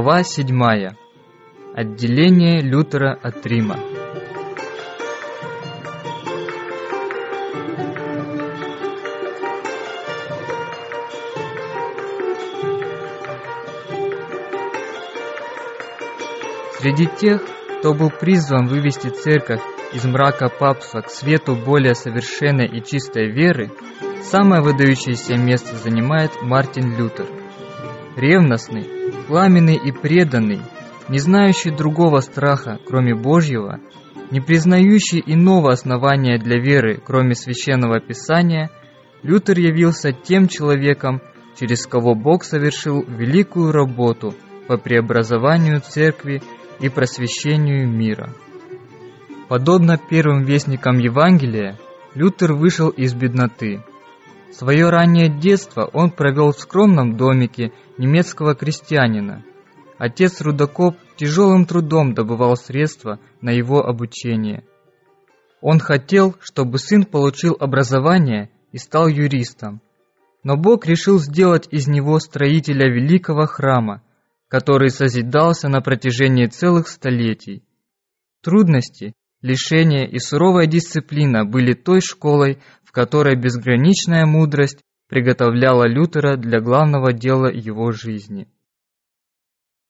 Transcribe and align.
Глава 0.00 0.22
7. 0.22 0.46
Отделение 1.74 2.60
Лютера 2.60 3.18
от 3.20 3.44
Рима. 3.44 3.80
Среди 16.78 17.06
тех, 17.06 17.42
кто 17.80 17.92
был 17.92 18.10
призван 18.10 18.68
вывести 18.68 19.08
церковь 19.08 19.60
из 19.92 20.04
мрака 20.04 20.48
папства 20.48 21.00
к 21.00 21.10
свету 21.10 21.56
более 21.56 21.96
совершенной 21.96 22.68
и 22.68 22.84
чистой 22.84 23.32
веры, 23.32 23.72
самое 24.22 24.62
выдающееся 24.62 25.36
место 25.36 25.74
занимает 25.74 26.30
Мартин 26.40 26.96
Лютер. 26.96 27.26
Ревностный, 28.14 28.97
пламенный 29.28 29.76
и 29.76 29.92
преданный, 29.92 30.60
не 31.08 31.18
знающий 31.18 31.70
другого 31.70 32.20
страха, 32.20 32.78
кроме 32.86 33.14
Божьего, 33.14 33.78
не 34.30 34.40
признающий 34.40 35.22
иного 35.24 35.72
основания 35.72 36.38
для 36.38 36.58
веры, 36.60 37.00
кроме 37.04 37.34
Священного 37.34 38.00
Писания, 38.00 38.70
Лютер 39.22 39.58
явился 39.58 40.12
тем 40.12 40.48
человеком, 40.48 41.20
через 41.58 41.86
кого 41.86 42.14
Бог 42.14 42.44
совершил 42.44 43.02
великую 43.02 43.72
работу 43.72 44.34
по 44.66 44.78
преобразованию 44.78 45.80
церкви 45.80 46.42
и 46.80 46.88
просвещению 46.88 47.88
мира. 47.88 48.34
Подобно 49.48 49.98
первым 49.98 50.44
вестникам 50.44 50.98
Евангелия, 50.98 51.78
Лютер 52.14 52.52
вышел 52.52 52.88
из 52.88 53.14
бедноты. 53.14 53.82
Свое 54.50 54.88
раннее 54.88 55.28
детство 55.28 55.88
он 55.92 56.10
провел 56.10 56.52
в 56.52 56.58
скромном 56.58 57.16
домике 57.16 57.72
немецкого 57.98 58.54
крестьянина. 58.54 59.44
Отец 59.98 60.40
Рудакоп 60.40 60.96
тяжелым 61.16 61.66
трудом 61.66 62.14
добывал 62.14 62.56
средства 62.56 63.18
на 63.40 63.50
его 63.50 63.84
обучение. 63.84 64.64
Он 65.60 65.80
хотел, 65.80 66.36
чтобы 66.40 66.78
сын 66.78 67.04
получил 67.04 67.56
образование 67.58 68.50
и 68.72 68.78
стал 68.78 69.08
юристом. 69.08 69.82
Но 70.44 70.56
Бог 70.56 70.86
решил 70.86 71.18
сделать 71.18 71.68
из 71.70 71.88
него 71.88 72.18
строителя 72.20 72.88
великого 72.88 73.46
храма, 73.46 74.02
который 74.46 74.90
созидался 74.90 75.68
на 75.68 75.80
протяжении 75.80 76.46
целых 76.46 76.88
столетий. 76.88 77.64
Трудности, 78.42 79.14
лишения 79.42 80.06
и 80.06 80.18
суровая 80.18 80.66
дисциплина 80.66 81.44
были 81.44 81.74
той 81.74 82.00
школой, 82.00 82.58
которой 82.98 83.36
безграничная 83.36 84.26
мудрость 84.26 84.82
приготовляла 85.08 85.86
Лютера 85.86 86.36
для 86.36 86.60
главного 86.60 87.12
дела 87.12 87.46
его 87.46 87.92
жизни. 87.92 88.48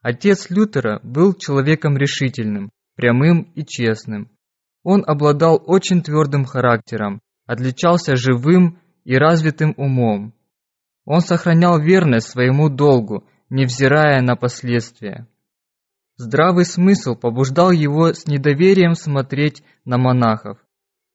Отец 0.03 0.51
Лютера 0.51 1.01
был 1.03 1.33
человеком 1.33 1.97
решительным, 1.97 2.69
прямым 2.97 3.51
и 3.55 3.65
честным. 3.65 4.31
Он 4.83 5.05
обладал 5.07 5.59
очень 5.65 6.03
твердым 6.03 6.45
характером, 6.45 7.23
отличался 7.47 8.15
живым 8.15 8.79
и 9.05 9.17
развитым 9.17 9.73
умом. 9.79 10.35
Он 11.07 11.23
сохранял 11.23 11.81
верность 11.81 12.29
своему 12.29 12.69
долгу 12.69 13.25
невзирая 13.49 14.21
на 14.21 14.37
последствия. 14.37 15.27
Здравый 16.19 16.67
смысл 16.67 17.15
побуждал 17.15 17.71
его 17.71 18.13
с 18.13 18.27
недоверием 18.27 18.93
смотреть 18.93 19.63
на 19.87 19.97
монахов. 19.97 20.59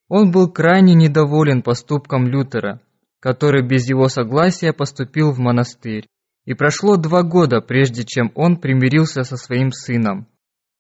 Он 0.08 0.32
был 0.32 0.52
крайне 0.52 0.94
недоволен 0.94 1.62
поступком 1.62 2.28
Лютера, 2.28 2.82
который 3.20 3.66
без 3.66 3.88
его 3.88 4.10
согласия 4.10 4.74
поступил 4.74 5.32
в 5.32 5.40
монастырь, 5.40 6.08
и 6.46 6.54
прошло 6.54 6.98
два 6.98 7.24
года, 7.24 7.62
прежде 7.62 8.04
чем 8.04 8.32
он 8.36 8.58
примирился 8.58 9.24
со 9.24 9.38
своим 9.38 9.72
сыном. 9.72 10.28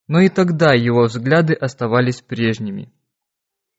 Но 0.08 0.20
и 0.20 0.30
тогда 0.30 0.74
его 0.74 1.04
взгляды 1.04 1.54
оставались 1.54 2.22
прежними. 2.22 2.92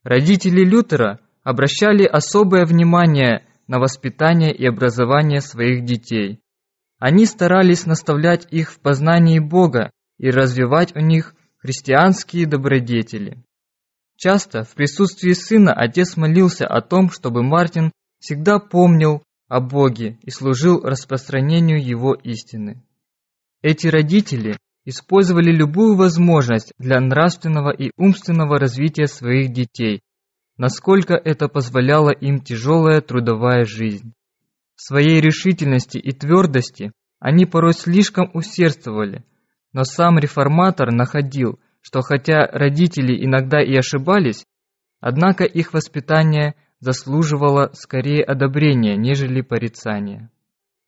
Родители 0.03 0.63
Лютера 0.63 1.19
обращали 1.43 2.05
особое 2.05 2.65
внимание 2.65 3.45
на 3.67 3.79
воспитание 3.79 4.53
и 4.53 4.65
образование 4.65 5.41
своих 5.41 5.85
детей. 5.85 6.41
Они 6.97 7.25
старались 7.25 7.85
наставлять 7.85 8.47
их 8.51 8.71
в 8.71 8.79
познании 8.79 9.39
Бога 9.39 9.91
и 10.17 10.29
развивать 10.29 10.95
у 10.95 10.99
них 10.99 11.35
христианские 11.57 12.47
добродетели. 12.47 13.43
Часто 14.17 14.63
в 14.63 14.73
присутствии 14.75 15.33
сына 15.33 15.73
отец 15.73 16.15
молился 16.15 16.65
о 16.65 16.81
том, 16.81 17.09
чтобы 17.09 17.43
Мартин 17.43 17.91
всегда 18.19 18.59
помнил 18.59 19.23
о 19.47 19.59
Боге 19.59 20.17
и 20.23 20.31
служил 20.31 20.81
распространению 20.81 21.83
его 21.83 22.13
истины. 22.13 22.83
Эти 23.61 23.87
родители 23.87 24.57
использовали 24.85 25.51
любую 25.51 25.95
возможность 25.95 26.73
для 26.77 26.99
нравственного 26.99 27.71
и 27.71 27.91
умственного 27.97 28.59
развития 28.59 29.07
своих 29.07 29.51
детей, 29.51 30.01
насколько 30.57 31.15
это 31.15 31.47
позволяла 31.47 32.11
им 32.11 32.39
тяжелая 32.39 33.01
трудовая 33.01 33.65
жизнь. 33.65 34.13
В 34.75 34.81
своей 34.81 35.19
решительности 35.19 35.97
и 35.97 36.11
твердости 36.11 36.91
они 37.19 37.45
порой 37.45 37.73
слишком 37.73 38.29
усердствовали, 38.33 39.25
но 39.73 39.83
сам 39.83 40.19
реформатор 40.19 40.91
находил, 40.91 41.59
что 41.85 42.01
хотя 42.01 42.47
родители 42.47 43.23
иногда 43.23 43.61
и 43.61 43.75
ошибались, 43.75 44.43
однако 45.01 45.43
их 45.43 45.71
воспитание 45.71 46.55
заслуживало 46.79 47.69
скорее 47.73 48.23
одобрения, 48.23 48.97
нежели 48.97 49.41
порицания. 49.41 50.31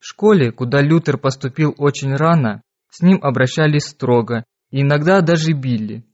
В 0.00 0.06
школе, 0.06 0.50
куда 0.50 0.80
Лютер 0.80 1.16
поступил 1.16 1.72
очень 1.78 2.16
рано, 2.16 2.62
с 2.90 3.00
ним 3.00 3.20
обращались 3.22 3.84
строго 3.84 4.42
и 4.70 4.82
иногда 4.82 5.20
даже 5.20 5.52
били. 5.52 6.04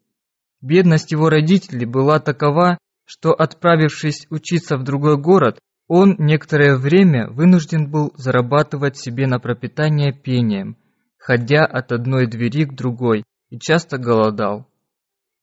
Бедность 0.60 1.12
его 1.12 1.30
родителей 1.30 1.86
была 1.86 2.20
такова, 2.20 2.76
что, 3.06 3.32
отправившись 3.32 4.26
учиться 4.28 4.76
в 4.76 4.82
другой 4.82 5.16
город, 5.16 5.60
он 5.88 6.16
некоторое 6.18 6.76
время 6.76 7.30
вынужден 7.30 7.90
был 7.90 8.12
зарабатывать 8.18 8.98
себе 8.98 9.26
на 9.26 9.38
пропитание 9.38 10.12
пением, 10.12 10.76
ходя 11.16 11.64
от 11.64 11.90
одной 11.90 12.26
двери 12.26 12.66
к 12.66 12.74
другой, 12.74 13.24
и 13.48 13.58
часто 13.58 13.96
голодал. 13.96 14.68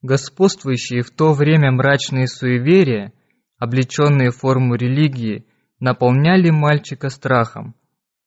Господствующие 0.02 1.04
в 1.04 1.12
то 1.12 1.34
время 1.34 1.72
мрачные 1.72 2.28
суеверия, 2.28 3.14
облеченные 3.58 4.32
форму 4.32 4.76
религии, 4.76 5.46
наполняли 5.80 6.50
мальчика 6.50 7.10
страхом. 7.10 7.76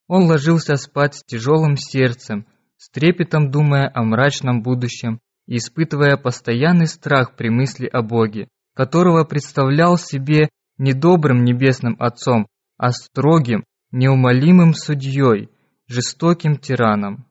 Он 0.06 0.24
ложился 0.24 0.76
спать 0.76 1.14
с 1.14 1.24
тяжелым 1.24 1.76
сердцем, 1.76 2.46
с 2.76 2.90
трепетом 2.90 3.50
думая 3.50 3.90
о 3.92 4.04
мрачном 4.04 4.62
будущем 4.62 5.18
и 5.46 5.56
испытывая 5.56 6.16
постоянный 6.16 6.86
страх 6.86 7.34
при 7.36 7.48
мысли 7.48 7.86
о 7.86 8.02
Боге, 8.02 8.48
которого 8.74 9.24
представлял 9.24 9.96
себе 9.96 10.50
не 10.78 10.92
добрым 10.92 11.44
небесным 11.44 11.96
отцом, 11.98 12.46
а 12.76 12.90
строгим, 12.92 13.64
неумолимым 13.90 14.74
судьей, 14.74 15.48
жестоким 15.86 16.56
тираном. 16.56 17.26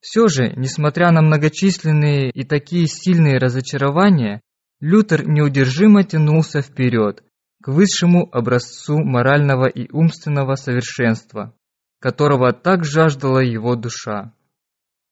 Все 0.00 0.28
же, 0.28 0.52
несмотря 0.56 1.10
на 1.10 1.20
многочисленные 1.20 2.30
и 2.30 2.44
такие 2.44 2.86
сильные 2.86 3.38
разочарования, 3.38 4.40
Лютер 4.80 5.28
неудержимо 5.28 6.04
тянулся 6.04 6.62
вперед, 6.62 7.22
к 7.62 7.68
высшему 7.68 8.28
образцу 8.32 8.98
морального 8.98 9.66
и 9.66 9.90
умственного 9.92 10.54
совершенства, 10.54 11.54
которого 11.98 12.52
так 12.54 12.84
жаждала 12.84 13.40
его 13.40 13.76
душа. 13.76 14.32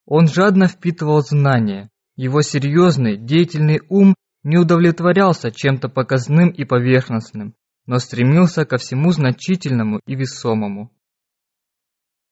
Он 0.06 0.26
жадно 0.26 0.68
впитывал 0.68 1.20
знания, 1.20 1.90
его 2.16 2.40
серьезный, 2.40 3.18
деятельный 3.18 3.82
ум 3.90 4.14
не 4.42 4.56
удовлетворялся 4.56 5.50
чем-то 5.50 5.90
показным 5.90 6.48
и 6.48 6.64
поверхностным, 6.64 7.54
но 7.84 7.98
стремился 7.98 8.64
ко 8.64 8.78
всему 8.78 9.12
значительному 9.12 10.00
и 10.06 10.14
весомому. 10.14 10.90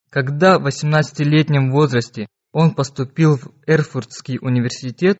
Когда 0.09 0.59
в 0.59 0.67
18-летнем 0.67 1.71
возрасте 1.71 2.29
он 2.57 2.75
поступил 2.75 3.37
в 3.37 3.53
Эрфуртский 3.67 4.39
университет, 4.41 5.19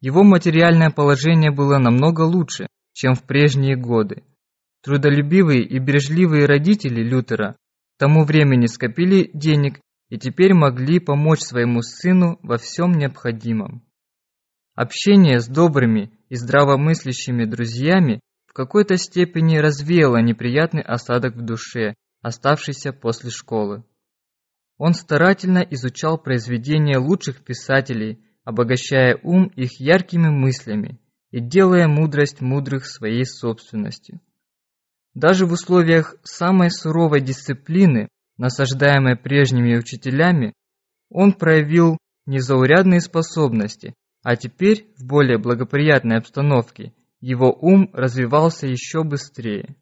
его 0.00 0.24
материальное 0.24 0.90
положение 0.90 1.52
было 1.52 1.78
намного 1.78 2.22
лучше, 2.22 2.66
чем 2.92 3.14
в 3.14 3.22
прежние 3.22 3.76
годы. 3.76 4.24
Трудолюбивые 4.82 5.62
и 5.62 5.78
бережливые 5.78 6.46
родители 6.46 7.00
Лютера 7.00 7.52
к 7.52 8.00
тому 8.00 8.24
времени 8.24 8.66
скопили 8.66 9.30
денег 9.32 9.78
и 10.08 10.18
теперь 10.18 10.54
могли 10.54 10.98
помочь 10.98 11.38
своему 11.42 11.82
сыну 11.82 12.40
во 12.42 12.58
всем 12.58 12.90
необходимом. 12.90 13.84
Общение 14.74 15.38
с 15.38 15.46
добрыми 15.46 16.10
и 16.30 16.34
здравомыслящими 16.34 17.44
друзьями 17.44 18.18
в 18.48 18.54
какой-то 18.54 18.96
степени 18.96 19.56
развеяло 19.58 20.20
неприятный 20.20 20.82
осадок 20.82 21.36
в 21.36 21.42
душе, 21.42 21.94
оставшийся 22.22 22.92
после 22.92 23.30
школы. 23.30 23.84
Он 24.84 24.94
старательно 24.94 25.60
изучал 25.60 26.18
произведения 26.18 26.98
лучших 26.98 27.44
писателей, 27.44 28.18
обогащая 28.42 29.16
ум 29.22 29.46
их 29.54 29.78
яркими 29.78 30.28
мыслями 30.28 30.98
и 31.30 31.38
делая 31.38 31.86
мудрость 31.86 32.40
мудрых 32.40 32.86
своей 32.86 33.24
собственностью. 33.24 34.20
Даже 35.14 35.46
в 35.46 35.52
условиях 35.52 36.16
самой 36.24 36.72
суровой 36.72 37.20
дисциплины, 37.20 38.08
насаждаемой 38.38 39.14
прежними 39.14 39.76
учителями, 39.76 40.52
Он 41.10 41.32
проявил 41.32 41.96
незаурядные 42.26 43.00
способности, 43.00 43.94
а 44.24 44.34
теперь, 44.34 44.92
в 44.98 45.06
более 45.06 45.38
благоприятной 45.38 46.16
обстановке, 46.16 46.92
его 47.20 47.52
ум 47.52 47.88
развивался 47.92 48.66
еще 48.66 49.04
быстрее. 49.04 49.76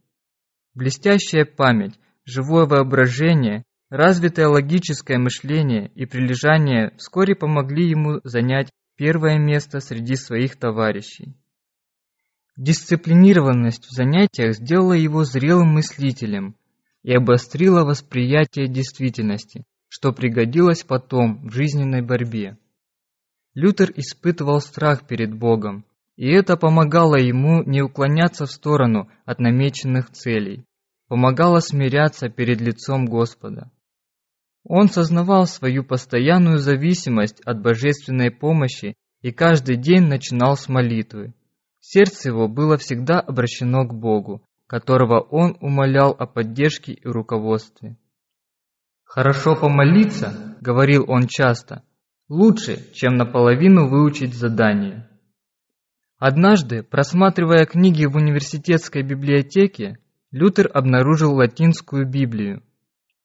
Блестящая 0.74 1.46
память, 1.46 1.98
живое 2.26 2.66
воображение, 2.66 3.64
развитое 3.90 4.46
логическое 4.46 5.18
мышление 5.18 5.88
и 5.94 6.06
прилежание 6.06 6.92
вскоре 6.96 7.34
помогли 7.34 7.88
ему 7.88 8.20
занять 8.24 8.70
первое 8.96 9.38
место 9.38 9.80
среди 9.80 10.14
своих 10.14 10.56
товарищей. 10.56 11.36
Дисциплинированность 12.56 13.86
в 13.86 13.90
занятиях 13.90 14.54
сделала 14.54 14.92
его 14.92 15.24
зрелым 15.24 15.74
мыслителем 15.74 16.56
и 17.02 17.12
обострила 17.12 17.84
восприятие 17.84 18.68
действительности, 18.68 19.64
что 19.88 20.12
пригодилось 20.12 20.84
потом 20.84 21.48
в 21.48 21.52
жизненной 21.52 22.02
борьбе. 22.02 22.58
Лютер 23.54 23.90
испытывал 23.96 24.60
страх 24.60 25.06
перед 25.06 25.34
Богом, 25.34 25.84
и 26.16 26.30
это 26.30 26.56
помогало 26.56 27.16
ему 27.16 27.62
не 27.64 27.82
уклоняться 27.82 28.46
в 28.46 28.52
сторону 28.52 29.10
от 29.24 29.40
намеченных 29.40 30.10
целей, 30.10 30.66
помогало 31.08 31.60
смиряться 31.60 32.28
перед 32.28 32.60
лицом 32.60 33.06
Господа. 33.06 33.70
Он 34.64 34.88
сознавал 34.88 35.46
свою 35.46 35.84
постоянную 35.84 36.58
зависимость 36.58 37.40
от 37.42 37.62
божественной 37.62 38.30
помощи 38.30 38.94
и 39.22 39.32
каждый 39.32 39.76
день 39.76 40.06
начинал 40.06 40.56
с 40.56 40.68
молитвы. 40.68 41.34
Сердце 41.80 42.28
его 42.28 42.46
было 42.46 42.76
всегда 42.76 43.20
обращено 43.20 43.86
к 43.86 43.94
Богу, 43.94 44.42
которого 44.66 45.20
он 45.20 45.56
умолял 45.60 46.14
о 46.16 46.26
поддержке 46.26 46.92
и 46.92 47.06
руководстве. 47.06 47.96
«Хорошо 49.04 49.56
помолиться»,— 49.56 50.56
говорил 50.60 51.04
он 51.08 51.26
часто,— 51.26 51.82
«лучше, 52.28 52.92
чем 52.92 53.16
наполовину 53.16 53.88
выучить 53.88 54.34
задание». 54.34 55.08
Однажды, 56.18 56.82
просматривая 56.82 57.64
книги 57.64 58.04
в 58.04 58.14
университетской 58.14 59.02
библиотеке, 59.02 59.98
Лютер 60.30 60.70
обнаружил 60.72 61.34
латинскую 61.34 62.06
Библию. 62.06 62.62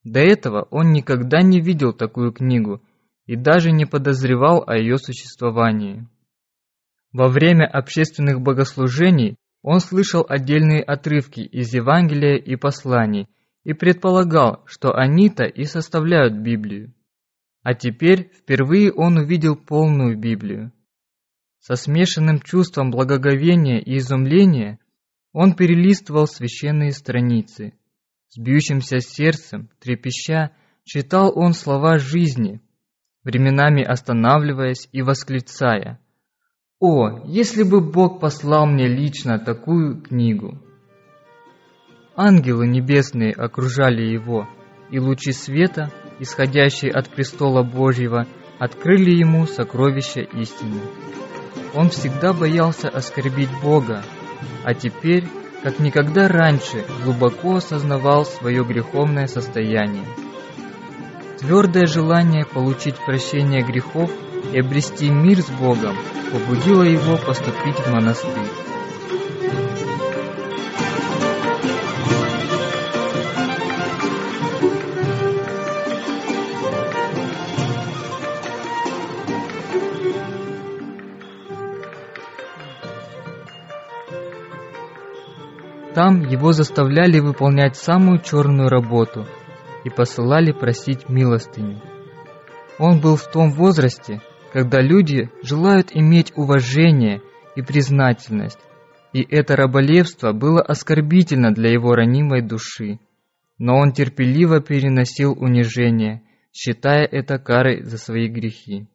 До 0.06 0.20
этого 0.20 0.68
он 0.70 0.94
никогда 0.94 1.42
не 1.42 1.60
видел 1.60 1.92
такую 1.92 2.32
книгу 2.32 2.82
и 3.26 3.36
даже 3.36 3.72
не 3.72 3.86
подозревал 3.86 4.64
о 4.66 4.78
ее 4.78 5.00
существовании. 5.00 6.08
Во 7.12 7.28
время 7.28 7.66
общественных 7.66 8.40
богослужений 8.40 9.36
он 9.64 9.80
слышал 9.80 10.24
отдельные 10.30 10.84
отрывки 10.84 11.40
из 11.40 11.74
Евангелия 11.74 12.36
и 12.36 12.56
посланий 12.56 13.28
и 13.64 13.74
предполагал, 13.74 14.62
что 14.68 14.94
они-то 14.94 15.46
и 15.46 15.64
составляют 15.64 16.36
Библию. 16.36 16.94
А 17.64 17.74
теперь 17.74 18.30
впервые 18.32 18.94
он 18.94 19.18
увидел 19.18 19.56
полную 19.56 20.20
Библию. 20.20 20.72
Со 21.62 21.76
смешанным 21.76 22.42
чувством 22.42 22.92
благоговения 22.92 23.80
и 23.80 23.98
изумления 23.98 24.78
он 25.34 25.56
перелистывал 25.56 26.28
священные 26.28 26.92
страницы– 26.92 27.74
с 28.36 28.38
бьющимся 28.38 29.00
сердцем, 29.00 29.70
трепеща, 29.80 30.52
читал 30.84 31.32
он 31.34 31.54
слова 31.54 31.98
жизни, 31.98 32.62
временами 33.24 33.82
останавливаясь 33.82 34.90
и 34.92 35.02
восклицая 35.02 36.00
«О, 36.82 37.26
если 37.26 37.64
бы 37.64 37.80
Бог 37.80 38.20
послал 38.20 38.66
мне 38.66 38.88
лично 38.88 39.40
такую 39.40 40.02
книгу!» 40.02 40.62
Ангелы 42.18 42.68
небесные 42.68 43.32
окружали 43.32 44.02
его, 44.02 44.48
и 44.92 45.00
лучи 45.00 45.32
света, 45.32 45.92
исходящие 46.20 46.92
от 46.92 47.10
престола 47.10 47.64
Божьего, 47.64 48.28
открыли 48.60 49.12
ему 49.12 49.48
сокровища 49.48 50.22
истины. 50.22 50.82
Он 51.74 51.90
всегда 51.90 52.34
боялся 52.34 52.90
оскорбить 52.90 53.50
Бога, 53.64 54.04
а 54.66 54.74
теперь 54.74 55.24
как 55.66 55.80
никогда 55.80 56.28
раньше 56.28 56.86
глубоко 57.04 57.56
осознавал 57.56 58.24
свое 58.24 58.64
греховное 58.64 59.26
состояние. 59.26 60.06
Твердое 61.40 61.88
желание 61.88 62.46
получить 62.46 63.04
прощение 63.04 63.64
грехов 63.64 64.12
и 64.54 64.60
обрести 64.60 65.10
мир 65.10 65.42
с 65.42 65.50
Богом 65.50 65.96
побудило 66.32 66.84
его 66.84 67.18
поступить 67.18 67.80
в 67.80 67.92
монастырь. 67.92 68.65
Там 85.96 86.28
его 86.28 86.52
заставляли 86.52 87.22
выполнять 87.22 87.78
самую 87.78 88.22
черную 88.22 88.68
работу 88.68 89.26
и 89.86 89.90
посылали 89.90 90.52
просить 90.52 91.08
милостыню. 91.08 91.82
Он 92.78 93.00
был 93.00 93.16
в 93.16 93.32
том 93.32 93.54
возрасте, 93.54 94.22
когда 94.52 94.82
люди 94.82 95.30
желают 95.42 95.92
иметь 95.94 96.34
уважение 96.36 97.22
и 97.56 97.62
признательность, 97.62 98.60
и 99.14 99.22
это 99.22 99.56
раболепство 99.56 100.34
было 100.34 100.62
оскорбительно 100.62 101.54
для 101.54 101.72
его 101.72 101.94
ранимой 101.96 102.42
души. 102.42 103.00
Но 103.58 103.78
он 103.78 103.94
терпеливо 103.94 104.60
переносил 104.60 105.32
унижение, 105.32 106.24
считая 106.52 107.06
это 107.06 107.40
карой 107.40 107.84
за 107.84 107.98
свои 107.98 108.28
грехи. 108.28 108.86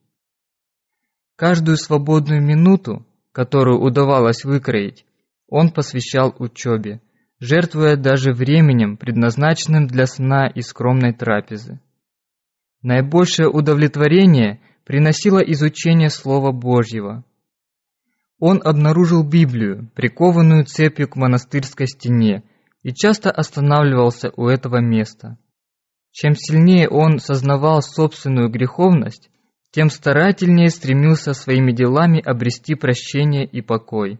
Каждую 1.36 1.78
свободную 1.78 2.42
минуту, 2.42 3.06
которую 3.32 3.80
удавалось 3.80 4.44
выкроить, 4.44 5.06
он 5.50 5.70
посвящал 5.70 6.34
учебе, 6.38 7.02
жертвуя 7.40 7.96
даже 7.96 8.32
временем, 8.32 8.96
предназначенным 8.96 9.86
для 9.88 10.06
сна 10.06 10.46
и 10.46 10.62
скромной 10.62 11.12
трапезы. 11.12 11.80
Наибольшее 12.82 13.48
удовлетворение 13.48 14.60
приносило 14.86 15.40
изучение 15.40 16.08
Слова 16.08 16.52
Божьего. 16.52 17.24
Он 18.38 18.62
обнаружил 18.64 19.22
Библию, 19.22 19.90
прикованную 19.94 20.64
цепью 20.64 21.08
к 21.08 21.16
монастырской 21.16 21.86
стене, 21.86 22.44
и 22.82 22.94
часто 22.94 23.30
останавливался 23.30 24.32
у 24.36 24.46
этого 24.46 24.80
места. 24.80 25.36
Чем 26.12 26.34
сильнее 26.34 26.88
он 26.88 27.18
сознавал 27.18 27.82
собственную 27.82 28.48
греховность, 28.48 29.30
тем 29.72 29.90
старательнее 29.90 30.70
стремился 30.70 31.34
своими 31.34 31.72
делами 31.72 32.20
обрести 32.20 32.74
прощение 32.74 33.44
и 33.44 33.60
покой. 33.60 34.18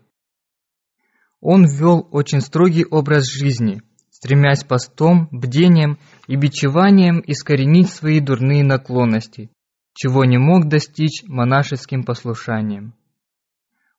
Он 1.40 1.64
вел 1.66 2.06
очень 2.10 2.40
строгий 2.40 2.84
образ 2.84 3.30
жизни, 3.30 3.82
стремясь 4.10 4.64
постом, 4.64 5.28
бдением 5.30 5.98
и 6.26 6.36
бичеванием 6.36 7.22
искоренить 7.26 7.90
свои 7.90 8.20
дурные 8.20 8.62
наклонности, 8.62 9.50
чего 9.94 10.24
не 10.24 10.38
мог 10.38 10.68
достичь 10.68 11.22
монашеским 11.26 12.04
послушанием. 12.04 12.94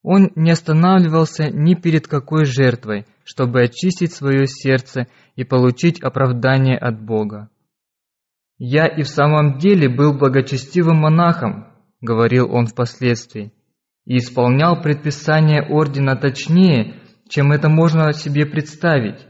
Он 0.04 0.32
не 0.36 0.52
останавливался 0.52 1.50
ни 1.50 1.76
перед 1.76 2.08
какой 2.08 2.46
жертвой, 2.46 3.06
чтобы 3.24 3.62
очистить 3.62 4.14
свое 4.14 4.48
сердце 4.48 5.08
и 5.36 5.44
получить 5.44 6.02
оправдание 6.02 6.78
от 6.78 7.04
Бога. 7.04 7.50
«Я 8.58 8.86
и 8.86 9.04
в 9.04 9.08
самом 9.08 9.58
деле 9.58 9.90
был 9.90 10.14
благочестивым 10.14 10.98
монахом»,— 10.98 11.68
говорил 12.02 12.52
он 12.52 12.68
впоследствии, 12.68 13.54
«и 14.06 14.18
исполнял 14.18 14.82
предписания 14.82 15.62
ордена 15.62 16.16
точнее, 16.16 17.01
чем 17.32 17.54
это 17.54 17.70
можно 17.70 18.12
себе 18.12 18.46
представить. 18.46 19.26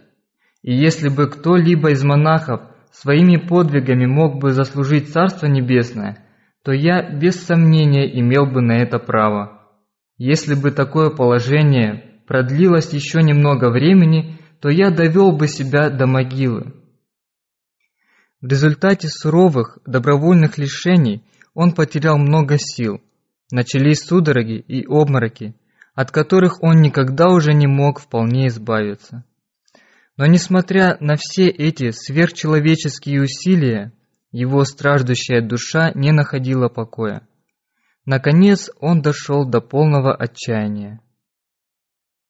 И 0.64 0.76
если 0.76 1.08
бы 1.08 1.28
кто-либо 1.30 1.92
из 1.92 2.04
монахов 2.04 2.62
своими 2.92 3.38
подвигами 3.38 4.08
мог 4.08 4.40
бы 4.40 4.54
заслужить 4.54 5.14
Царство 5.14 5.46
Небесное, 5.46 6.28
то 6.64 6.72
я 6.72 7.04
без 7.12 7.36
сомнения 7.44 8.20
имел 8.20 8.48
бы 8.48 8.62
на 8.62 8.74
это 8.82 8.98
право. 8.98 9.70
Если 10.18 10.56
бы 10.56 10.72
такое 10.72 11.12
положение 11.12 12.24
продлилось 12.28 12.92
еще 12.92 13.22
немного 13.22 13.70
времени, 13.70 14.40
то 14.62 14.70
я 14.70 14.90
довел 14.90 15.32
бы 15.32 15.48
себя 15.48 15.92
до 15.92 16.08
могилы. 16.08 16.74
В 18.42 18.48
результате 18.48 19.10
суровых 19.10 19.78
добровольных 19.86 20.58
лишений 20.58 21.24
он 21.54 21.74
потерял 21.74 22.18
много 22.18 22.56
сил. 22.58 23.00
Начались 23.52 24.00
судороги 24.00 24.58
и 24.58 24.86
обмороки, 24.88 25.54
от 25.94 26.12
которых 26.12 26.64
он 26.64 26.82
никогда 26.82 27.30
уже 27.30 27.54
не 27.54 27.68
мог 27.68 28.00
вполне 28.00 28.48
избавиться. 28.48 29.24
Но 30.18 30.26
несмотря 30.26 30.98
на 31.00 31.16
все 31.16 31.48
эти 31.48 31.92
сверхчеловеческие 31.92 33.22
усилия, 33.22 33.94
его 34.32 34.64
страждущая 34.64 35.42
душа 35.42 35.92
не 35.94 36.12
находила 36.12 36.70
покоя. 36.70 37.28
Наконец 38.06 38.70
он 38.80 39.02
дошел 39.02 39.46
до 39.46 39.62
полного 39.62 40.16
отчаяния. 40.16 41.02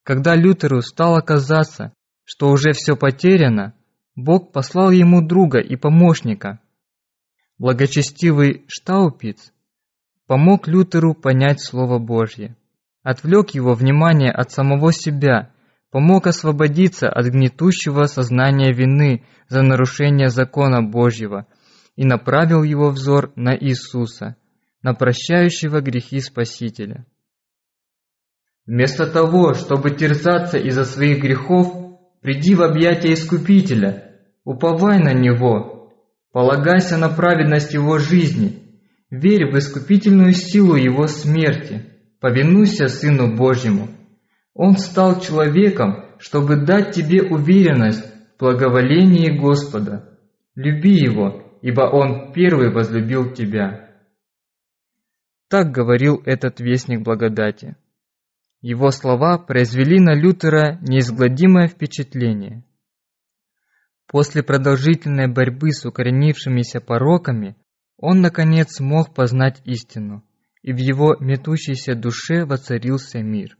Когда 0.04 0.36
Лютеру 0.36 0.82
стало 0.82 1.22
казаться, 1.22 1.94
что 2.24 2.50
уже 2.50 2.74
все 2.74 2.96
потеряно, 2.96 3.76
Бог 4.16 4.52
послал 4.52 4.92
ему 4.92 5.26
друга 5.26 5.60
и 5.60 5.76
помощника. 5.76 6.60
Благочестивый 7.58 8.66
Штаупиц 8.68 9.54
помог 10.26 10.68
Лютеру 10.68 11.14
понять 11.14 11.62
Слово 11.62 12.00
Божье, 12.00 12.56
отвлек 13.04 13.52
его 13.52 13.74
внимание 13.74 14.32
от 14.32 14.52
самого 14.52 14.94
себя, 14.94 15.52
помог 15.92 16.28
освободиться 16.28 17.10
от 17.10 17.28
гнетущего 17.28 18.06
сознания 18.06 18.74
вины 18.74 19.26
за 19.50 19.62
нарушение 19.62 20.30
закона 20.30 20.82
Божьего 20.82 21.48
и 21.96 22.06
направил 22.06 22.64
его 22.64 22.90
взор 22.90 23.32
на 23.36 23.56
Иисуса, 23.56 24.36
на 24.82 24.94
прощающего 24.94 25.82
грехи 25.82 26.20
Спасителя. 26.20 27.06
Вместо 28.66 29.06
того, 29.06 29.54
чтобы 29.54 29.92
терзаться 29.92 30.58
из-за 30.58 30.86
своих 30.86 31.22
грехов, 31.22 32.00
приди 32.22 32.56
в 32.56 32.62
объятия 32.62 33.14
Искупителя, 33.14 34.20
уповай 34.46 35.00
на 35.00 35.14
Него 35.14 35.82
Полагайся 36.32 36.98
на 36.98 37.10
праведность 37.10 37.74
Его 37.74 37.98
жизни, 37.98 38.80
верь 39.10 39.52
в 39.52 39.58
искупительную 39.58 40.32
силу 40.32 40.76
Его 40.76 41.08
смерти, 41.08 41.91
повинуйся 42.22 42.88
Сыну 42.88 43.36
Божьему. 43.36 43.90
Он 44.54 44.78
стал 44.78 45.20
человеком, 45.20 46.06
чтобы 46.20 46.66
дать 46.66 46.96
тебе 46.96 47.22
уверенность 47.24 48.06
в 48.06 48.40
благоволении 48.40 49.38
Господа. 49.38 50.18
Люби 50.56 50.94
Его, 50.94 51.60
ибо 51.62 51.82
Он 51.82 52.32
первый 52.32 52.72
возлюбил 52.72 53.34
тебя. 53.34 53.90
Так 55.50 55.72
говорил 55.72 56.22
этот 56.26 56.62
вестник 56.62 57.02
благодати. 57.02 57.76
Его 58.62 58.92
слова 58.92 59.38
произвели 59.38 60.00
на 60.00 60.16
Лютера 60.16 60.78
неизгладимое 60.82 61.68
впечатление– 61.68 62.64
После 64.12 64.44
продолжительной 64.44 65.32
борьбы 65.32 65.72
с 65.72 65.86
укоренившимися 65.86 66.82
пороками, 66.82 67.56
он, 67.96 68.20
наконец, 68.20 68.76
смог 68.76 69.14
познать 69.14 69.62
истину, 69.64 70.22
и 70.62 70.74
в 70.74 70.78
его 70.78 71.16
метущейся 71.20 71.96
душе 71.96 72.46
воцарился 72.46 73.20
мир. 73.20 73.58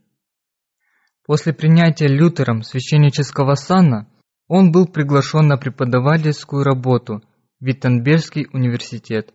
После 1.24 1.52
принятия 1.52 2.08
Лютером 2.08 2.62
священнического 2.62 3.54
сана 3.54 4.08
он 4.48 4.72
был 4.72 4.86
приглашен 4.86 5.46
на 5.46 5.56
преподавательскую 5.56 6.64
работу 6.64 7.22
в 7.60 7.64
Виттенбергский 7.64 8.48
университет. 8.52 9.32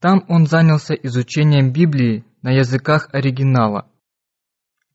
Там 0.00 0.24
он 0.28 0.46
занялся 0.46 0.94
изучением 0.94 1.72
Библии 1.72 2.24
на 2.40 2.52
языках 2.52 3.08
оригинала. 3.12 3.88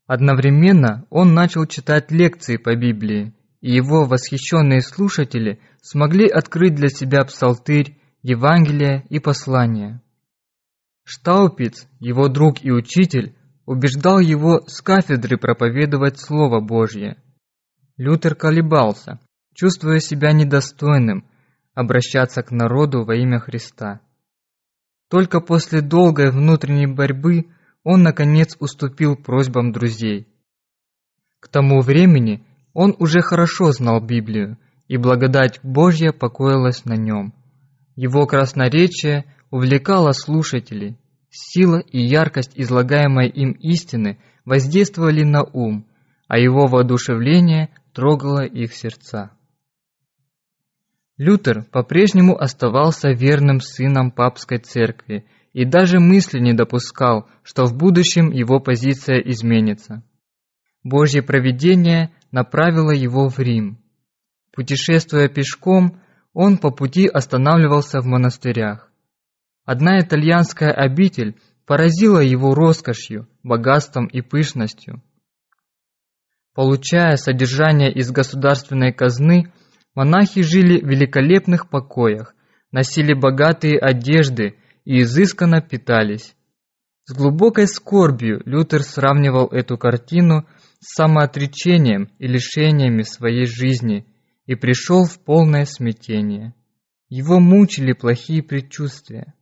Одновременно 0.06 1.06
он 1.10 1.34
начал 1.34 1.66
читать 1.66 2.10
лекции 2.10 2.56
по 2.56 2.74
Библии 2.74 3.34
и 3.60 3.72
его 3.72 4.04
восхищенные 4.04 4.80
слушатели 4.80 5.60
смогли 5.82 6.28
открыть 6.28 6.74
для 6.74 6.88
себя 6.88 7.24
псалтырь, 7.24 7.98
Евангелие 8.22 9.04
и 9.10 9.20
послание. 9.20 10.00
Штаупиц, 11.08 11.86
его 12.00 12.28
друг 12.28 12.62
и 12.62 12.70
учитель, 12.70 13.34
убеждал 13.64 14.20
его 14.20 14.60
с 14.66 14.82
кафедры 14.82 15.38
проповедовать 15.38 16.20
Слово 16.20 16.60
Божье. 16.60 17.16
Лютер 17.96 18.34
колебался, 18.34 19.18
чувствуя 19.54 20.00
себя 20.00 20.32
недостойным 20.32 21.24
обращаться 21.72 22.42
к 22.42 22.50
народу 22.50 23.04
во 23.04 23.16
имя 23.16 23.40
Христа. 23.40 24.02
Только 25.08 25.40
после 25.40 25.80
долгой 25.80 26.30
внутренней 26.30 26.86
борьбы 26.86 27.46
он, 27.84 28.02
наконец, 28.02 28.54
уступил 28.60 29.16
просьбам 29.16 29.72
друзей. 29.72 30.28
К 31.40 31.48
тому 31.48 31.80
времени 31.80 32.46
он 32.74 32.94
уже 32.98 33.22
хорошо 33.22 33.72
знал 33.72 34.02
Библию, 34.04 34.58
и 34.88 34.98
благодать 34.98 35.58
Божья 35.62 36.12
покоилась 36.12 36.84
на 36.84 36.96
нем. 36.96 37.32
Его 37.96 38.26
красноречие 38.26 39.24
увлекало 39.50 40.12
слушателей. 40.12 40.96
Сила 41.30 41.78
и 41.78 42.00
яркость 42.00 42.52
излагаемой 42.54 43.28
им 43.28 43.52
истины 43.52 44.18
воздействовали 44.44 45.24
на 45.24 45.42
ум, 45.42 45.86
а 46.26 46.38
его 46.38 46.66
воодушевление 46.66 47.68
трогало 47.92 48.44
их 48.44 48.74
сердца. 48.74 49.32
Лютер 51.18 51.64
по-прежнему 51.64 52.38
оставался 52.38 53.10
верным 53.10 53.60
сыном 53.60 54.10
папской 54.10 54.58
церкви 54.58 55.26
и 55.52 55.64
даже 55.64 55.98
мысли 55.98 56.38
не 56.38 56.52
допускал, 56.52 57.28
что 57.42 57.64
в 57.64 57.76
будущем 57.76 58.30
его 58.30 58.60
позиция 58.60 59.18
изменится. 59.18 60.02
Божье 60.84 61.22
провидение 61.22 62.12
направила 62.30 62.92
его 62.92 63.28
в 63.28 63.38
Рим. 63.38 63.78
Путешествуя 64.52 65.28
пешком, 65.28 66.00
он 66.32 66.56
по 66.56 66.70
пути 66.70 67.06
останавливался 67.06 68.00
в 68.00 68.06
монастырях. 68.06 68.87
Одна 69.70 70.00
итальянская 70.00 70.70
обитель 70.72 71.36
поразила 71.66 72.20
его 72.20 72.54
роскошью, 72.54 73.28
богатством 73.42 74.06
и 74.06 74.22
пышностью. 74.22 75.02
Получая 76.54 77.16
содержание 77.16 77.92
из 77.92 78.10
государственной 78.10 78.94
казны, 78.94 79.52
монахи 79.94 80.40
жили 80.40 80.80
в 80.80 80.88
великолепных 80.88 81.68
покоях, 81.68 82.34
носили 82.72 83.12
богатые 83.12 83.78
одежды 83.78 84.56
и 84.86 85.02
изысканно 85.02 85.60
питались. 85.60 86.34
С 87.04 87.12
глубокой 87.12 87.66
скорбью 87.66 88.40
Лютер 88.46 88.82
сравнивал 88.82 89.48
эту 89.48 89.76
картину 89.76 90.46
с 90.80 90.94
самоотречением 90.94 92.08
и 92.18 92.26
лишениями 92.26 93.02
своей 93.02 93.44
жизни 93.44 94.06
и 94.46 94.54
пришел 94.54 95.04
в 95.04 95.22
полное 95.22 95.66
смятение. 95.66 96.54
Его 97.10 97.38
мучили 97.38 97.92
плохие 97.92 98.42
предчувствия. 98.42 99.34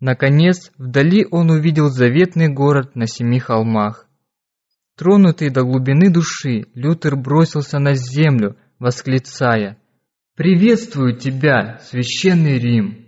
Наконец, 0.00 0.70
вдали 0.78 1.26
он 1.30 1.50
увидел 1.50 1.88
заветный 1.88 2.48
город 2.48 2.94
на 2.94 3.06
семи 3.06 3.40
холмах. 3.40 4.06
Тронутый 4.96 5.50
до 5.50 5.62
глубины 5.62 6.10
души, 6.10 6.66
Лютер 6.74 7.16
бросился 7.16 7.78
на 7.78 7.94
землю, 7.94 8.56
восклицая 8.78 9.78
«Приветствую 10.36 11.16
тебя, 11.16 11.78
священный 11.82 12.58
Рим!» 12.58 13.06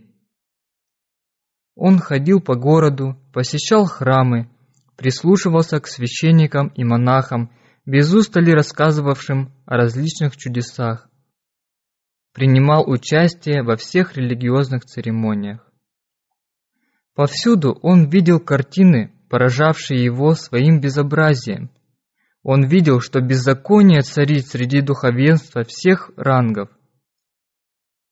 Он 1.76 1.98
ходил 1.98 2.40
по 2.40 2.56
городу, 2.56 3.16
посещал 3.32 3.86
храмы, 3.86 4.50
прислушивался 4.96 5.80
к 5.80 5.86
священникам 5.86 6.68
и 6.68 6.84
монахам, 6.84 7.52
без 7.86 8.12
устали 8.12 8.50
рассказывавшим 8.50 9.52
о 9.64 9.76
различных 9.76 10.36
чудесах. 10.36 11.08
Принимал 12.34 12.88
участие 12.88 13.62
во 13.62 13.76
всех 13.76 14.16
религиозных 14.16 14.84
церемониях. 14.84 15.69
Повсюду 17.14 17.78
он 17.82 18.08
видел 18.08 18.40
картины, 18.40 19.12
поражавшие 19.28 20.02
его 20.02 20.34
своим 20.34 20.80
безобразием. 20.80 21.70
Он 22.42 22.64
видел, 22.64 23.00
что 23.00 23.20
беззаконие 23.20 24.00
царит 24.00 24.46
среди 24.46 24.80
духовенства 24.80 25.64
всех 25.64 26.10
рангов. 26.16 26.70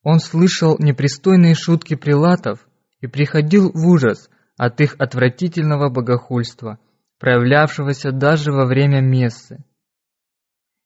Он 0.03 0.21
слышал 0.21 0.77
непристойные 0.79 1.55
шутки 1.55 1.95
прилатов 1.95 2.67
и 3.01 3.07
приходил 3.07 3.71
в 3.73 3.87
ужас 3.87 4.29
от 4.57 4.81
их 4.81 4.97
отвратительного 4.99 5.89
богохульства, 5.89 6.79
проявлявшегося 7.19 8.13
даже 8.13 8.53
во 8.53 8.67
время 8.67 9.01
мессы. 9.01 9.65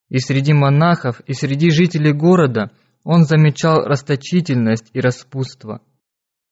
И 0.09 0.19
среди 0.19 0.53
монахов, 0.53 1.21
и 1.21 1.33
среди 1.33 1.71
жителей 1.71 2.13
города 2.13 2.71
он 3.03 3.25
замечал 3.25 3.85
расточительность 3.85 4.91
и 4.93 5.01
распутство. 5.01 5.81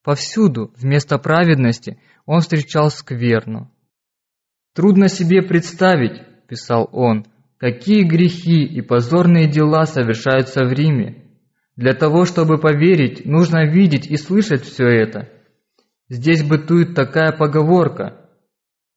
Повсюду, 0.03 0.73
вместо 0.77 1.19
праведности, 1.19 2.01
он 2.27 2.41
встречал 2.41 2.91
скверну. 2.91 3.71
«Трудно 4.75 5.09
себе 5.09 5.43
представить»,– 5.43 6.23
писал 6.49 6.89
он,– 6.93 7.27
«какие 7.59 8.03
грехи 8.05 8.65
и 8.65 8.81
позорные 8.81 9.49
дела 9.49 9.85
совершаются 9.85 10.65
в 10.65 10.73
Риме. 10.73 11.27
Для 11.77 11.93
того, 11.95 12.25
чтобы 12.25 12.59
поверить, 12.59 13.27
нужно 13.27 13.67
видеть 13.67 14.07
и 14.07 14.17
слышать 14.17 14.65
все 14.65 14.87
это– 14.87 15.29
Здесь 16.11 16.43
бытует 16.43 16.97
такая 16.97 17.31
поговорка. 17.31 18.29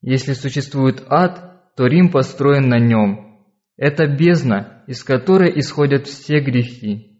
Если 0.01 0.33
существует 0.33 1.03
ад, 1.07 1.75
то 1.75 1.85
Рим 1.85 2.09
построен 2.09 2.67
на 2.67 2.79
нем. 2.79 3.45
Это 3.77 4.07
бездна, 4.07 4.83
из 4.87 5.03
которой 5.03 5.59
исходят 5.59 6.07
все 6.07 6.39
грехи. 6.39 7.12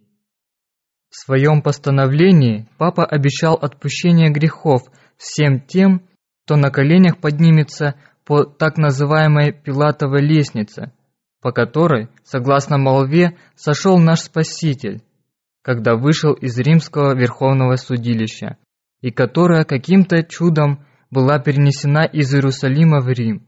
В 1.13 1.15
своем 1.15 1.61
постановлении 1.61 2.67
папа 2.79 3.05
обещал 3.05 3.53
отпущение 3.53 4.31
грехов 4.31 4.81
всем 5.15 5.59
тем, 5.59 6.01
кто 6.43 6.55
на 6.55 6.71
коленях 6.71 7.19
поднимется 7.19 7.93
по 8.25 8.45
так 8.45 8.79
называемой 8.79 9.51
Пилатовой 9.51 10.21
лестнице, 10.21 10.91
по 11.39 11.51
которой, 11.51 12.09
согласно 12.23 12.79
молве, 12.79 13.37
сошел 13.53 13.99
наш 13.99 14.21
Спаситель, 14.21 15.03
когда 15.61 15.95
вышел 15.95 16.33
из 16.33 16.57
римского 16.57 17.15
верховного 17.15 17.75
судилища 17.75 18.57
и 19.01 19.11
которая 19.11 19.65
каким-то 19.65 20.23
чудом 20.23 20.83
была 21.11 21.37
перенесена 21.37 22.05
из 22.05 22.33
Иерусалима 22.33 23.01
в 23.01 23.09
Рим. 23.09 23.45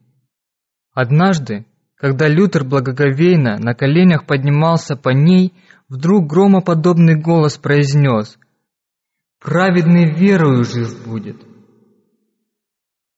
Однажды, 0.93 1.65
когда 1.95 2.27
Лютер 2.27 2.63
благоговейно 2.63 3.57
на 3.57 3.74
коленях 3.74 4.27
поднимался 4.27 4.95
по 4.95 5.10
ней, 5.10 5.55
вдруг 5.89 6.27
громоподобный 6.27 7.20
голос 7.20 7.58
произнес 7.58 8.38
праведный 9.39 10.12
верою 10.12 10.63
жив 10.63 11.06
будет. 11.08 11.38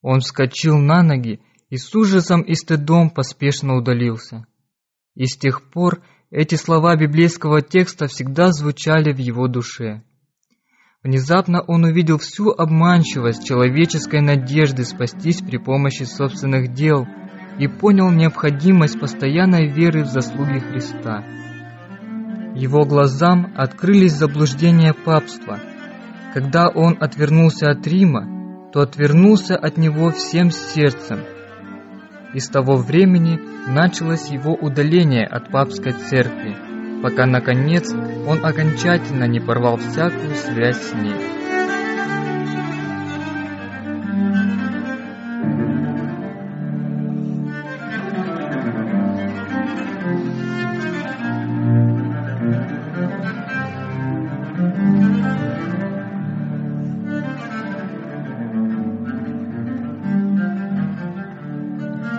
Он 0.02 0.20
вскочил 0.20 0.78
на 0.78 1.02
ноги 1.02 1.40
и 1.70 1.78
с 1.78 1.94
ужасом 1.96 2.42
и 2.42 2.54
стыдом 2.54 3.10
поспешно 3.10 3.76
удалился. 3.76 4.46
И 5.16 5.26
с 5.26 5.38
тех 5.38 5.64
пор 5.72 6.02
эти 6.30 6.56
слова 6.56 6.96
библейского 6.96 7.62
текста 7.62 8.08
всегда 8.08 8.52
звучали 8.52 9.14
в 9.14 9.18
его 9.18 9.48
душе. 9.48 10.04
Внезапно 11.04 11.62
он 11.62 11.86
увидел 11.86 12.18
всю 12.18 12.50
обманчивость 12.50 13.48
человеческой 13.48 14.22
надежды 14.22 14.84
спастись 14.84 15.42
при 15.42 15.58
помощи 15.58 16.04
собственных 16.04 16.74
дел 16.74 17.08
и 17.60 17.68
понял 17.68 18.12
необходимость 18.12 19.00
постоянной 19.00 19.68
веры 19.72 20.04
в 20.04 20.08
заслуги 20.08 20.60
Христа. 20.60 21.24
Его 22.58 22.86
глазам 22.86 23.54
открылись 23.56 24.14
заблуждения 24.14 24.92
папства. 24.92 25.60
Когда 26.34 26.70
он 26.70 26.98
отвернулся 27.00 27.70
от 27.70 27.86
Рима, 27.86 28.72
то 28.74 28.82
отвернулся 28.82 29.56
от 29.56 29.78
него 29.78 30.10
всем 30.10 30.50
сердцем. 30.50 31.20
И 32.34 32.40
с 32.40 32.50
того 32.50 32.76
времени 32.76 33.40
началось 33.68 34.30
его 34.30 34.56
удаление 34.56 35.28
от 35.28 35.52
папской 35.52 35.92
церкви, 35.92 36.56
пока, 37.04 37.28
наконец, 37.28 37.94
он 37.94 38.44
окончательно 38.44 39.26
не 39.26 39.40
порвал 39.40 39.78
всякую 39.78 40.34
связь 40.34 40.82
с 40.82 40.94
ней. 40.96 41.47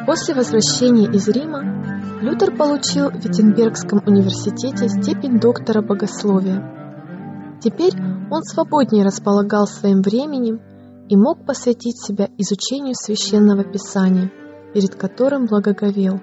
После 0.09 0.35
возвращения 0.35 1.05
из 1.05 1.29
Рима 1.29 1.85
Лютер 2.23 2.57
получил 2.57 3.11
в 3.11 3.17
Виттенбергском 3.17 4.03
университете 4.07 4.89
степень 4.89 5.39
доктора 5.39 5.83
богословия. 5.83 7.59
Теперь 7.61 7.93
он 8.31 8.43
свободнее 8.43 9.05
располагал 9.05 9.67
своим 9.67 10.01
временем 10.01 10.63
и 11.11 11.15
мог 11.15 11.45
посвятить 11.45 12.03
себя 12.03 12.27
изучению 12.39 12.95
священного 12.95 13.65
писания, 13.65 14.33
перед 14.73 14.95
которым 14.95 15.45
благоговел. 15.45 16.23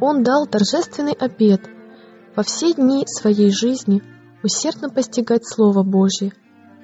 Он 0.00 0.22
дал 0.22 0.46
торжественный 0.46 1.12
обет 1.12 1.68
во 2.34 2.42
все 2.44 2.72
дни 2.72 3.04
своей 3.06 3.50
жизни 3.50 4.02
усердно 4.42 4.88
постигать 4.88 5.46
Слово 5.46 5.82
Божье 5.82 6.32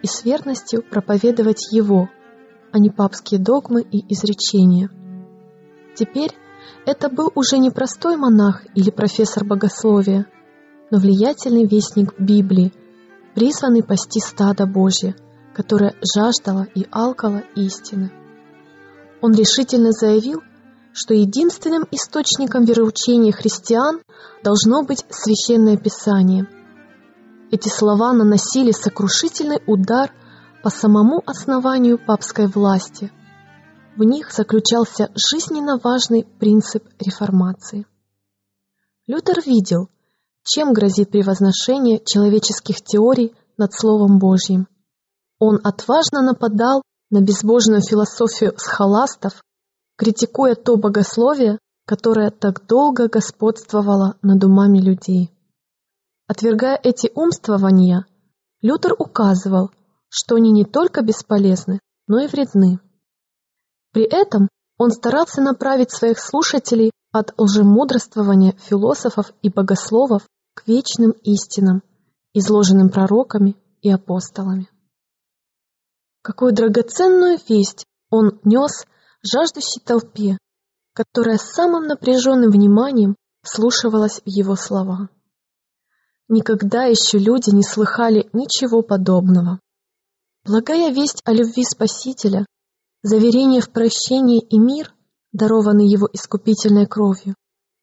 и 0.03 0.07
с 0.07 0.27
верностью 0.27 0.83
проповедовать 0.83 1.73
его, 1.73 2.11
а 2.71 2.79
не 2.79 2.90
папские 2.90 3.40
догмы 3.40 3.81
и 3.81 4.05
изречения– 4.12 4.90
Теперь 6.01 6.35
это 6.87 7.11
был 7.11 7.31
уже 7.35 7.59
не 7.59 7.71
простой 7.71 8.17
монах 8.17 8.63
или 8.75 8.89
профессор 8.91 9.45
богословия, 9.45 10.25
но 10.91 10.99
влиятельный 10.99 11.67
вестник 11.67 12.19
Библии, 12.19 12.73
призванный 13.35 13.83
пасти 13.83 14.19
стадо 14.19 14.65
Божье, 14.65 15.15
которое 15.55 15.95
жаждало 16.01 16.67
и 16.75 16.87
алкало 16.91 17.43
истины. 17.55 18.11
Он 19.21 19.35
решительно 19.35 19.93
заявил, 19.93 20.41
что 20.95 21.13
единственным 21.13 21.87
источником 21.91 22.65
вероучения 22.65 23.31
христиан 23.31 24.01
должно 24.43 24.83
быть 24.83 25.05
священное 25.11 25.77
писание. 25.77 26.49
Эти 27.51 27.69
слова 27.69 28.15
наносили 28.15 28.71
сокрушительный 28.73 29.61
удар 29.67 30.15
по 30.63 30.71
самому 30.71 31.23
основанию 31.27 31.99
папской 31.99 32.47
власти– 32.47 33.13
в 34.01 34.03
них 34.03 34.33
заключался 34.33 35.13
жизненно 35.15 35.77
важный 35.77 36.25
принцип 36.25 36.89
реформации. 36.99 37.87
Лютер 39.07 39.43
видел, 39.45 39.91
чем 40.43 40.73
грозит 40.73 41.11
превозношение 41.11 42.01
человеческих 42.03 42.81
теорий 42.81 43.35
над 43.59 43.75
Словом 43.75 44.19
Божьим. 44.19 44.69
Он 45.39 45.61
отважно 45.63 46.23
нападал 46.23 46.81
на 47.11 47.21
безбожную 47.21 47.83
философию 47.83 48.55
схоластов, 48.57 49.43
критикуя 49.97 50.55
то 50.55 50.79
богословие, 50.79 51.59
которое 51.85 52.31
так 52.31 52.67
долго 52.67 53.07
господствовало 53.07 54.17
над 54.23 54.43
умами 54.43 54.79
людей. 54.79 55.31
Отвергая 56.27 56.81
эти 56.83 57.13
умствования, 57.15 58.07
Лютер 58.63 58.95
указывал, 58.99 59.73
что 60.09 60.37
они 60.37 60.53
не 60.53 60.65
только 60.65 61.03
бесполезны, 61.03 61.81
но 62.07 62.21
и 62.21 62.29
вредны. 62.29 62.81
При 63.92 64.05
этом 64.05 64.48
он 64.79 64.90
старался 64.90 65.40
направить 65.40 65.90
своих 65.90 66.18
слушателей 66.18 66.90
от 67.12 67.35
лжемудрствования 67.38 68.53
философов 68.53 69.33
и 69.42 69.50
богословов 69.50 70.22
к 70.55 70.66
вечным 70.66 71.11
истинам, 71.22 71.83
изложенным 72.33 72.88
пророками 72.88 73.57
и 73.83 73.90
апостолами. 73.90 74.68
Какую 76.22 76.53
драгоценную 76.53 77.38
весть 77.48 77.85
он 78.11 78.40
нес 78.44 78.87
жаждущей 79.22 79.81
толпе, 79.85 80.38
которая 80.92 81.38
с 81.38 81.53
самым 81.53 81.87
напряженным 81.87 82.50
вниманием 82.50 83.16
вслушивалась 83.42 84.20
в 84.20 84.29
его 84.29 84.55
слова. 84.55 85.09
Никогда 86.29 86.85
еще 86.85 87.18
люди 87.18 87.50
не 87.50 87.62
слыхали 87.62 88.29
ничего 88.33 88.83
подобного. 88.83 89.59
Благая 90.44 90.92
весть 90.92 91.22
о 91.24 91.33
любви 91.33 91.64
Спасителя 91.64 92.46
заверение 93.03 93.61
в 93.61 93.71
прощении 93.71 94.41
и 94.41 94.59
мир, 94.59 94.95
дарованный 95.33 95.87
его 95.87 96.09
искупительной 96.13 96.87
кровью, 96.87 97.35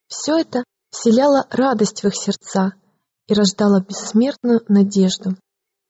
все 0.08 0.38
это 0.38 0.64
вселяло 0.90 1.46
радость 1.50 2.02
в 2.02 2.06
их 2.06 2.16
сердца 2.16 2.72
и 3.26 3.34
рождало 3.34 3.80
бессмертную 3.80 4.62
надежду. 4.68 5.36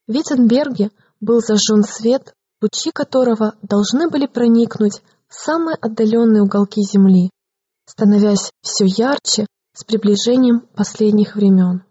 В 0.07 0.13
Виттенберге 0.13 0.91
был 1.21 1.41
зажжен 1.41 1.85
свет, 1.85 2.33
лучи 2.61 2.91
которого 2.91 3.55
должны 3.63 4.09
были 4.09 4.27
проникнуть 4.27 5.03
в 5.29 5.35
самые 5.35 5.77
отдаленные 5.77 6.43
уголки 6.43 6.83
земли, 6.83 7.31
становясь 7.85 8.51
все 8.63 8.87
ярче 8.87 9.47
с 9.75 9.85
приближением 9.85 10.61
последних 10.61 11.37
времен. 11.37 11.85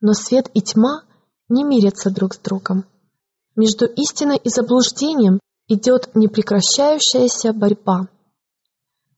Но 0.00 0.12
свет 0.12 0.50
и 0.54 0.60
тьма 0.60 1.02
не 1.48 1.64
мирятся 1.64 2.10
друг 2.10 2.34
с 2.34 2.38
другом. 2.38 2.84
Между 3.56 3.86
истиной 3.86 4.36
и 4.36 4.48
заблуждением 4.48 5.40
идет 5.70 6.16
непрекращающаяся 6.16 7.52
борьба. 7.52 8.08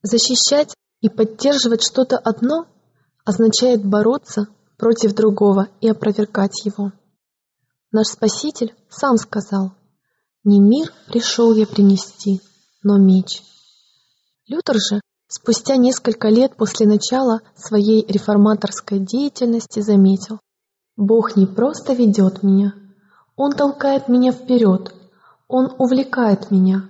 Защищать 0.03 0.75
и 1.01 1.09
поддерживать 1.09 1.83
что-то 1.83 2.17
одно 2.17 2.67
означает 3.25 3.83
бороться 3.83 4.47
против 4.77 5.15
другого 5.15 5.69
и 5.81 5.89
опровергать 5.89 6.63
его. 6.65 6.91
Наш 7.91 8.07
Спаситель 8.07 8.75
сам 8.89 9.17
сказал, 9.17 9.73
«Не 10.43 10.59
мир 10.59 10.93
пришел 11.07 11.55
я 11.55 11.65
принести, 11.65 12.39
но 12.83 12.97
меч». 12.97 13.41
Лютер 14.47 14.75
же, 14.75 15.01
спустя 15.27 15.77
несколько 15.77 16.27
лет 16.27 16.55
после 16.55 16.85
начала 16.85 17.41
своей 17.55 18.05
реформаторской 18.05 18.99
деятельности, 18.99 19.79
заметил, 19.79 20.39
«Бог 20.97 21.35
не 21.35 21.47
просто 21.47 21.93
ведет 21.93 22.43
меня, 22.43 22.73
Он 23.35 23.53
толкает 23.53 24.07
меня 24.09 24.31
вперед, 24.31 24.93
он 25.53 25.71
увлекает 25.77 26.49
меня. 26.49 26.89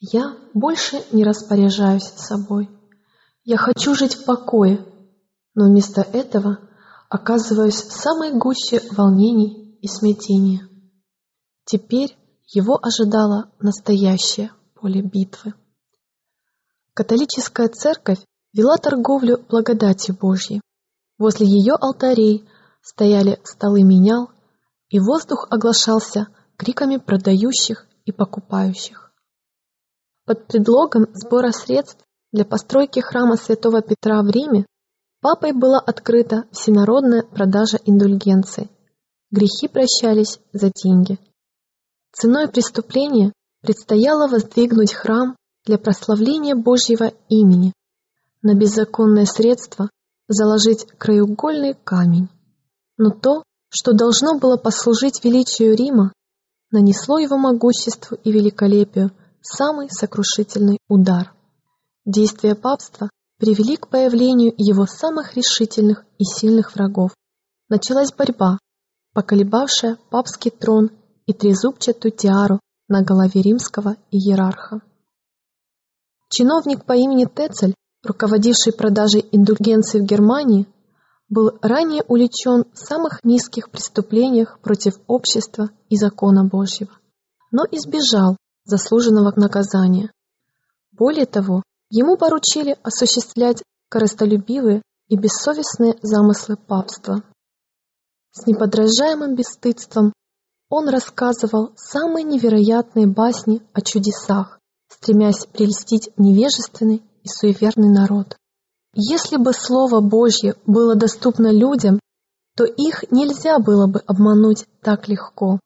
Я 0.00 0.36
больше 0.52 1.04
не 1.12 1.22
распоряжаюсь 1.22 2.02
собой. 2.02 2.68
Я 3.44 3.56
хочу 3.56 3.94
жить 3.94 4.16
в 4.16 4.24
покое, 4.24 4.84
но 5.54 5.66
вместо 5.66 6.00
этого 6.00 6.58
оказываюсь 7.08 7.80
в 7.80 7.92
самой 7.92 8.32
гуще 8.32 8.82
волнений 8.90 9.78
и 9.80 9.86
смятения. 9.86 10.68
Теперь 11.64 12.16
его 12.48 12.80
ожидало 12.82 13.52
настоящее 13.60 14.50
поле 14.74 15.00
битвы. 15.00 15.54
Католическая 16.94 17.68
церковь 17.68 18.18
вела 18.52 18.76
торговлю 18.76 19.38
благодатью 19.48 20.16
Божьей. 20.20 20.60
Возле 21.16 21.46
ее 21.46 21.74
алтарей 21.74 22.44
стояли 22.82 23.40
столы 23.44 23.84
менял, 23.84 24.32
и 24.88 24.98
воздух 24.98 25.46
оглашался 25.48 26.26
криками 26.56 26.96
продающих 26.96 27.86
и 28.04 28.12
покупающих. 28.12 29.12
Под 30.26 30.46
предлогом 30.46 31.06
сбора 31.14 31.50
средств 31.50 32.04
для 32.32 32.44
постройки 32.44 33.00
храма 33.00 33.36
святого 33.36 33.82
Петра 33.82 34.22
в 34.22 34.30
Риме 34.30 34.66
папой 35.20 35.52
была 35.52 35.78
открыта 35.78 36.44
всенародная 36.50 37.22
продажа 37.22 37.78
индульгенций. 37.84 38.70
Грехи 39.30 39.68
прощались 39.68 40.40
за 40.52 40.70
деньги. 40.70 41.18
Ценой 42.12 42.48
преступления 42.48 43.32
предстояло 43.60 44.28
воздвигнуть 44.28 44.92
храм 44.92 45.36
для 45.64 45.78
прославления 45.78 46.54
Божьего 46.54 47.12
имени, 47.28 47.72
на 48.42 48.54
беззаконное 48.54 49.24
средство 49.24 49.90
заложить 50.28 50.86
краеугольный 50.98 51.74
камень. 51.74 52.28
Но 52.96 53.10
то, 53.10 53.42
что 53.68 53.92
должно 53.92 54.38
было 54.38 54.56
послужить 54.56 55.24
величию 55.24 55.74
Рима, 55.74 56.12
нанесло 56.74 57.18
его 57.18 57.38
могуществу 57.38 58.18
и 58.24 58.32
великолепию 58.32 59.12
самый 59.40 59.88
сокрушительный 59.90 60.78
удар. 60.88 61.32
Действия 62.04 62.56
папства 62.56 63.10
привели 63.38 63.76
к 63.76 63.88
появлению 63.88 64.52
его 64.56 64.84
самых 64.84 65.36
решительных 65.36 66.04
и 66.18 66.24
сильных 66.24 66.74
врагов. 66.74 67.12
Началась 67.68 68.12
борьба, 68.12 68.58
поколебавшая 69.12 69.98
папский 70.10 70.50
трон 70.50 70.90
и 71.26 71.32
трезубчатую 71.32 72.10
тиару 72.10 72.58
на 72.88 73.02
голове 73.02 73.40
римского 73.40 73.96
иерарха. 74.10 74.80
Чиновник 76.28 76.84
по 76.84 76.94
имени 76.94 77.26
Тецель, 77.26 77.74
руководивший 78.02 78.72
продажей 78.72 79.24
индульгенций 79.30 80.00
в 80.00 80.04
Германии, 80.04 80.66
был 81.34 81.58
ранее 81.62 82.04
уличен 82.06 82.64
в 82.72 82.78
самых 82.78 83.24
низких 83.24 83.70
преступлениях 83.70 84.60
против 84.60 84.94
общества 85.08 85.70
и 85.88 85.96
закона 85.96 86.44
Божьего, 86.44 86.92
но 87.50 87.64
избежал 87.72 88.36
заслуженного 88.64 89.32
наказания. 89.34 90.12
Более 90.92 91.26
того, 91.26 91.64
ему 91.90 92.16
поручили 92.16 92.78
осуществлять 92.84 93.64
корыстолюбивые 93.88 94.82
и 95.08 95.16
бессовестные 95.16 95.96
замыслы 96.02 96.56
папства. 96.56 97.24
С 98.30 98.46
неподражаемым 98.46 99.34
бесстыдством 99.34 100.12
он 100.68 100.88
рассказывал 100.88 101.72
самые 101.76 102.22
невероятные 102.22 103.08
басни 103.08 103.60
о 103.72 103.80
чудесах, 103.80 104.60
стремясь 104.88 105.46
прельстить 105.46 106.10
невежественный 106.16 107.02
и 107.24 107.28
суеверный 107.28 107.92
народ. 107.92 108.36
Если 108.94 109.36
бы 109.36 109.52
Слово 109.52 110.00
Божье 110.00 110.54
было 110.66 110.94
доступно 110.94 111.52
людям, 111.52 111.98
то 112.56 112.64
их 112.64 113.10
нельзя 113.10 113.58
было 113.58 113.88
бы 113.88 114.00
обмануть 114.06 114.66
так 114.82 115.08
легко. 115.08 115.58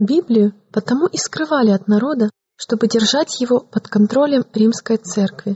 Библию 0.00 0.54
потому 0.72 1.06
и 1.06 1.16
скрывали 1.16 1.70
от 1.70 1.86
народа, 1.86 2.30
чтобы 2.56 2.88
держать 2.88 3.40
его 3.40 3.60
под 3.60 3.88
контролем 3.88 4.44
римской 4.52 4.96
церкви 4.96 5.54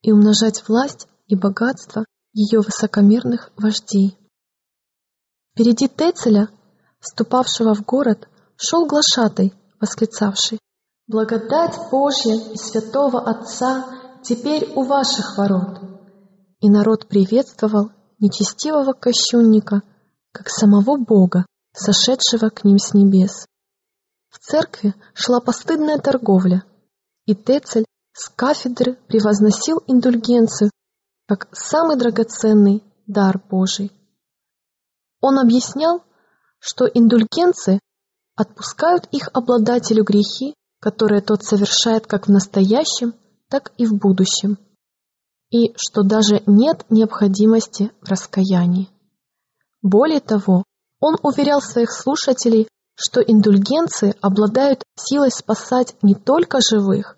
и 0.00 0.10
умножать 0.12 0.66
власть 0.66 1.06
и 1.26 1.36
богатство 1.36 2.06
ее 2.32 2.60
высокомерных 2.60 3.50
вождей. 3.56 4.16
Впереди 5.52 5.88
Тецеля, 5.88 6.48
вступавшего 7.00 7.74
в 7.74 7.84
город, 7.84 8.28
шел 8.56 8.86
глашатай, 8.86 9.52
восклицавший 9.80 10.58
«Благодать 11.06 11.76
Божья 11.90 12.34
и 12.34 12.56
святого 12.56 13.20
Отца 13.28 13.99
теперь 14.22 14.72
у 14.74 14.84
ваших 14.84 15.36
ворот!» 15.36 15.80
И 16.60 16.68
народ 16.68 17.08
приветствовал 17.08 17.90
нечестивого 18.18 18.92
кощунника, 18.92 19.82
как 20.32 20.48
самого 20.48 20.96
Бога, 20.96 21.46
сошедшего 21.72 22.50
к 22.50 22.64
ним 22.64 22.78
с 22.78 22.94
небес. 22.94 23.46
В 24.28 24.38
церкви 24.38 24.94
шла 25.14 25.40
постыдная 25.40 25.98
торговля, 25.98 26.64
и 27.26 27.34
Тецель 27.34 27.86
с 28.12 28.28
кафедры 28.28 28.96
превозносил 29.08 29.82
индульгенцию 29.86 30.70
как 31.26 31.48
самый 31.52 31.96
драгоценный 31.96 32.82
дар 33.06 33.40
Божий. 33.50 33.92
Он 35.20 35.38
объяснял, 35.38 36.02
что 36.58 36.86
индульгенции 36.86 37.80
отпускают 38.36 39.06
их 39.12 39.28
обладателю 39.32 40.04
грехи, 40.04 40.54
которые 40.80 41.20
тот 41.20 41.44
совершает 41.44 42.06
как 42.06 42.26
в 42.26 42.30
настоящем, 42.30 43.14
так 43.50 43.72
и 43.76 43.84
в 43.84 43.94
будущем, 43.94 44.58
и 45.50 45.74
что 45.76 46.02
даже 46.02 46.42
нет 46.46 46.86
необходимости 46.88 47.90
в 48.00 48.08
раскаянии. 48.08 48.88
Более 49.82 50.20
того, 50.20 50.64
он 51.00 51.16
уверял 51.22 51.60
своих 51.60 51.90
слушателей, 51.92 52.68
что 52.94 53.20
индульгенции 53.20 54.14
обладают 54.20 54.84
силой 54.94 55.30
спасать 55.30 55.96
не 56.02 56.14
только 56.14 56.60
живых, 56.60 57.16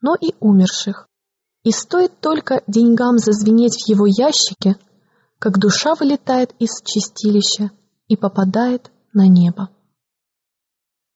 но 0.00 0.14
и 0.14 0.34
умерших. 0.40 1.08
И 1.64 1.72
стоит 1.72 2.18
только 2.20 2.62
деньгам 2.66 3.18
зазвенеть 3.18 3.82
в 3.84 3.88
его 3.88 4.06
ящике, 4.06 4.76
как 5.38 5.58
душа 5.58 5.94
вылетает 5.94 6.54
из 6.58 6.80
чистилища 6.84 7.70
и 8.08 8.16
попадает 8.16 8.90
на 9.12 9.26
небо. 9.26 9.70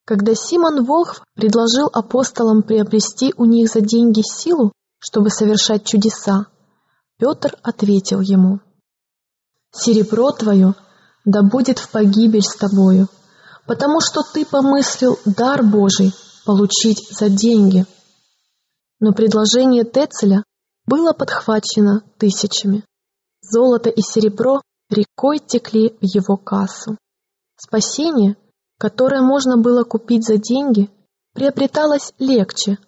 Когда 0.08 0.34
Симон 0.34 0.86
Волхв 0.86 1.22
предложил 1.34 1.90
апостолам 1.92 2.62
приобрести 2.62 3.34
у 3.36 3.44
них 3.44 3.68
за 3.68 3.82
деньги 3.82 4.22
силу, 4.22 4.72
чтобы 4.98 5.28
совершать 5.28 5.84
чудеса, 5.84 6.46
Петр 7.18 7.54
ответил 7.62 8.22
ему, 8.22 8.60
«Серебро 9.70 10.30
твое 10.30 10.74
да 11.26 11.42
будет 11.42 11.78
в 11.78 11.90
погибель 11.90 12.40
с 12.40 12.56
тобою, 12.56 13.08
потому 13.66 14.00
что 14.00 14.22
ты 14.22 14.46
помыслил 14.46 15.18
дар 15.26 15.62
Божий 15.62 16.14
получить 16.46 17.06
за 17.10 17.28
деньги. 17.28 17.84
Но 19.00 19.12
предложение 19.12 19.84
Тецеля 19.84 20.42
было 20.86 21.12
подхвачено 21.12 22.02
тысячами. 22.16 22.82
Золото 23.42 23.90
и 23.90 24.00
серебро 24.00 24.62
рекой 24.88 25.38
текли 25.38 25.90
в 26.00 26.04
его 26.04 26.38
кассу. 26.38 26.96
Спасение, 27.58 28.36
которое 28.78 29.22
можно 29.22 29.56
было 29.56 29.82
купить 29.82 30.24
за 30.24 30.38
деньги, 30.38 30.90
приобреталось 31.34 32.14
легче, 32.18 32.78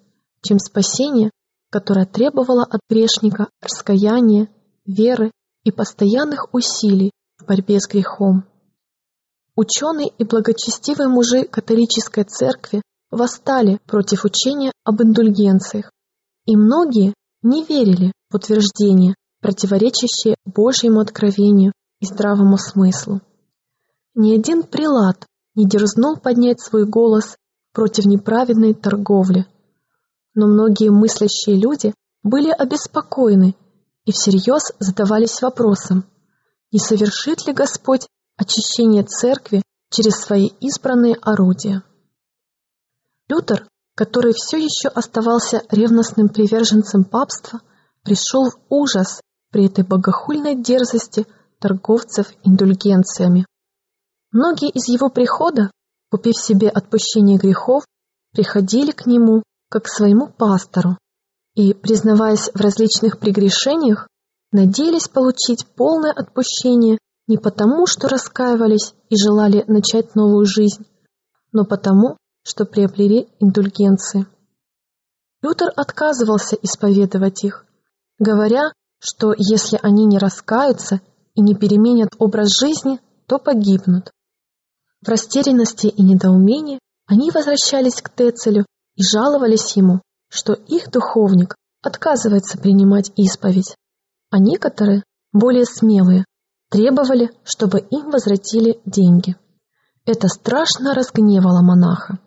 чем 0.42 0.58
спасение, 0.58 1.30
которое 1.70 2.06
требовало 2.06 2.64
от 2.64 2.80
грешника 2.88 3.48
раскаяния, 3.60 4.48
веры 4.86 5.32
и 5.64 5.70
постоянных 5.70 6.54
усилий 6.54 7.10
в 7.38 7.46
борьбе 7.46 7.80
с 7.80 7.88
грехом. 7.88 8.44
Ученые 9.56 10.08
и 10.08 10.24
благочестивые 10.24 11.08
мужи 11.08 11.44
католической 11.44 12.24
церкви 12.24 12.82
восстали 13.10 13.78
против 13.86 14.24
учения 14.24 14.72
об 14.84 15.02
индульгенциях, 15.02 15.90
и 16.46 16.56
многие 16.56 17.14
не 17.42 17.64
верили 17.64 18.12
в 18.30 18.36
утверждения, 18.36 19.14
противоречащие 19.40 20.36
Божьему 20.44 21.00
откровению 21.00 21.72
и 22.00 22.06
здравому 22.06 22.56
смыслу. 22.58 23.20
Ни 24.14 24.34
один 24.34 24.62
прилад 24.62 25.26
не 25.60 25.66
дерзнул 25.66 26.16
поднять 26.16 26.60
свой 26.60 26.86
голос 26.86 27.36
против 27.72 28.06
неправедной 28.06 28.72
торговли, 28.72 29.46
но 30.34 30.46
многие 30.46 30.90
мыслящие 30.90 31.56
люди 31.56 31.92
были 32.22 32.50
обеспокоены 32.50 33.54
и 34.06 34.12
всерьез 34.12 34.72
задавались 34.78 35.42
вопросом, 35.42 36.04
не 36.72 36.78
совершит 36.78 37.46
ли 37.46 37.52
Господь 37.52 38.06
очищение 38.38 39.02
церкви 39.04 39.62
через 39.90 40.14
свои 40.14 40.46
избранные 40.60 41.16
орудия. 41.20 41.82
Лютер, 43.28 43.68
который 43.94 44.32
все 44.32 44.56
еще 44.56 44.88
оставался 44.88 45.62
ревностным 45.70 46.30
приверженцем 46.30 47.04
папства, 47.04 47.60
пришел 48.02 48.48
в 48.48 48.58
ужас 48.70 49.20
при 49.50 49.66
этой 49.66 49.84
богохульной 49.84 50.54
дерзости 50.54 51.26
торговцев 51.60 52.32
индульгенциями. 52.44 53.44
Многие 54.32 54.70
из 54.70 54.88
его 54.88 55.10
прихода, 55.10 55.70
купив 56.10 56.36
себе 56.36 56.68
отпущение 56.68 57.36
грехов, 57.36 57.84
приходили 58.32 58.92
к 58.92 59.06
нему 59.06 59.42
как 59.68 59.84
к 59.84 59.88
своему 59.88 60.28
пастору 60.28 60.98
и, 61.54 61.74
признаваясь 61.74 62.50
в 62.54 62.60
различных 62.60 63.18
прегрешениях, 63.18 64.08
надеялись 64.52 65.08
получить 65.08 65.66
полное 65.66 66.12
отпущение 66.12 66.98
не 67.26 67.38
потому, 67.38 67.86
что 67.86 68.08
раскаивались 68.08 68.94
и 69.08 69.16
желали 69.16 69.64
начать 69.66 70.14
новую 70.14 70.46
жизнь, 70.46 70.86
но 71.52 71.64
потому, 71.64 72.16
что 72.44 72.64
приобрели 72.64 73.28
индульгенции. 73.40 74.26
Лютер 75.42 75.72
отказывался 75.76 76.56
исповедовать 76.56 77.44
их, 77.44 77.66
говоря, 78.18 78.72
что 78.98 79.34
если 79.36 79.78
они 79.82 80.04
не 80.06 80.18
раскаются 80.18 81.00
и 81.34 81.40
не 81.40 81.54
переменят 81.54 82.10
образ 82.18 82.50
жизни, 82.60 83.00
то 83.26 83.38
погибнут. 83.38 84.10
В 85.02 85.08
растерянности 85.08 85.86
и 85.86 86.02
недоумении 86.02 86.78
они 87.06 87.30
возвращались 87.30 88.02
к 88.02 88.10
Тецелю 88.10 88.66
и 88.96 89.02
жаловались 89.02 89.76
ему, 89.76 90.02
что 90.28 90.52
их 90.52 90.90
духовник 90.90 91.54
отказывается 91.82 92.58
принимать 92.58 93.10
исповедь, 93.16 93.74
а 94.30 94.38
некоторые, 94.38 95.02
более 95.32 95.64
смелые, 95.64 96.24
требовали, 96.70 97.30
чтобы 97.44 97.80
им 97.80 98.10
возвратили 98.10 98.80
деньги. 98.84 99.36
Это 100.04 100.28
страшно 100.28 100.94
разгневало 100.94 101.62
монаха. 101.62 102.18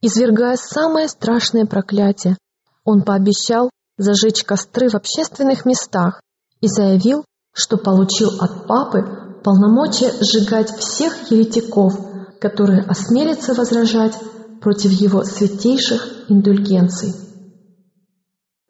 Извергая 0.00 0.56
самое 0.56 1.08
страшное 1.08 1.66
проклятие, 1.66 2.36
он 2.84 3.02
пообещал 3.02 3.70
зажечь 3.96 4.44
костры 4.44 4.88
в 4.88 4.94
общественных 4.94 5.64
местах 5.64 6.20
и 6.60 6.68
заявил, 6.68 7.24
что 7.52 7.76
получил 7.76 8.30
от 8.40 8.66
папы 8.66 9.40
полномочия 9.42 10.12
сжигать 10.20 10.70
всех 10.78 11.30
еретиков, 11.30 11.94
которые 12.40 12.82
осмелятся 12.82 13.54
возражать 13.54 14.18
против 14.60 14.90
его 14.90 15.24
святейших 15.24 16.30
индульгенций. 16.30 17.14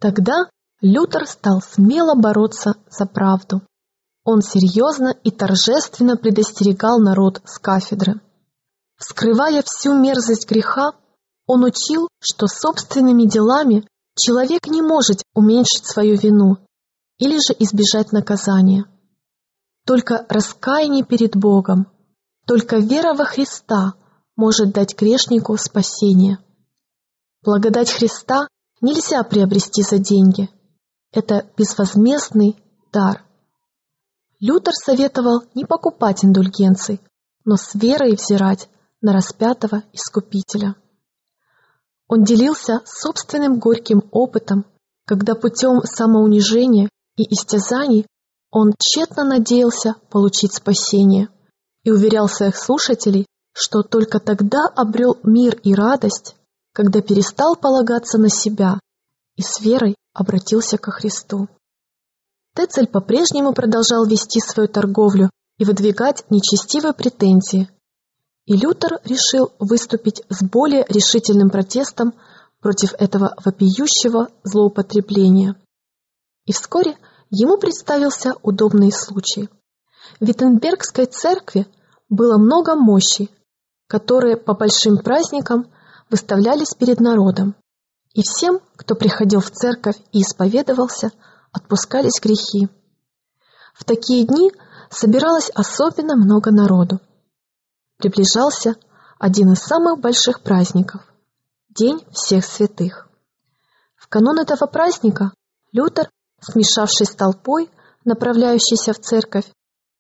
Тогда 0.00 0.48
Лютер 0.81 1.26
стал 1.26 1.61
смело 1.61 2.14
бороться 2.14 2.74
за 2.88 3.07
правду. 3.07 3.62
он 4.24 4.42
серьезно 4.42 5.16
и 5.24 5.31
торжественно 5.31 6.16
предостерегал 6.16 7.00
народ 7.00 7.40
с 7.46 7.59
кафедры. 7.59 8.20
Вскрывая 8.96 9.62
всю 9.64 9.94
мерзость 9.94 10.48
греха, 10.48 10.92
он 11.46 11.64
учил, 11.64 12.09
что 12.20 12.46
собственными 12.46 13.24
делами 13.24 13.88
человек 14.16 14.66
не 14.66 14.83
может 14.83 15.22
уменьшить 15.35 15.87
свою 15.87 16.16
вину 16.16 16.59
или 17.18 17.37
же 17.37 17.57
избежать 17.59 18.12
наказания. 18.12 18.85
Только 19.87 20.26
раскаяние 20.28 21.04
перед 21.04 21.35
Богом, 21.35 21.87
только 22.48 22.78
вера 22.78 23.12
во 23.12 23.26
Христа 23.26 23.92
может 24.34 24.72
дать 24.72 24.98
грешнику 24.98 25.54
спасение. 25.58 26.38
Благодать 27.42 27.92
Христа 27.92 28.48
нельзя 28.80 29.22
приобрести 29.22 29.82
за 29.82 29.98
деньги. 29.98 30.48
Это 31.12 31.46
безвозмездный 31.58 32.56
дар. 32.90 33.22
Лютер 34.40 34.72
советовал 34.72 35.42
не 35.54 35.66
покупать 35.66 36.24
индульгенций, 36.24 37.02
но 37.44 37.56
с 37.56 37.74
верой 37.74 38.14
взирать 38.14 38.70
на 39.02 39.12
распятого 39.12 39.82
Искупителя. 39.92 40.74
Он 42.08 42.24
делился 42.24 42.80
собственным 42.87 43.58
горьким 43.58 44.08
опытом, 44.11 44.64
когда 45.04 45.34
путем 45.34 45.82
самоунижения 45.82 46.88
и 47.16 47.24
истязаний 47.24 48.06
он 48.50 48.72
тщетно 48.78 49.24
надеялся 49.24 49.96
получить 50.08 50.54
спасение 50.54 51.28
и 51.88 51.90
уверял 51.90 52.29
своих 52.29 52.55
слушателей, 52.57 53.27
что 53.55 53.83
только 53.83 54.20
тогда 54.20 54.66
обрел 54.77 55.18
мир 55.22 55.59
и 55.62 55.74
радость, 55.74 56.37
когда 56.74 57.01
перестал 57.01 57.57
полагаться 57.57 58.18
на 58.18 58.29
себя 58.29 58.79
и 59.37 59.42
с 59.42 59.61
верой 59.61 59.94
обратился 60.12 60.77
ко 60.77 60.90
Христу. 60.90 61.48
Тецель 62.55 62.88
по-прежнему 62.88 63.55
продолжал 63.55 64.05
вести 64.05 64.40
свою 64.40 64.68
торговлю 64.68 65.31
и 65.57 65.64
выдвигать 65.64 66.24
нечестивые 66.29 66.92
претензии. 66.92 67.70
И 68.44 68.55
Лютер 68.55 69.01
решил 69.05 69.53
выступить 69.59 70.22
с 70.29 70.42
более 70.42 70.85
решительным 70.90 71.48
протестом 71.48 72.12
против 72.61 72.92
этого 72.98 73.35
вопиющего 73.42 74.29
злоупотребления. 74.44 75.57
И 76.44 76.53
вскоре 76.53 76.98
ему 77.31 77.57
представился 77.57 78.35
удобный 78.42 78.92
случай. 78.92 79.48
В 80.20 80.27
Виттенбергской 80.27 81.07
церкви 81.07 81.66
было 82.09 82.38
много 82.38 82.75
мощи, 82.75 83.31
которые 83.87 84.37
по 84.37 84.55
большим 84.55 84.99
праздникам 84.99 85.71
выставлялись 86.11 86.75
перед 86.75 87.01
народом, 87.01 87.55
и 88.14 88.23
всем, 88.23 88.61
кто 88.77 88.94
приходил 88.94 89.40
в 89.40 89.51
церковь 89.51 89.97
и 90.12 90.23
исповедовался, 90.23 91.12
отпускались 91.53 92.21
грехи. 92.21 92.68
В 93.75 93.85
такие 93.85 94.27
дни 94.27 94.53
собиралось 94.90 95.51
особенно 95.55 96.16
много 96.16 96.51
народу. 96.51 97.01
Приближался 97.99 98.77
один 99.18 99.53
из 99.53 99.61
самых 99.61 100.01
больших 100.01 100.42
праздников– 100.42 101.03
День 101.79 102.01
всех 102.11 102.44
святых. 102.44 103.09
В 103.94 104.09
канун 104.09 104.40
этого 104.40 104.66
праздника 104.66 105.33
Лютер, 105.71 106.11
смешавшись 106.40 107.11
с 107.11 107.14
толпой, 107.14 107.71
направляющейся 108.05 108.92
в 108.92 108.99
церковь, 108.99 109.44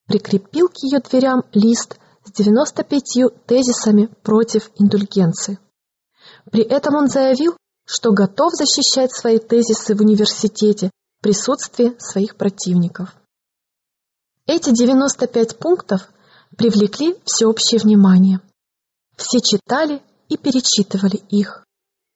прикрепил 0.08 0.68
к 0.68 0.82
ее 0.82 1.00
дверям 1.00 1.42
лист 1.52 1.98
с 2.24 2.32
95 2.32 3.46
тезисами 3.46 4.06
против 4.22 4.70
индульгенции. 4.76 5.58
При 6.50 6.62
этом 6.62 6.96
он 6.96 7.08
заявил, 7.08 7.56
что 7.86 8.12
готов 8.12 8.52
защищать 8.54 9.12
свои 9.14 9.38
тезисы 9.38 9.94
в 9.94 10.00
университете 10.00 10.90
в 11.18 11.22
присутствии 11.22 11.94
своих 11.98 12.36
противников. 12.36 13.14
Эти 14.46 14.70
95 14.70 15.58
пунктов 15.58 16.08
привлекли 16.56 17.16
всеобщее 17.24 17.80
внимание. 17.80 18.40
Все 19.16 19.40
читали 19.40 20.02
и 20.28 20.36
перечитывали 20.36 21.16
их. 21.28 21.64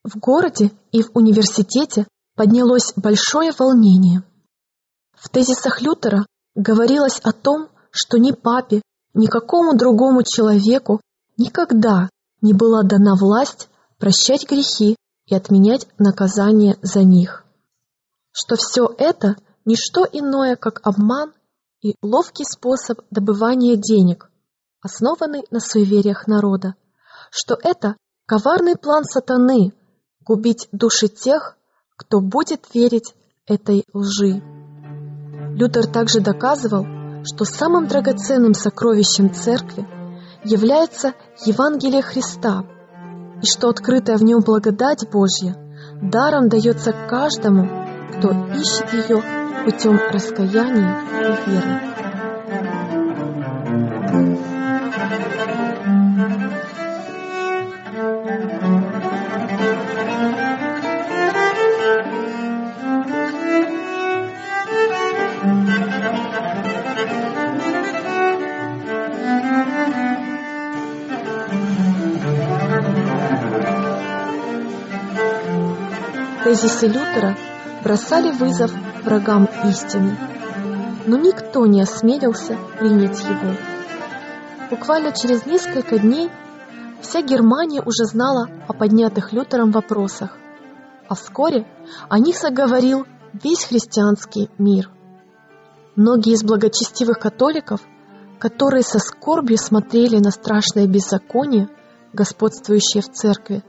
В 0.04 0.18
городе 0.18 0.72
и 0.92 1.02
в 1.02 1.10
университете 1.14 2.06
поднялось 2.34 2.92
большое 2.96 3.52
волнение. 3.52 4.24
В 5.12 5.28
тезисах 5.28 5.80
Лютера 5.82 6.26
говорилось 6.54 7.20
о 7.20 7.32
том, 7.32 7.68
что 7.92 8.18
ни 8.18 8.32
папе, 8.32 8.82
ни 9.14 9.26
какому 9.26 9.76
другому 9.76 10.22
человеку 10.24 11.00
никогда 11.36 12.08
не 12.40 12.54
была 12.54 12.82
дана 12.82 13.14
власть 13.14 13.68
прощать 13.98 14.48
грехи 14.48 14.96
и 15.26 15.34
отменять 15.34 15.86
наказание 15.98 16.76
за 16.82 17.04
них. 17.04 17.44
Что 18.32 18.56
все 18.56 18.92
это– 18.98 19.36
не 19.64 19.76
что 19.76 20.04
иное, 20.04 20.56
как 20.56 20.80
обман 20.82 21.32
и 21.82 21.94
ловкий 22.02 22.44
способ 22.44 23.02
добывания 23.12 23.76
денег, 23.76 24.28
основанный 24.80 25.44
на 25.52 25.60
суевериях 25.60 26.26
народа, 26.26 26.74
что 27.30 27.56
это 27.62 27.96
коварный 28.26 28.76
план 28.76 29.04
сатаны– 29.04 29.72
губить 30.24 30.68
души 30.72 31.06
тех, 31.06 31.56
кто 31.96 32.20
будет 32.20 32.74
верить 32.74 33.14
этой 33.46 33.84
лжи. 33.92 34.42
Лютер 35.54 35.86
также 35.86 36.20
доказывал, 36.20 36.86
что 37.24 37.44
самым 37.44 37.86
драгоценным 37.86 38.54
сокровищем 38.54 39.32
Церкви 39.32 39.86
является 40.44 41.14
Евангелие 41.44 42.02
Христа, 42.02 42.64
и 43.42 43.46
что 43.46 43.68
открытая 43.68 44.16
в 44.16 44.22
нем 44.22 44.40
благодать 44.40 45.08
Божья 45.10 45.56
даром 46.00 46.48
дается 46.48 46.92
каждому, 46.92 47.68
кто 48.16 48.30
ищет 48.54 48.92
ее 48.92 49.22
путем 49.64 50.00
раскаяния 50.10 51.00
и 51.20 51.50
веры. 51.50 52.21
Тезисы 76.52 76.86
Лютера 76.86 77.34
бросали 77.82 78.30
вызов 78.30 78.70
врагам 79.04 79.48
истины, 79.70 80.18
но 81.06 81.16
никто 81.16 81.64
не 81.64 81.80
осмелился 81.80 82.58
принять 82.78 83.18
его. 83.24 83.56
Буквально 84.68 85.12
через 85.12 85.46
несколько 85.46 85.98
дней 85.98 86.30
вся 87.00 87.22
Германия 87.22 87.80
уже 87.80 88.04
знала 88.04 88.50
о 88.68 88.74
поднятых 88.74 89.32
Лютером 89.32 89.70
вопросах, 89.70 90.36
а 91.08 91.14
вскоре 91.14 91.66
о 92.10 92.18
них 92.18 92.36
заговорил 92.36 93.06
весь 93.32 93.64
христианский 93.64 94.50
мир. 94.58 94.90
Многие 95.96 96.34
из 96.34 96.44
благочестивых 96.44 97.18
католиков, 97.18 97.80
которые 98.38 98.82
со 98.82 98.98
скорбью 98.98 99.56
смотрели 99.56 100.18
на 100.18 100.30
страшное 100.30 100.86
беззаконие, 100.86 101.70
господствующее 102.12 103.02
в 103.02 103.10
церкви, 103.10 103.64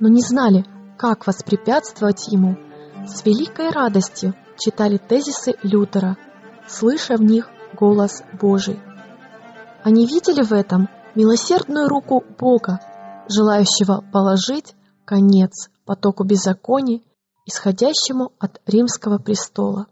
но 0.00 0.08
не 0.08 0.20
знали, 0.20 0.66
как 0.98 1.26
воспрепятствовать 1.26 2.28
ему, 2.28 2.56
с 3.06 3.24
великой 3.24 3.70
радостью 3.70 4.34
читали 4.58 4.98
тезисы 4.98 5.54
Лютера, 5.62 6.16
слыша 6.66 7.16
в 7.16 7.22
них 7.22 7.48
голос 7.74 8.22
Божий. 8.40 8.80
Они 9.84 10.06
видели 10.06 10.42
в 10.42 10.52
этом 10.52 10.88
милосердную 11.14 11.88
руку 11.88 12.24
Бога, 12.38 12.80
желающего 13.28 14.04
положить 14.12 14.74
конец 15.04 15.70
потоку 15.84 16.24
беззаконий, 16.24 17.06
исходящему 17.44 18.32
от 18.38 18.60
римского 18.66 19.18
престола. 19.18 19.86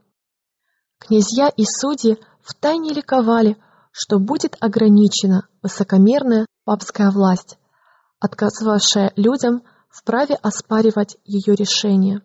Князья 0.98 1.48
и 1.48 1.64
судьи 1.64 2.18
втайне 2.42 2.92
ликовали, 2.92 3.56
что 3.92 4.18
будет 4.18 4.56
ограничена 4.60 5.46
высокомерная 5.62 6.46
папская 6.64 7.10
власть, 7.10 7.58
отказывавшая 8.18 9.12
людям 9.16 9.62
вправе 9.94 10.34
оспаривать 10.34 11.16
ее 11.24 11.54
решение. 11.54 12.20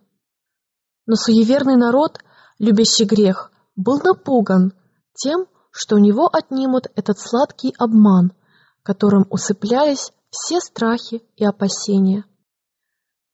Но 1.05 1.15
суеверный 1.15 1.75
народ, 1.75 2.17
любящий 2.57 3.05
грех, 3.05 3.51
был 3.75 3.99
напуган 3.99 4.73
тем, 5.13 5.45
что 5.71 5.95
у 5.95 5.99
него 5.99 6.27
отнимут 6.27 6.87
этот 6.95 7.19
сладкий 7.19 7.73
обман, 7.77 8.33
которым 8.81 9.27
усыплялись 9.29 10.11
все 10.31 10.59
страхи 10.59 11.21
и 11.35 11.45
опасения. 11.45 12.25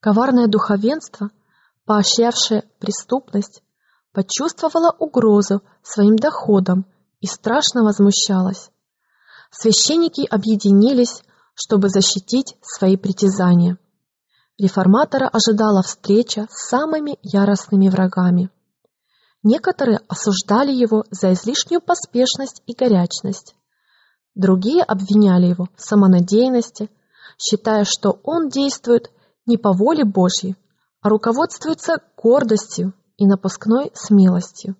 Коварное 0.00 0.48
духовенство, 0.48 1.30
поощрявшее 1.86 2.64
преступность, 2.78 3.62
почувствовало 4.12 4.94
угрозу 4.98 5.62
своим 5.82 6.16
доходам 6.16 6.84
и 7.20 7.26
страшно 7.26 7.84
возмущалось. 7.84 8.70
Священники 9.50 10.26
объединились, 10.26 11.22
чтобы 11.54 11.88
защитить 11.88 12.56
свои 12.60 12.98
притязания 12.98 13.78
реформатора 14.58 15.28
ожидала 15.28 15.82
встреча 15.82 16.46
с 16.50 16.68
самыми 16.68 17.18
яростными 17.22 17.88
врагами. 17.88 18.50
Некоторые 19.42 20.00
осуждали 20.08 20.72
его 20.72 21.04
за 21.10 21.32
излишнюю 21.32 21.80
поспешность 21.80 22.62
и 22.66 22.74
горячность. 22.74 23.54
Другие 24.34 24.82
обвиняли 24.82 25.46
его 25.46 25.68
в 25.76 25.80
самонадеянности, 25.80 26.90
считая, 27.38 27.84
что 27.84 28.18
он 28.22 28.48
действует 28.48 29.10
не 29.46 29.56
по 29.56 29.72
воле 29.72 30.04
Божьей, 30.04 30.56
а 31.00 31.08
руководствуется 31.08 31.98
гордостью 32.16 32.92
и 33.16 33.26
напускной 33.26 33.92
смелостью. 33.94 34.76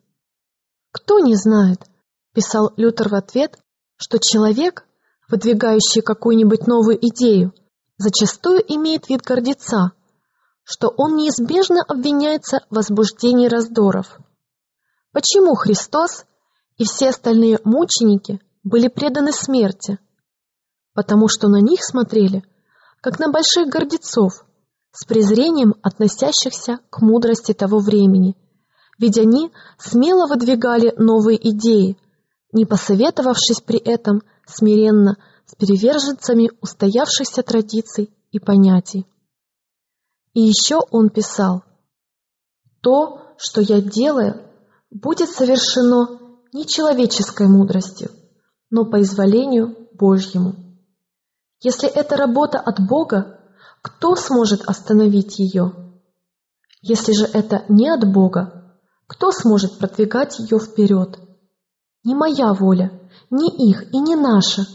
«Кто 0.91 1.21
не 1.21 1.37
знает»,– 1.37 1.87
писал 2.35 2.73
Лютер 2.77 3.09
в 3.09 3.15
ответ, 3.15 3.59
что 3.97 4.19
человек, 4.19 4.85
выдвигающий 5.29 6.03
какую-нибудь 6.03 6.67
новую 6.67 6.99
идею, 7.07 7.53
зачастую 7.99 8.61
имеет 8.75 9.09
вид 9.09 9.23
гордеца, 9.23 9.93
что 10.65 10.89
он 10.89 11.17
неизбежно 11.17 11.83
обвиняется 11.83 12.61
в 12.71 12.75
возбуждении 12.75 13.49
раздоров. 13.49 14.19
Почему 15.13 15.55
Христос 15.55 16.25
и 16.77 16.85
все 16.85 17.11
остальные 17.11 17.61
мученики 17.65 18.41
были 18.65 18.89
преданы 18.89 19.33
смерти? 19.33 19.99
Потому 20.93 21.29
что 21.29 21.49
на 21.49 21.61
них 21.61 21.85
смотрели, 21.85 22.43
как 23.01 23.19
на 23.19 23.31
больших 23.31 23.69
гордецов, 23.69 24.45
с 24.93 25.05
презрением 25.05 25.75
относящихся 25.83 26.79
к 26.91 27.01
мудрости 27.01 27.53
того 27.53 27.79
времени, 27.79 28.37
ведь 28.99 29.19
они 29.19 29.53
смело 29.79 30.27
выдвигали 30.27 30.95
новые 30.97 31.39
идеи, 31.51 31.99
не 32.53 32.65
посоветовавшись 32.65 33.61
при 33.61 33.79
этом 33.79 34.23
смиренно 34.47 35.17
с 35.47 35.55
переверженцами 35.55 36.51
устоявшихся 36.61 37.43
традиций 37.43 38.11
и 38.33 38.39
понятий. 38.39 39.07
И 40.35 40.43
еще 40.43 40.81
он 40.91 41.09
писал, 41.09 41.65
«То, 42.81 43.35
что 43.39 43.61
я 43.61 43.81
делаю, 43.81 44.51
будет 44.91 45.31
совершено 45.31 46.21
не 46.53 46.67
человеческой 46.67 47.49
мудростью, 47.49 48.11
но 48.71 48.85
по 48.85 49.01
изволению 49.01 49.89
Божьему. 49.95 50.55
Если 51.61 51.89
это 51.89 52.17
работа 52.17 52.59
от 52.59 52.87
Бога, 52.87 53.41
кто 53.83 54.15
сможет 54.17 54.63
остановить 54.69 55.39
ее? 55.39 55.73
Если 56.83 57.13
же 57.13 57.25
это 57.25 57.65
не 57.69 57.89
от 57.89 58.11
Бога, 58.11 58.77
кто 59.07 59.33
сможет 59.33 59.79
продвигать 59.79 60.39
ее 60.39 60.59
вперед? 60.59 61.19
Не 62.05 62.15
моя 62.15 62.53
воля, 62.53 62.91
не 63.31 63.49
их 63.71 63.93
и 63.93 63.99
не 63.99 64.17
наша, 64.17 64.67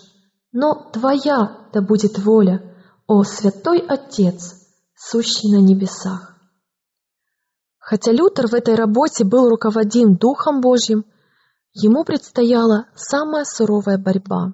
но 0.52 0.90
Твоя 0.92 1.68
да 1.74 1.82
будет 1.82 2.20
воля, 2.20 2.76
о 3.08 3.24
Святой 3.24 3.80
Отец, 3.80 4.56
сущий 4.96 5.52
на 5.52 5.62
небесах. 5.62 6.38
Хотя 7.78 8.12
Лютер 8.12 8.48
в 8.48 8.54
этой 8.54 8.76
работе 8.76 9.24
был 9.24 9.50
руководим 9.50 10.16
Духом 10.16 10.62
Божьим, 10.62 11.06
ему 11.74 12.04
предстояла 12.04 12.88
самая 12.96 13.44
суровая 13.44 13.98
борьба. 13.98 14.54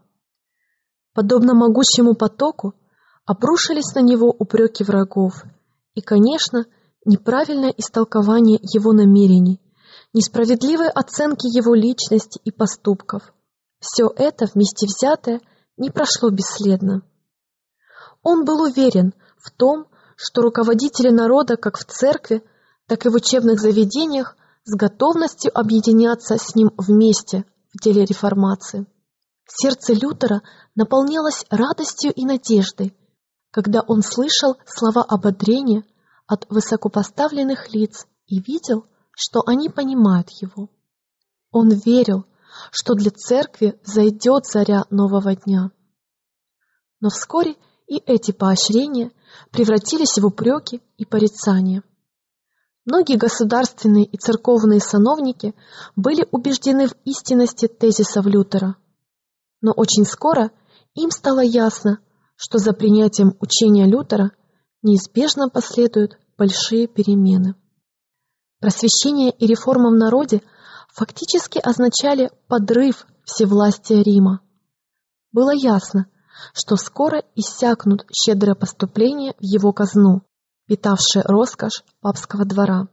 Подобно 1.13 1.53
могучему 1.53 2.15
потоку, 2.15 2.73
обрушились 3.25 3.93
на 3.95 3.99
него 3.99 4.29
упреки 4.29 4.83
врагов 4.83 5.43
и, 5.93 6.01
конечно, 6.01 6.65
неправильное 7.05 7.73
истолкование 7.75 8.59
его 8.61 8.93
намерений, 8.93 9.59
несправедливые 10.13 10.89
оценки 10.89 11.47
его 11.47 11.73
личности 11.75 12.39
и 12.43 12.51
поступков. 12.51 13.33
Все 13.79 14.11
это 14.15 14.45
вместе 14.45 14.85
взятое 14.85 15.41
не 15.77 15.89
прошло 15.89 16.29
бесследно. 16.29 17.03
Он 18.23 18.43
был 18.43 18.61
уверен 18.61 19.13
в 19.37 19.51
том, 19.51 19.87
что 20.15 20.41
руководители 20.41 21.09
народа 21.09 21.55
как 21.55 21.77
в 21.77 21.85
церкви, 21.85 22.43
так 22.87 23.05
и 23.05 23.09
в 23.09 23.15
учебных 23.15 23.59
заведениях 23.59 24.35
с 24.65 24.75
готовностью 24.75 25.57
объединяться 25.57 26.37
с 26.37 26.55
ним 26.55 26.71
вместе 26.77 27.45
в 27.73 27.81
деле 27.81 28.03
реформации. 28.03 28.85
Сердце 29.47 29.93
Лютера 29.93 30.41
наполнялось 30.75 31.45
радостью 31.49 32.11
и 32.11 32.25
надеждой, 32.25 32.97
когда 33.51 33.81
он 33.81 34.01
слышал 34.01 34.57
слова 34.65 35.03
ободрения 35.03 35.83
от 36.25 36.45
высокопоставленных 36.49 37.73
лиц 37.73 38.07
и 38.25 38.41
видел, 38.41 38.85
что 39.11 39.41
они 39.45 39.69
понимают 39.69 40.29
его. 40.41 40.69
Он 41.51 41.69
верил, 41.69 42.25
что 42.71 42.93
для 42.93 43.11
церкви 43.11 43.79
зайдет 43.83 44.45
заря 44.45 44.85
нового 44.89 45.35
дня. 45.35 45.71
Но 46.99 47.09
вскоре 47.09 47.55
и 47.87 47.97
эти 47.97 48.31
поощрения 48.31 49.11
превратились 49.51 50.17
в 50.17 50.25
упреки 50.25 50.81
и 50.97 51.05
порицания. 51.05 51.83
Многие 52.85 53.17
государственные 53.17 54.05
и 54.05 54.17
церковные 54.17 54.79
сановники 54.79 55.53
были 55.95 56.25
убеждены 56.31 56.87
в 56.87 56.95
истинности 57.03 57.67
тезисов 57.67 58.25
Лютера. 58.25 58.77
Но 59.61 59.71
очень 59.71 60.05
скоро 60.05 60.51
им 60.93 61.11
стало 61.11 61.41
ясно, 61.41 61.99
что 62.35 62.59
за 62.59 62.73
принятием 62.73 63.35
учения 63.39 63.85
Лютера 63.85 64.31
неизбежно 64.83 65.49
последуют 65.49 66.17
большие 66.37 66.87
перемены. 66.87 67.55
Просвещение 68.59 69.31
и 69.31 69.45
реформа 69.45 69.89
в 69.89 69.95
народе 69.95 70.41
фактически 70.97 71.59
означали 71.59 72.31
подрыв 72.47 73.05
всевластия 73.23 74.01
Рима. 74.01 74.41
Было 75.31 75.51
ясно, 75.51 76.07
что 76.53 76.75
скоро 76.75 77.23
иссякнут 77.35 78.07
щедрые 78.11 78.55
поступления 78.55 79.33
в 79.33 79.43
его 79.43 79.73
казну, 79.73 80.23
питавшие 80.65 81.21
роскошь 81.23 81.83
папского 82.01 82.45
двора. 82.45 82.87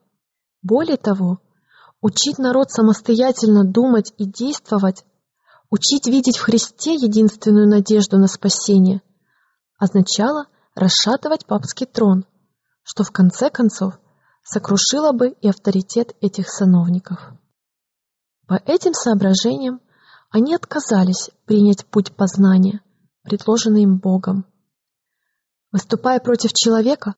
Более 0.61 0.99
того, 0.99 1.39
учить 2.03 2.39
народ 2.39 2.71
самостоятельно 2.71 3.65
думать 3.65 4.13
и 4.19 4.27
действовать, 4.27 5.07
учить 5.71 6.07
видеть 6.07 6.37
в 6.37 6.43
Христе 6.43 6.95
единственную 6.95 7.67
надежду 7.67 8.19
на 8.19 8.27
спасение, 8.27 9.01
означало 9.79 10.49
расшатывать 10.75 11.47
папский 11.47 11.87
трон, 11.87 12.27
что 12.83 13.03
в 13.03 13.13
конце 13.13 13.49
концов 13.49 13.99
сокрушило 14.43 15.13
бы 15.13 15.31
и 15.31 15.49
авторитет 15.49 16.15
этих 16.21 16.51
сановников. 16.51 17.33
По 18.47 18.55
этим 18.67 18.93
соображениям 18.93 19.81
они 20.31 20.55
отказались 20.55 21.31
принять 21.47 21.87
путь 21.87 22.15
познания, 22.15 22.83
предложенный 23.23 23.83
им 23.83 23.99
Богом. 23.99 24.47
Выступая 25.73 26.21
против 26.21 26.53
человека, 26.53 27.15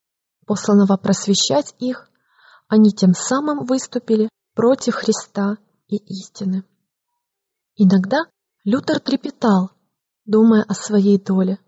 посланного 0.46 0.96
просвещать 0.96 1.74
их, 1.78 2.08
они 2.68 2.90
тем 2.90 3.12
самым 3.14 3.64
выступили 3.64 4.28
против 4.54 4.94
Христа 4.94 5.58
и 5.88 5.96
истины. 5.96 6.64
Иногда 7.76 8.24
Лютер 8.64 9.00
трепетал, 9.00 9.70
думая 10.24 10.62
о 10.62 10.74
своей 10.74 11.18
доле. 11.18 11.58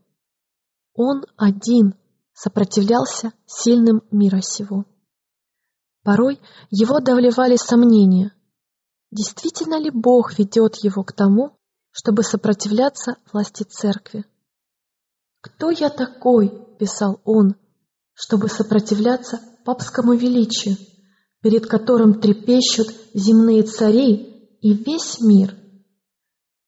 Он 0.94 1.24
один 1.36 1.94
сопротивлялся 2.32 3.32
сильным 3.46 4.02
мира 4.10 4.40
сего. 4.40 4.84
Порой 6.02 6.40
его 6.70 6.96
одолевали 6.96 7.56
сомнения. 7.56 8.32
Действительно 9.10 9.78
ли 9.78 9.90
Бог 9.90 10.38
ведет 10.38 10.76
его 10.76 11.02
к 11.04 11.12
тому, 11.12 11.58
чтобы 11.90 12.22
сопротивляться 12.22 13.16
власти 13.32 13.62
церкви? 13.62 14.24
«Кто 15.40 15.70
я 15.70 15.88
такой?»– 15.88 16.76
писал 16.78 17.20
он– 17.24 17.54
чтобы 18.18 18.48
сопротивляться 18.48 19.40
папскому 19.64 20.12
величию, 20.14 20.76
перед 21.40 21.66
которым 21.66 22.20
трепещут 22.20 22.88
земные 23.14 23.62
цари 23.62 24.58
и 24.60 24.72
весь 24.72 25.20
мир. 25.20 25.54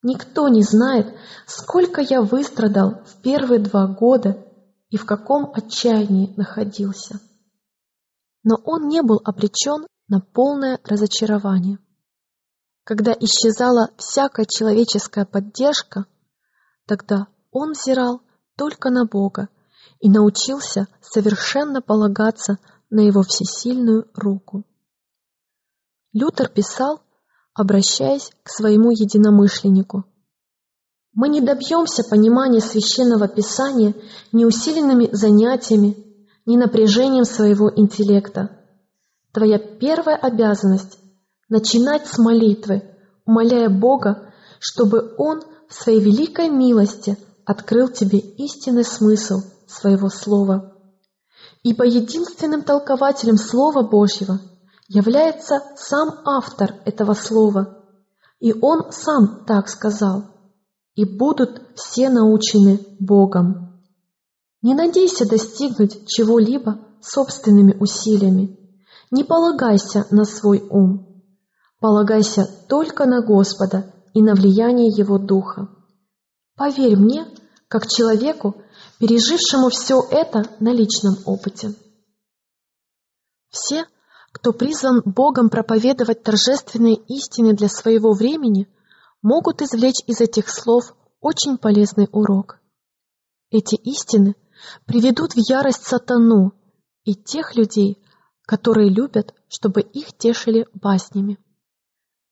Никто 0.03 0.47
не 0.49 0.63
знает, 0.63 1.13
сколько 1.49 2.03
я 2.03 2.23
выстрадал 2.23 3.03
в 3.05 3.21
первые 3.21 3.59
два 3.59 3.89
года 3.89 4.47
и 4.91 4.97
в 4.97 5.05
каком 5.05 5.51
отчаянии 5.53 6.33
находился. 6.37 7.21
Но 8.45 8.55
он 8.65 8.87
не 8.87 9.03
был 9.03 9.21
обречен 9.25 9.89
на 10.07 10.21
полное 10.21 10.79
разочарование. 10.85 11.79
Когда 12.91 13.13
исчезала 13.13 13.91
всякая 13.99 14.47
человеческая 14.47 15.25
поддержка, 15.25 16.07
тогда 16.89 17.29
он 17.53 17.71
взирал 17.71 18.21
только 18.57 18.91
на 18.91 19.05
Бога 19.05 19.49
и 20.01 20.11
научился 20.11 20.89
совершенно 21.01 21.83
полагаться 21.83 22.59
на 22.91 22.99
его 22.99 23.23
всесильную 23.23 24.09
руку. 24.13 24.65
Лютер 26.13 26.49
писал, 26.49 27.01
обращаясь 27.55 28.33
к 28.43 28.49
своему 28.49 28.91
единомышленнику. 28.91 30.05
«Мы 31.13 31.29
не 31.29 31.41
добьемся 31.41 32.03
понимания 32.03 32.61
священного 32.61 33.29
писания 33.29 33.95
ни 34.33 34.45
усиленными 34.45 35.11
занятиями, 35.13 35.97
ни 36.45 36.57
напряжением 36.57 37.25
своего 37.25 37.71
интеллекта. 37.73 38.51
Твоя 39.33 39.61
первая 39.61 40.17
обязанность– 40.17 40.99
начинать 41.51 42.07
с 42.07 42.17
молитвы, 42.17 42.83
умоляя 43.27 43.69
Бога, 43.69 44.33
чтобы 44.59 45.15
Он 45.19 45.43
в 45.69 45.75
своей 45.75 46.01
великой 46.01 46.49
милости 46.49 47.19
открыл 47.45 47.89
тебе 47.89 48.19
истинный 48.19 48.85
смысл– 48.85 49.43
своего 49.71 50.09
слова. 50.09 50.75
Ибо 51.63 51.85
единственным 51.85 52.63
толкователем 52.63 53.37
Слова 53.37 53.83
Божьего 53.83 54.41
является 54.89 55.63
сам 55.77 56.21
автор 56.25 56.75
этого 56.85 57.15
слова, 57.15 57.85
и 58.41 58.53
он 58.53 58.91
сам 58.91 59.45
так 59.47 59.69
сказал, 59.69 60.25
и 60.95 61.05
будут 61.05 61.63
все 61.77 62.09
научены 62.09 62.81
Богом. 62.99 63.81
Не 64.63 64.75
надейся 64.75 65.29
достигнуть 65.29 66.07
чего-либо 66.09 66.79
собственными 67.01 67.77
усилиями, 67.79 68.59
не 69.11 69.25
полагайся 69.25 70.07
на 70.11 70.25
свой 70.25 70.67
ум, 70.69 71.10
полагайся 71.81 72.47
только 72.69 73.07
на 73.07 73.23
Господа 73.23 73.93
и 74.15 74.23
на 74.23 74.35
влияние 74.35 74.89
Его 74.89 75.19
Духа. 75.19 75.69
Поверь 76.57 76.97
мне, 76.97 77.27
как 77.69 77.87
человеку, 77.87 78.63
пережившему 78.99 79.71
все 79.71 80.01
это 80.11 80.45
на 80.61 80.73
личном 80.73 81.17
опыте. 81.25 81.75
Все, 83.49 83.87
кто 84.33 84.53
призван 84.53 85.03
Богом 85.05 85.49
проповедовать 85.49 86.23
торжественные 86.23 86.95
истины 86.95 87.55
для 87.55 87.69
своего 87.69 88.13
времени, 88.13 88.69
могут 89.23 89.63
извлечь 89.63 90.03
из 90.07 90.21
этих 90.21 90.49
слов 90.49 90.95
очень 91.21 91.59
полезный 91.59 92.09
урок. 92.13 92.59
Эти 93.51 93.75
истины 93.75 94.37
приведут 94.87 95.33
в 95.33 95.39
ярость 95.49 95.85
сатану 95.85 96.53
и 97.05 97.15
тех 97.15 97.57
людей, 97.57 98.03
которые 98.43 98.91
любят, 98.91 99.35
чтобы 99.49 99.81
их 99.81 100.17
тешили 100.17 100.67
баснями. 100.75 101.39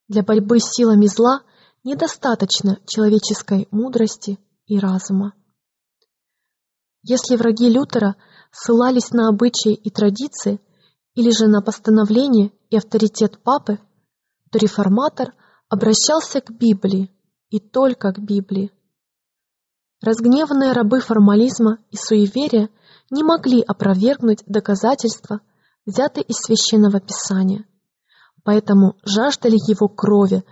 Для 0.08 0.22
борьбы 0.22 0.58
с 0.58 0.70
силами 0.74 1.06
зла 1.06 1.42
недостаточно 1.84 2.78
человеческой 2.86 3.68
мудрости 3.70 4.38
и 4.66 4.78
разума. 4.78 5.34
Если 7.02 7.36
враги 7.36 7.68
Лютера 7.68 8.16
ссылались 8.50 9.10
на 9.10 9.28
обычаи 9.28 9.74
и 9.74 9.90
традиции 9.90 10.60
или 11.14 11.30
же 11.30 11.46
на 11.46 11.60
постановление 11.60 12.52
и 12.70 12.76
авторитет 12.76 13.38
папы, 13.42 13.78
то 14.50 14.58
реформатор 14.58 15.34
обращался 15.68 16.40
к 16.40 16.50
Библии 16.50 17.10
и 17.50 17.60
только 17.60 18.12
к 18.12 18.18
Библии. 18.18 18.72
Разгневанные 20.00 20.72
рабы 20.72 21.00
формализма 21.00 21.78
и 21.90 21.96
суеверия 21.96 22.70
не 23.10 23.22
могли 23.22 23.60
опровергнуть 23.60 24.42
доказательства, 24.46 25.40
взятые 25.84 26.24
из 26.24 26.36
священного 26.36 27.00
писания, 27.00 27.66
поэтому 28.48 28.96
жаждали 29.04 29.56
его 29.56 29.88
крови, 29.88 30.42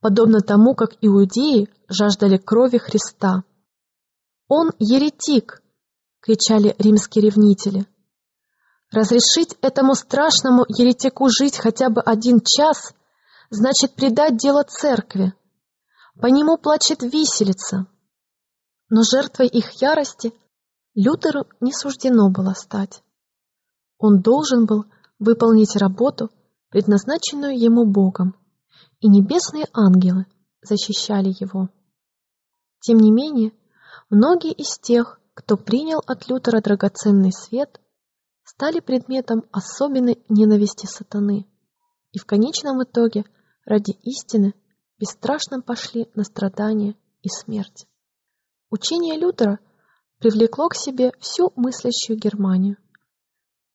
подобно 0.00 0.40
тому, 0.40 0.74
как 0.74 0.92
иудеи 1.02 1.68
жаждали 1.86 2.38
крови 2.38 2.78
Христа. 2.78 3.44
«Он 4.48 4.70
еретик!»— 4.78 5.62
кричали 6.22 6.74
римские 6.78 7.26
ревнители. 7.26 7.86
Разрешить 8.90 9.54
этому 9.60 9.94
страшному 9.94 10.64
еретику 10.66 11.28
жить 11.28 11.58
хотя 11.58 11.90
бы 11.90 12.00
один 12.00 12.40
час 12.40 12.94
значит 13.50 13.96
предать 13.96 14.38
дело 14.38 14.62
церкви. 14.62 15.34
По 16.22 16.28
нему 16.28 16.56
плачет 16.56 17.02
виселица. 17.02 17.86
Но 18.88 19.02
жертвой 19.02 19.48
их 19.48 19.72
ярости 19.72 20.32
Лютеру 20.94 21.44
не 21.60 21.74
суждено 21.74 22.30
было 22.30 22.54
стать. 22.54 23.02
Он 23.98 24.22
должен 24.22 24.64
был 24.64 24.86
выполнить 25.18 25.76
работу, 25.76 26.30
предназначенную 26.72 27.56
ему 27.56 27.84
Богом, 27.84 28.34
и 29.00 29.08
небесные 29.08 29.66
ангелы 29.74 30.24
защищали 30.62 31.28
его. 31.28 31.68
Тем 32.80 32.96
не 32.96 33.12
менее, 33.12 33.52
многие 34.08 34.52
из 34.52 34.78
тех, 34.78 35.20
кто 35.34 35.58
принял 35.58 36.00
от 36.06 36.28
Лютера 36.28 36.62
драгоценный 36.62 37.30
свет, 37.30 37.78
стали 38.42 38.80
предметом 38.80 39.44
особенной 39.52 40.24
ненависти 40.30 40.86
сатаны 40.86 41.46
и 42.10 42.18
в 42.18 42.24
конечном 42.24 42.82
итоге 42.82 43.24
ради 43.66 43.92
истины 44.02 44.54
бесстрашно 44.98 45.60
пошли 45.60 46.10
на 46.14 46.24
страдания 46.24 46.96
и 47.20 47.28
смерть. 47.28 47.86
Учение 48.70 49.18
Лютера 49.18 49.58
привлекло 50.18 50.68
к 50.68 50.74
себе 50.74 51.12
всю 51.20 51.52
мыслящую 51.54 52.18
Германию. 52.18 52.78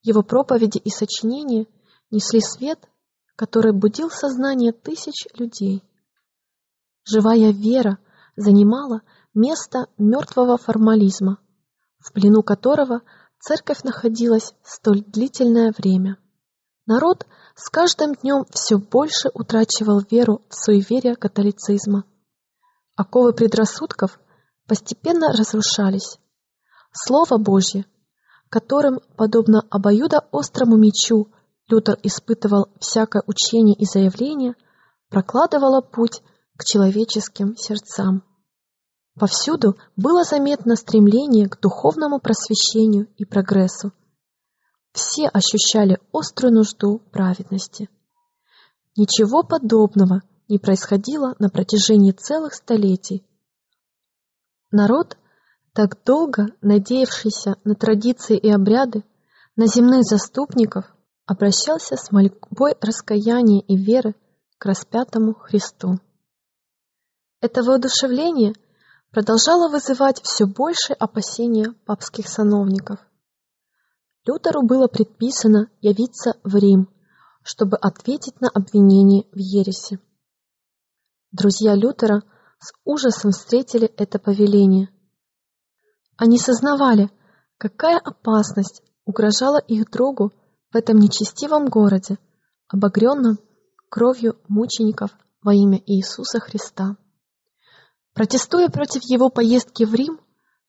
Его 0.02 0.22
проповеди 0.22 0.78
и 0.78 0.90
сочинения 0.90 1.66
несли 2.10 2.40
свет, 2.40 2.88
который 3.36 3.72
будил 3.72 4.10
сознание 4.10 4.72
тысяч 4.72 5.26
людей. 5.34 5.82
Живая 7.04 7.52
вера 7.52 7.98
занимала 8.36 9.02
место 9.34 9.86
мертвого 9.96 10.58
формализма, 10.58 11.38
в 11.98 12.12
плену 12.12 12.42
которого 12.42 13.02
церковь 13.38 13.82
находилась 13.82 14.54
столь 14.62 15.02
длительное 15.02 15.72
время. 15.76 16.18
Народ 16.86 17.26
с 17.54 17.68
каждым 17.68 18.14
днем 18.14 18.44
все 18.50 18.78
больше 18.78 19.30
утрачивал 19.34 20.00
веру 20.10 20.42
в 20.48 20.54
суеверие 20.54 21.16
католицизма. 21.16 22.04
Оковы 22.96 23.32
предрассудков 23.32 24.18
постепенно 24.66 25.32
разрушались. 25.32 26.18
Слово 26.92 27.38
Божье, 27.38 27.84
которым, 28.48 29.00
подобно 29.16 29.62
обоюдоострому 29.70 30.76
мечу, 30.76 31.28
Лютер 31.68 31.98
испытывал 32.02 32.68
всякое 32.80 33.22
учение 33.26 33.74
и 33.76 33.84
заявление, 33.84 34.54
прокладывало 35.10 35.82
путь 35.82 36.22
к 36.56 36.64
человеческим 36.64 37.56
сердцам. 37.56 38.24
Повсюду 39.18 39.76
было 39.96 40.24
заметно 40.24 40.76
стремление 40.76 41.48
к 41.48 41.60
духовному 41.60 42.20
просвещению 42.20 43.08
и 43.16 43.24
прогрессу. 43.24 43.92
Все 44.92 45.28
ощущали 45.28 45.98
острую 46.12 46.54
нужду 46.54 47.00
праведности. 47.12 47.90
Ничего 48.96 49.42
подобного 49.42 50.22
не 50.48 50.58
происходило 50.58 51.34
на 51.38 51.50
протяжении 51.50 52.12
целых 52.12 52.54
столетий. 52.54 53.26
Народ, 54.70 55.18
так 55.72 56.02
долго 56.04 56.46
надеявшийся 56.62 57.56
на 57.64 57.74
традиции 57.74 58.36
и 58.36 58.50
обряды, 58.50 59.04
на 59.56 59.66
земных 59.66 60.02
заступников, 60.04 60.86
обращался 61.28 61.96
с 61.96 62.10
мольбой 62.10 62.74
раскаяния 62.80 63.60
и 63.60 63.76
веры 63.76 64.16
к 64.58 64.66
распятому 64.66 65.34
Христу. 65.34 66.00
Это 67.40 67.62
воодушевление– 67.62 68.54
продолжало 69.10 69.68
вызывать 69.70 70.20
все 70.22 70.46
больше 70.46 70.92
опасения 70.92 71.72
папских 71.86 72.28
сановников. 72.28 72.98
Лютеру 74.24 74.62
было 74.62 74.88
предписано 74.88 75.70
явиться 75.80 76.34
в 76.44 76.54
Рим, 76.56 76.88
чтобы 77.42 77.76
ответить 77.78 78.40
на 78.40 78.48
обвинение 78.48 79.24
в 79.32 79.38
ереси. 79.38 79.98
Друзья 81.30 81.74
Лютера 81.74 82.22
с 82.58 82.72
ужасом 82.84 83.30
встретили 83.30 83.86
это 83.86 84.18
повеление. 84.18 84.90
Они 86.16 86.38
сознавали, 86.38 87.10
какая 87.56 87.98
опасность 87.98 88.82
угрожала 89.04 89.58
их 89.58 89.90
другу 89.90 90.32
в 90.72 90.76
этом 90.76 90.98
нечестивом 90.98 91.66
городе, 91.66 92.18
обогренном 92.68 93.38
кровью 93.88 94.38
мучеников 94.48 95.10
во 95.42 95.54
имя 95.54 95.80
Иисуса 95.86 96.40
Христа. 96.40 96.96
Протестуя 98.14 98.68
против 98.68 99.02
его 99.04 99.30
поездки 99.30 99.84
в 99.84 99.94
Рим, 99.94 100.20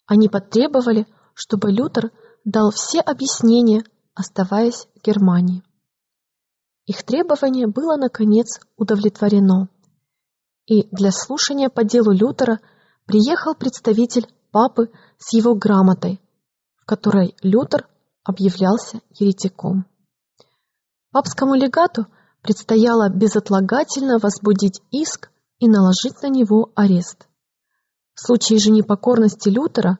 они 0.05 0.29
потребовали, 0.29 1.07
чтобы 1.33 1.71
Лютер 1.71 2.11
дал 2.45 2.71
все 2.71 2.99
объяснения, 2.99 3.83
оставаясь 4.13 4.87
в 4.95 5.03
Германии. 5.03 5.63
Их 6.85 7.03
требование 7.03 7.67
было, 7.67 7.97
наконец, 7.97 8.59
удовлетворено, 8.75 9.69
и 10.65 10.87
для 10.91 11.11
слушания 11.11 11.69
по 11.69 11.83
делу 11.83 12.11
Лютера 12.11 12.59
приехал 13.05 13.55
представитель 13.55 14.27
папы 14.51 14.91
с 15.17 15.33
его 15.33 15.55
грамотой, 15.55 16.21
в 16.77 16.85
которой 16.85 17.35
Лютер 17.41 17.87
объявлялся 18.30 19.01
еретиком. 19.17 19.86
Папскому 21.11 21.55
легату 21.55 22.05
предстояло 22.43 23.09
безотлагательно 23.09 24.19
возбудить 24.19 24.82
иск 24.91 25.32
и 25.57 25.67
наложить 25.67 26.21
на 26.21 26.30
него 26.30 26.71
арест. 26.75 27.27
В 28.13 28.21
случае 28.21 28.59
же 28.59 28.69
непокорности 28.69 29.49
Лютера, 29.49 29.97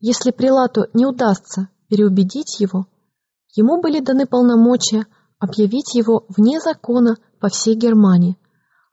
если 0.00 0.32
прилату 0.32 0.86
не 0.94 1.06
удастся 1.06 1.68
переубедить 1.88 2.58
его, 2.58 2.88
ему 3.54 3.80
были 3.80 4.00
даны 4.00 4.26
полномочия 4.26 5.06
объявить 5.38 5.94
его 5.94 6.26
вне 6.28 6.58
закона 6.60 7.18
по 7.38 7.48
всей 7.48 7.76
Германии, 7.76 8.36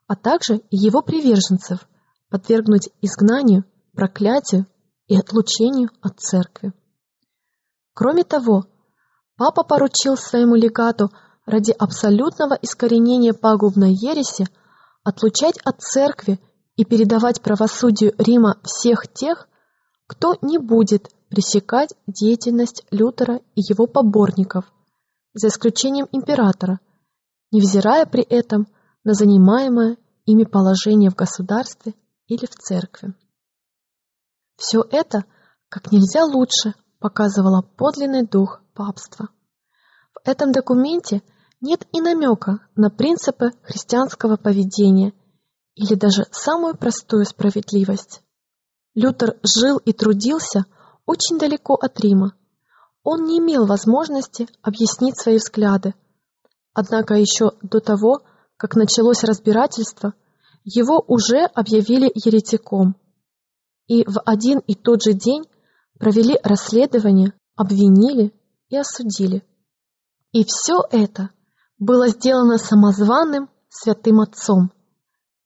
а 0.06 0.14
также 0.14 0.58
и 0.70 0.76
его 0.76 1.02
приверженцев 1.02 1.88
подвергнуть 2.28 2.90
изгнанию, 3.00 3.64
проклятию 3.92 4.66
и 5.08 5.18
отлучению 5.18 5.90
от 6.00 6.20
церкви. 6.20 6.72
Кроме 7.94 8.24
того, 8.24 8.64
папа 9.36 9.64
поручил 9.64 10.16
своему 10.16 10.54
легату 10.54 11.10
ради 11.44 11.72
абсолютного 11.72 12.54
искоренения 12.54 13.34
пагубной 13.34 13.92
ереси 13.92 14.46
отлучать 15.04 15.58
от 15.64 15.80
церкви 15.80 16.38
и 16.76 16.84
передавать 16.84 17.42
правосудию 17.42 18.14
Рима 18.18 18.58
всех 18.62 19.12
тех, 19.12 19.48
кто 20.06 20.36
не 20.40 20.58
будет 20.58 21.10
пресекать 21.28 21.94
деятельность 22.06 22.84
Лютера 22.90 23.40
и 23.54 23.60
его 23.60 23.86
поборников, 23.86 24.72
за 25.34 25.48
исключением 25.48 26.06
императора, 26.12 26.80
невзирая 27.50 28.06
при 28.06 28.22
этом 28.22 28.68
на 29.04 29.14
занимаемое 29.14 29.96
ими 30.26 30.44
положение 30.44 31.10
в 31.10 31.14
государстве 31.14 31.94
или 32.26 32.46
в 32.46 32.54
церкви. 32.54 33.14
Все 34.56 34.84
это 34.90 35.24
как 35.68 35.90
нельзя 35.90 36.24
лучше 36.24 36.74
показывало 37.02 37.62
подлинный 37.62 38.24
дух 38.24 38.62
папства. 38.74 39.28
В 40.14 40.26
этом 40.26 40.52
документе 40.52 41.22
нет 41.60 41.86
и 41.92 42.00
намека 42.00 42.60
на 42.76 42.90
принципы 42.90 43.50
христианского 43.62 44.36
поведения 44.36 45.12
или 45.74 45.94
даже 45.94 46.26
самую 46.30 46.76
простую 46.76 47.24
справедливость. 47.24 48.22
Лютер 48.94 49.36
жил 49.42 49.78
и 49.78 49.92
трудился 49.92 50.64
очень 51.04 51.38
далеко 51.38 51.74
от 51.74 51.98
Рима. 52.00 52.34
Он 53.02 53.24
не 53.24 53.38
имел 53.38 53.66
возможности 53.66 54.48
объяснить 54.62 55.20
свои 55.20 55.38
взгляды. 55.38 55.94
Однако 56.72 57.14
еще 57.14 57.52
до 57.62 57.80
того, 57.80 58.22
как 58.56 58.76
началось 58.76 59.24
разбирательство, 59.24 60.14
его 60.64 61.02
уже 61.08 61.46
объявили 61.46 62.10
еретиком. 62.14 62.94
И 63.88 64.04
в 64.04 64.20
один 64.24 64.60
и 64.60 64.74
тот 64.74 65.02
же 65.02 65.14
день 65.14 65.44
провели 66.02 66.36
расследование, 66.42 67.32
обвинили 67.54 68.34
и 68.68 68.76
осудили. 68.76 69.46
И 70.32 70.44
все 70.44 70.82
это 70.90 71.30
было 71.78 72.08
сделано 72.08 72.58
самозваным 72.58 73.48
святым 73.68 74.20
отцом, 74.20 74.72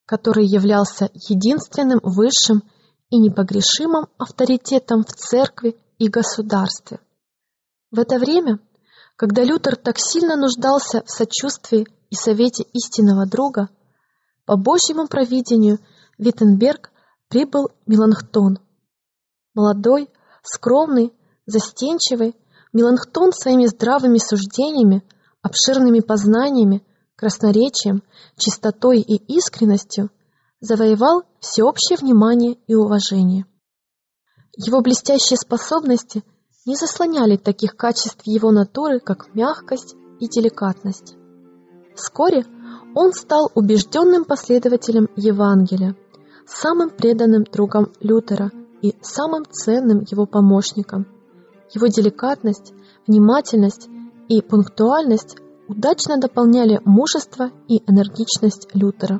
который 0.07 0.47
являлся 0.47 1.11
единственным 1.13 1.99
высшим 2.01 2.63
и 3.11 3.19
непогрешимым 3.19 4.07
авторитетом 4.17 5.03
в 5.03 5.11
церкви 5.11 5.79
и 5.99 6.07
государстве. 6.07 7.01
В 7.91 7.99
это 7.99 8.17
время, 8.17 8.59
когда 9.15 9.43
Лютер 9.43 9.75
так 9.75 9.99
сильно 9.99 10.35
нуждался 10.35 11.03
в 11.05 11.11
сочувствии 11.11 11.85
и 12.09 12.15
совете 12.15 12.63
истинного 12.73 13.27
друга, 13.27 13.69
по 14.47 14.57
Божьему 14.57 15.07
провидению 15.07 15.77
Виттенберг 16.17 16.89
прибыл 17.27 17.69
Меланхтон. 17.85 18.57
Молодой, 19.53 20.09
скромный, 20.47 21.13
застенчивый, 21.45 22.35
Меланхтон 22.73 23.31
своими 23.31 23.65
здравыми 23.65 24.17
суждениями, 24.17 25.03
обширными 25.41 25.99
познаниями, 25.99 26.85
красноречием, 27.15 28.03
чистотой 28.37 28.99
и 28.99 29.15
искренностью 29.37 30.11
завоевал 30.59 31.23
всеобщее 31.39 31.97
внимание 31.97 32.57
и 32.67 32.75
уважение. 32.75 33.45
Его 34.55 34.81
блестящие 34.81 35.37
способности 35.37 36.23
не 36.65 36.75
заслоняли 36.75 37.37
таких 37.37 37.75
качеств 37.75 38.21
его 38.25 38.51
натуры, 38.51 38.99
как 38.99 39.33
мягкость 39.33 39.95
и 40.19 40.27
деликатность. 40.27 41.15
Вскоре 41.95 42.45
он 42.95 43.13
стал 43.13 43.51
убежденным 43.55 44.25
последователем 44.25 45.07
Евангелия, 45.15 45.95
самым 46.45 46.89
преданным 46.89 47.43
другом 47.43 47.93
Лютера 48.01 48.51
и 48.87 48.95
самым 49.01 49.43
ценным 49.49 50.05
его 50.09 50.25
помощником. 50.25 51.05
Его 51.73 51.87
деликатность, 51.87 52.73
внимательность 53.05 53.89
и 54.29 54.41
пунктуальность 54.41 55.35
удачно 55.67 56.17
дополняли 56.17 56.79
мужество 56.85 57.51
и 57.67 57.79
энергичность 57.85 58.69
Лютера. 58.73 59.19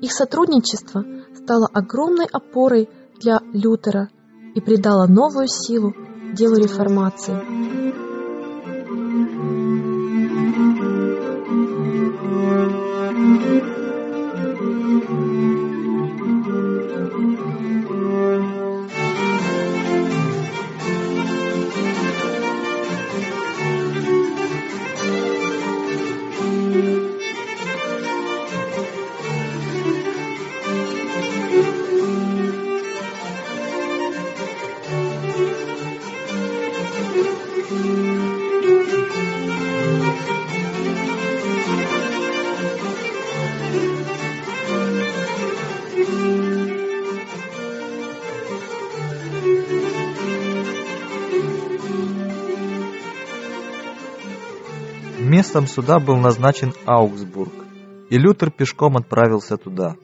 Их 0.00 0.12
сотрудничество 0.12 1.04
стало 1.36 1.68
огромной 1.72 2.26
опорой 2.26 2.88
для 3.20 3.38
Лютера 3.52 4.08
и 4.56 4.60
придало 4.60 5.06
новую 5.06 5.46
силу 5.46 5.94
делу 6.34 6.56
реформации. 6.56 8.11
Местом 55.52 55.66
суда 55.66 56.00
был 56.00 56.16
назначен 56.16 56.72
Аугсбург, 56.86 57.52
и 58.08 58.16
Лютер 58.16 58.50
пешком 58.50 58.96
отправился 58.96 59.58
туда. 59.58 59.96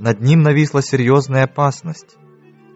Над 0.00 0.22
ним 0.22 0.42
нависла 0.42 0.82
серьезная 0.82 1.44
опасность. 1.44 2.16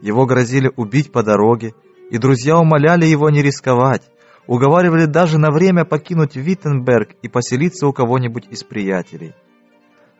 Его 0.00 0.24
грозили 0.24 0.70
убить 0.76 1.10
по 1.10 1.24
дороге, 1.24 1.74
и 2.12 2.18
друзья 2.18 2.60
умоляли 2.60 3.06
его 3.06 3.28
не 3.28 3.42
рисковать, 3.42 4.08
уговаривали 4.46 5.06
даже 5.06 5.36
на 5.38 5.50
время 5.50 5.84
покинуть 5.84 6.36
Виттенберг 6.36 7.16
и 7.22 7.28
поселиться 7.28 7.88
у 7.88 7.92
кого-нибудь 7.92 8.46
из 8.52 8.62
приятелей. 8.62 9.34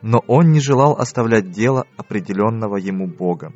Но 0.01 0.21
он 0.27 0.51
не 0.51 0.59
желал 0.59 0.97
оставлять 0.99 1.51
дело, 1.51 1.85
определенного 1.95 2.75
ему 2.75 3.07
Богом. 3.07 3.55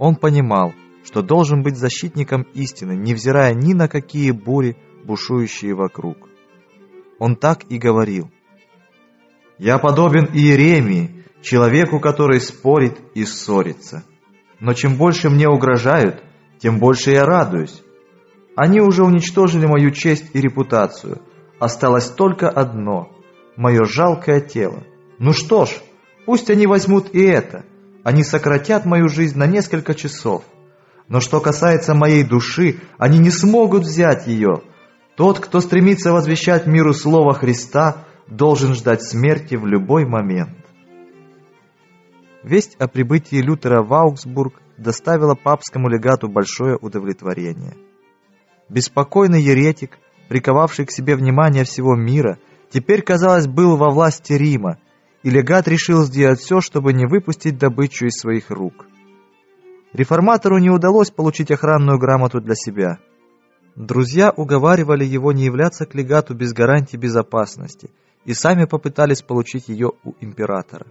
Он 0.00 0.16
понимал, 0.16 0.72
что 1.04 1.22
должен 1.22 1.62
быть 1.62 1.76
защитником 1.76 2.42
истины, 2.54 2.96
невзирая 2.96 3.54
ни 3.54 3.72
на 3.72 3.86
какие 3.86 4.32
бури, 4.32 4.76
бушующие 5.04 5.76
вокруг. 5.76 6.31
Он 7.22 7.36
так 7.36 7.70
и 7.70 7.78
говорил. 7.78 8.32
«Я 9.56 9.78
подобен 9.78 10.24
Иеремии, 10.34 11.24
человеку, 11.40 12.00
который 12.00 12.40
спорит 12.40 12.98
и 13.14 13.24
ссорится. 13.24 14.02
Но 14.58 14.74
чем 14.74 14.96
больше 14.96 15.30
мне 15.30 15.48
угрожают, 15.48 16.20
тем 16.58 16.80
больше 16.80 17.12
я 17.12 17.24
радуюсь. 17.24 17.80
Они 18.56 18.80
уже 18.80 19.04
уничтожили 19.04 19.66
мою 19.66 19.92
честь 19.92 20.30
и 20.32 20.40
репутацию. 20.40 21.22
Осталось 21.60 22.10
только 22.10 22.48
одно– 22.48 23.12
мое 23.56 23.84
жалкое 23.84 24.40
тело. 24.40 24.82
Ну 25.20 25.32
что 25.32 25.66
ж, 25.66 25.70
пусть 26.26 26.50
они 26.50 26.66
возьмут 26.66 27.14
и 27.14 27.22
это. 27.22 27.64
Они 28.02 28.24
сократят 28.24 28.84
мою 28.84 29.06
жизнь 29.06 29.38
на 29.38 29.46
несколько 29.46 29.94
часов. 29.94 30.42
Но 31.06 31.20
что 31.20 31.38
касается 31.38 31.94
моей 31.94 32.24
души, 32.24 32.80
они 32.98 33.20
не 33.20 33.30
смогут 33.30 33.84
взять 33.84 34.26
ее– 34.26 34.62
тот, 35.16 35.40
кто 35.40 35.60
стремится 35.60 36.12
возвещать 36.12 36.66
миру 36.66 36.94
Слово 36.94 37.34
Христа, 37.34 38.04
должен 38.28 38.74
ждать 38.74 39.02
смерти 39.02 39.56
в 39.56 39.66
любой 39.66 40.06
момент. 40.06 40.56
Весть 42.42 42.74
о 42.76 42.88
прибытии 42.88 43.36
Лютера 43.36 43.82
в 43.82 43.92
Аугсбург 43.92 44.54
доставила 44.78 45.34
папскому 45.34 45.88
легату 45.88 46.28
большое 46.28 46.76
удовлетворение. 46.76 47.76
Беспокойный 48.68 49.42
еретик, 49.42 49.98
приковавший 50.28 50.86
к 50.86 50.90
себе 50.90 51.14
внимание 51.14 51.64
всего 51.64 51.94
мира, 51.94 52.38
теперь, 52.70 53.02
казалось, 53.02 53.46
был 53.46 53.76
во 53.76 53.90
власти 53.90 54.32
Рима, 54.32 54.78
и 55.22 55.30
легат 55.30 55.68
решил 55.68 56.02
сделать 56.02 56.40
все, 56.40 56.60
чтобы 56.60 56.92
не 56.94 57.06
выпустить 57.06 57.58
добычу 57.58 58.06
из 58.06 58.14
своих 58.14 58.50
рук. 58.50 58.86
Реформатору 59.92 60.58
не 60.58 60.70
удалось 60.70 61.10
получить 61.10 61.50
охранную 61.50 61.98
грамоту 61.98 62.40
для 62.40 62.54
себя– 62.54 62.98
Друзья 63.74 64.30
уговаривали 64.30 65.04
его 65.04 65.32
не 65.32 65.44
являться 65.44 65.86
к 65.86 65.94
легату 65.94 66.34
без 66.34 66.52
гарантии 66.52 66.96
безопасности 66.96 67.90
и 68.24 68.34
сами 68.34 68.66
попытались 68.66 69.22
получить 69.22 69.68
ее 69.68 69.92
у 70.04 70.14
императора. 70.20 70.86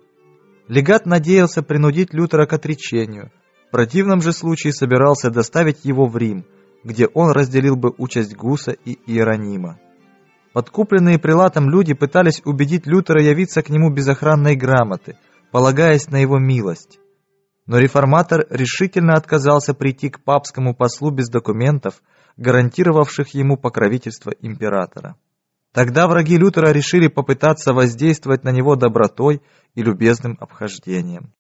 Легат 0.68 1.06
надеялся 1.06 1.62
принудить 1.62 2.14
Лютера 2.14 2.46
к 2.46 2.54
отречению, 2.54 3.32
в 3.68 3.72
противном 3.72 4.22
же 4.22 4.34
случае 4.34 4.74
собирался 4.74 5.30
доставить 5.30 5.86
его 5.86 6.08
в 6.08 6.18
Рим, 6.18 6.46
где 6.84 7.08
он 7.08 7.32
разделил 7.32 7.76
бы 7.76 7.94
участь 7.98 8.36
Гуса 8.36 8.72
и 8.72 8.98
Иеронима. 9.06 9.80
Подкупленные 10.54 11.20
прилатом 11.20 11.70
люди 11.70 11.94
пытались 11.94 12.42
убедить 12.44 12.86
Лютера 12.86 13.22
явиться 13.22 13.62
к 13.62 13.70
нему 13.70 13.90
без 13.92 14.08
охранной 14.08 14.56
грамоты, 14.56 15.18
полагаясь 15.52 16.10
на 16.10 16.18
его 16.18 16.40
милость. 16.40 17.00
Но 17.66 17.78
реформатор 17.78 18.46
решительно 18.50 19.14
отказался 19.14 19.74
прийти 19.74 20.10
к 20.10 20.24
папскому 20.24 20.76
послу 20.76 21.12
без 21.12 21.30
документов, 21.30 22.02
гарантировавших 22.38 23.34
ему 23.34 23.58
покровительство 23.58 24.32
императора. 24.32 25.16
Тогда 25.74 26.08
враги 26.08 26.38
Лютера 26.38 26.72
решили 26.72 27.08
попытаться 27.08 27.74
воздействовать 27.74 28.44
на 28.44 28.52
него 28.52 28.76
добротой 28.76 29.42
и 29.74 29.82
любезным 29.82 30.38
обхождением. 30.40 31.34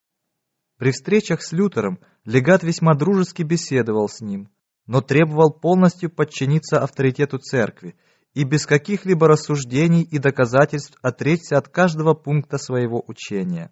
При 0.77 0.91
встречах 0.91 1.43
с 1.43 1.51
Лютером 1.51 1.99
легат 2.25 2.63
весьма 2.63 2.93
дружески 2.95 3.43
беседовал 3.43 4.07
с 4.07 4.21
ним, 4.21 4.49
но 4.87 5.01
требовал 5.01 5.51
полностью 5.51 6.09
подчиниться 6.09 6.81
авторитету 6.81 7.37
церкви 7.37 7.95
и 8.33 8.45
без 8.45 8.65
каких-либо 8.65 9.27
рассуждений 9.27 10.01
и 10.01 10.17
доказательств 10.17 10.97
отречься 11.01 11.57
от 11.57 11.67
каждого 11.67 12.13
пункта 12.13 12.57
своего 12.57 13.03
учения. 13.05 13.71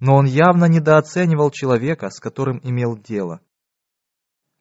Но 0.00 0.16
он 0.16 0.24
явно 0.24 0.64
недооценивал 0.64 1.50
человека, 1.50 2.10
с 2.10 2.18
которым 2.18 2.58
имел 2.64 2.96
дело. 2.96 3.40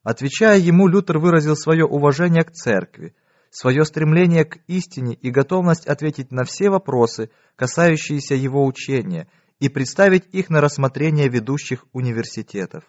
Отвечая 0.04 0.58
ему, 0.58 0.88
Лютер 0.88 1.20
выразил 1.20 1.56
свое 1.56 1.86
уважение 1.86 2.44
к 2.44 2.52
церкви, 2.52 3.16
свое 3.52 3.86
стремление 3.86 4.46
к 4.46 4.58
истине 4.68 5.14
и 5.14 5.30
готовность 5.30 5.86
ответить 5.86 6.32
на 6.32 6.44
все 6.44 6.70
вопросы, 6.70 7.30
касающиеся 7.56 8.36
его 8.36 8.66
учения, 8.66 9.28
и 9.60 9.70
представить 9.70 10.26
их 10.34 10.50
на 10.50 10.60
рассмотрение 10.60 11.28
ведущих 11.28 11.86
университетов. 11.94 12.84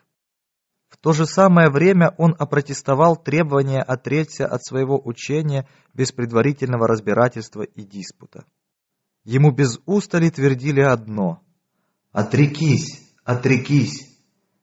В 0.88 0.96
то 0.96 1.12
же 1.12 1.26
самое 1.26 1.70
время 1.70 2.14
он 2.16 2.34
опротестовал 2.38 3.16
требование 3.16 3.82
отречься 3.82 4.46
от 4.46 4.64
своего 4.64 5.00
учения 5.02 5.68
без 5.92 6.12
предварительного 6.12 6.86
разбирательства 6.86 7.62
и 7.62 7.82
диспута. 7.82 8.46
Ему 9.24 9.52
без 9.52 9.80
устали 9.84 10.30
твердили 10.30 10.80
одно 10.80 11.42
«Отрекись, 12.12 13.14
отрекись!» 13.24 14.18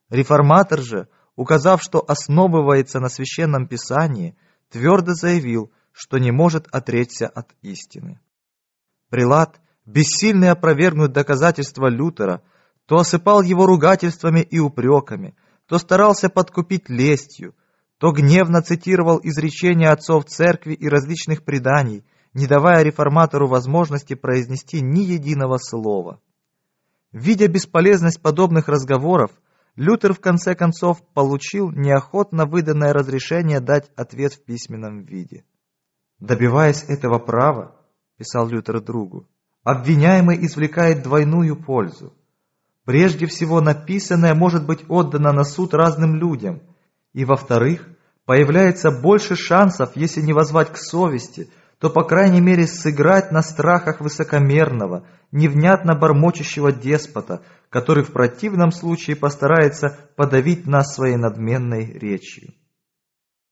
Реформатор 0.08 0.80
же, 0.80 1.08
указав, 1.40 1.80
что 1.82 2.04
основывается 2.06 3.00
на 3.00 3.08
священном 3.08 3.66
писании, 3.66 4.36
твердо 4.68 5.14
заявил, 5.14 5.72
что 5.90 6.18
не 6.18 6.30
может 6.30 6.66
отречься 6.70 7.28
от 7.28 7.48
истины. 7.62 8.20
Прилад, 9.08 9.58
бессильный 9.86 10.50
опровергнуть 10.50 11.12
доказательства 11.12 11.88
Лютера, 11.88 12.42
то 12.84 12.96
осыпал 12.96 13.40
его 13.40 13.64
ругательствами 13.64 14.40
и 14.40 14.58
упреками, 14.58 15.34
то 15.64 15.78
старался 15.78 16.28
подкупить 16.28 16.90
лестью, 16.90 17.54
то 17.96 18.12
гневно 18.12 18.60
цитировал 18.60 19.18
изречения 19.22 19.92
отцов 19.92 20.26
церкви 20.26 20.74
и 20.74 20.90
различных 20.90 21.42
преданий, 21.42 22.04
не 22.34 22.48
давая 22.48 22.82
реформатору 22.82 23.48
возможности 23.48 24.12
произнести 24.12 24.82
ни 24.82 25.00
единого 25.00 25.56
слова. 25.56 26.20
Видя 27.12 27.48
бесполезность 27.48 28.20
подобных 28.20 28.68
разговоров, 28.68 29.30
Лютер 29.76 30.14
в 30.14 30.20
конце 30.20 30.54
концов 30.54 31.02
получил 31.14 31.70
неохотно 31.70 32.46
выданное 32.46 32.92
разрешение 32.92 33.60
дать 33.60 33.90
ответ 33.96 34.34
в 34.34 34.44
письменном 34.44 35.04
виде. 35.04 35.44
Добиваясь 36.18 36.84
этого 36.84 37.18
права, 37.18 37.76
писал 38.16 38.48
Лютер 38.48 38.80
другу, 38.80 39.26
обвиняемый 39.62 40.44
извлекает 40.44 41.02
двойную 41.02 41.56
пользу. 41.56 42.12
Прежде 42.84 43.26
всего, 43.26 43.60
написанное 43.60 44.34
может 44.34 44.66
быть 44.66 44.84
отдано 44.88 45.32
на 45.32 45.44
суд 45.44 45.74
разным 45.74 46.16
людям, 46.16 46.60
и, 47.12 47.24
во-вторых, 47.24 47.88
появляется 48.24 48.90
больше 48.90 49.36
шансов, 49.36 49.96
если 49.96 50.20
не 50.20 50.32
возвать 50.32 50.72
к 50.72 50.76
совести, 50.76 51.48
то, 51.80 51.88
по 51.88 52.04
крайней 52.04 52.42
мере, 52.42 52.66
сыграть 52.66 53.32
на 53.32 53.40
страхах 53.40 54.00
высокомерного, 54.00 55.06
невнятно 55.32 55.94
бормочущего 55.94 56.72
деспота, 56.72 57.42
который 57.70 58.04
в 58.04 58.12
противном 58.12 58.70
случае 58.70 59.16
постарается 59.16 59.98
подавить 60.14 60.66
нас 60.66 60.94
своей 60.94 61.16
надменной 61.16 61.86
речью. 61.86 62.52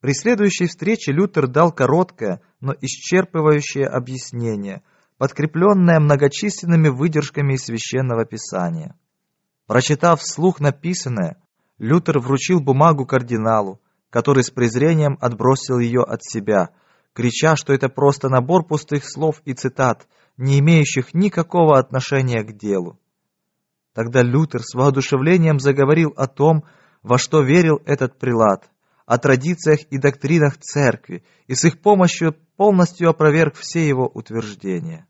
При 0.00 0.12
следующей 0.12 0.66
встрече 0.66 1.10
Лютер 1.10 1.48
дал 1.48 1.72
короткое, 1.72 2.42
но 2.60 2.74
исчерпывающее 2.74 3.86
объяснение, 3.86 4.82
подкрепленное 5.16 5.98
многочисленными 5.98 6.88
выдержками 6.88 7.54
из 7.54 7.64
Священного 7.64 8.26
Писания. 8.26 8.94
Прочитав 9.66 10.20
вслух 10.20 10.60
написанное, 10.60 11.42
Лютер 11.78 12.18
вручил 12.18 12.60
бумагу 12.60 13.06
кардиналу, 13.06 13.80
который 14.10 14.44
с 14.44 14.50
презрением 14.50 15.16
отбросил 15.20 15.78
ее 15.78 16.02
от 16.02 16.22
себя, 16.22 16.70
крича, 17.18 17.56
что 17.56 17.72
это 17.72 17.88
просто 17.88 18.28
набор 18.28 18.64
пустых 18.64 19.04
слов 19.04 19.42
и 19.44 19.52
цитат, 19.52 20.06
не 20.36 20.60
имеющих 20.60 21.14
никакого 21.14 21.76
отношения 21.76 22.44
к 22.44 22.56
делу. 22.56 22.96
Тогда 23.92 24.22
Лютер 24.22 24.62
с 24.62 24.72
воодушевлением 24.74 25.58
заговорил 25.58 26.14
о 26.16 26.28
том, 26.28 26.62
во 27.02 27.18
что 27.18 27.42
верил 27.42 27.82
этот 27.86 28.16
прилад– 28.18 28.70
о 29.08 29.16
традициях 29.16 29.80
и 29.90 29.96
доктринах 29.96 30.58
церкви 30.58 31.24
и 31.46 31.54
с 31.54 31.64
их 31.64 31.80
помощью 31.80 32.36
полностью 32.58 33.08
опроверг 33.08 33.54
все 33.56 33.88
его 33.88 34.06
утверждения. 34.06 35.06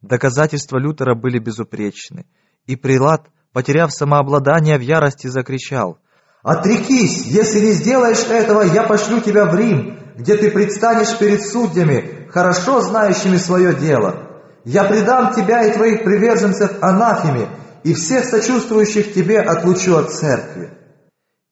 Доказательства 0.00 0.78
Лютера 0.78 1.14
были 1.14 1.38
безупречны, 1.38 2.24
и 2.64 2.74
прилад, 2.74 3.28
потеряв 3.52 3.92
самообладание, 3.92 4.78
в 4.78 4.80
ярости 4.80 5.26
закричал 5.26 5.98
«Отрекись! 6.42 7.26
Если 7.26 7.60
не 7.60 7.72
сделаешь 7.72 8.24
этого, 8.24 8.62
я 8.62 8.84
пошлю 8.84 9.20
тебя 9.20 9.44
в 9.44 9.54
Рим, 9.54 10.01
где 10.16 10.36
ты 10.36 10.50
предстанешь 10.50 11.18
перед 11.18 11.42
судьями, 11.42 12.28
хорошо 12.30 12.80
знающими 12.80 13.36
свое 13.36 13.74
дело. 13.74 14.42
Я 14.64 14.84
предам 14.84 15.34
тебя 15.34 15.64
и 15.66 15.74
твоих 15.74 16.04
приверженцев 16.04 16.82
анафеме, 16.82 17.48
и 17.84 17.94
всех 17.94 18.24
сочувствующих 18.24 19.12
тебе 19.12 19.40
отлучу 19.40 19.96
от 19.96 20.12
церкви». 20.12 20.70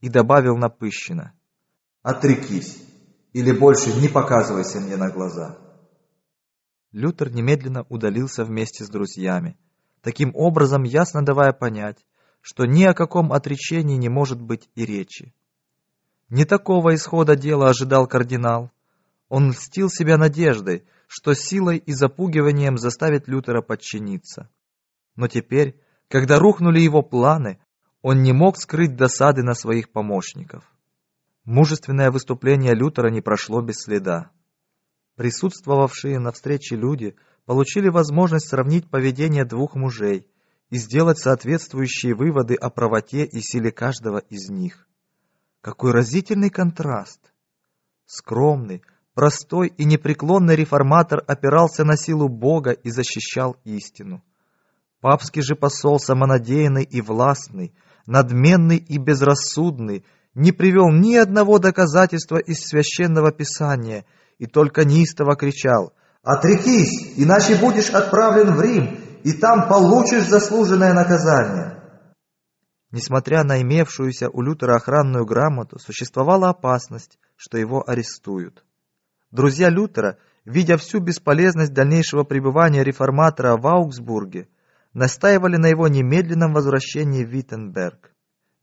И 0.00 0.08
добавил 0.08 0.56
напыщенно 0.56 1.34
Отрекись, 2.02 2.82
или 3.34 3.52
больше 3.52 3.92
не 3.92 4.08
показывайся 4.08 4.80
мне 4.80 4.96
на 4.96 5.10
глаза. 5.10 5.58
Лютер 6.92 7.30
немедленно 7.30 7.84
удалился 7.88 8.44
вместе 8.44 8.84
с 8.84 8.88
друзьями, 8.88 9.58
таким 10.00 10.34
образом 10.34 10.82
ясно 10.82 11.22
давая 11.22 11.52
понять, 11.52 12.04
что 12.40 12.64
ни 12.64 12.84
о 12.84 12.94
каком 12.94 13.32
отречении 13.32 13.96
не 13.96 14.08
может 14.08 14.40
быть 14.40 14.70
и 14.74 14.86
речи. 14.86 15.34
Не 16.30 16.44
такого 16.44 16.94
исхода 16.94 17.34
дела 17.34 17.70
ожидал 17.70 18.06
кардинал. 18.06 18.70
Он 19.28 19.50
льстил 19.50 19.90
себя 19.90 20.16
надеждой, 20.16 20.84
что 21.08 21.34
силой 21.34 21.78
и 21.78 21.92
запугиванием 21.92 22.78
заставит 22.78 23.26
Лютера 23.26 23.62
подчиниться. 23.62 24.48
Но 25.16 25.26
теперь, 25.26 25.80
когда 26.08 26.38
рухнули 26.38 26.78
его 26.78 27.02
планы, 27.02 27.58
он 28.00 28.22
не 28.22 28.32
мог 28.32 28.56
скрыть 28.56 28.94
досады 28.94 29.42
на 29.42 29.54
своих 29.54 29.90
помощников. 29.90 30.64
Мужественное 31.44 32.12
выступление 32.12 32.74
Лютера 32.74 33.10
не 33.10 33.20
прошло 33.20 33.60
без 33.60 33.80
следа. 33.80 34.30
Присутствовавшие 35.16 36.20
на 36.20 36.30
встрече 36.30 36.76
люди 36.76 37.16
получили 37.44 37.88
возможность 37.88 38.48
сравнить 38.48 38.88
поведение 38.88 39.44
двух 39.44 39.74
мужей 39.74 40.28
и 40.70 40.76
сделать 40.76 41.18
соответствующие 41.18 42.14
выводы 42.14 42.54
о 42.54 42.70
правоте 42.70 43.24
и 43.24 43.40
силе 43.40 43.72
каждого 43.72 44.18
из 44.18 44.48
них. 44.48 44.86
Какой 45.60 45.92
разительный 45.92 46.50
контраст! 46.50 47.20
Скромный, 48.06 48.82
простой 49.14 49.68
и 49.68 49.84
непреклонный 49.84 50.56
реформатор 50.56 51.22
опирался 51.26 51.84
на 51.84 51.96
силу 51.96 52.28
Бога 52.28 52.72
и 52.72 52.90
защищал 52.90 53.56
истину. 53.64 54.22
Папский 55.00 55.42
же 55.42 55.54
посол 55.54 55.98
самонадеянный 55.98 56.84
и 56.84 57.00
властный, 57.00 57.74
надменный 58.06 58.76
и 58.76 58.98
безрассудный– 58.98 60.04
не 60.34 60.52
привел 60.52 60.90
ни 60.90 61.16
одного 61.16 61.58
доказательства 61.58 62.38
из 62.38 62.60
священного 62.60 63.32
писания 63.32 64.04
и 64.38 64.46
только 64.46 64.84
неистово 64.84 65.36
кричал 65.36 65.92
«Отрекись, 66.22 67.14
иначе 67.16 67.56
будешь 67.56 67.90
отправлен 67.90 68.54
в 68.54 68.60
Рим, 68.60 68.98
и 69.24 69.32
там 69.32 69.68
получишь 69.68 70.28
заслуженное 70.28 70.92
наказание». 70.92 71.79
Несмотря 72.90 73.44
на 73.44 73.62
имевшуюся 73.62 74.28
у 74.28 74.42
Лютера 74.42 74.76
охранную 74.76 75.24
грамоту, 75.24 75.78
существовала 75.78 76.48
опасность, 76.50 77.18
что 77.36 77.56
его 77.56 77.88
арестуют. 77.88 78.64
Друзья 79.30 79.68
Лютера, 79.68 80.18
видя 80.44 80.76
всю 80.76 80.98
бесполезность 81.00 81.72
дальнейшего 81.72 82.24
пребывания 82.24 82.82
реформатора 82.82 83.56
в 83.56 83.66
Аугсбурге, 83.66 84.48
настаивали 84.92 85.56
на 85.56 85.68
его 85.68 85.86
немедленном 85.86 86.52
возвращении 86.52 87.24
в 87.24 87.28
Виттенберг 87.28 88.10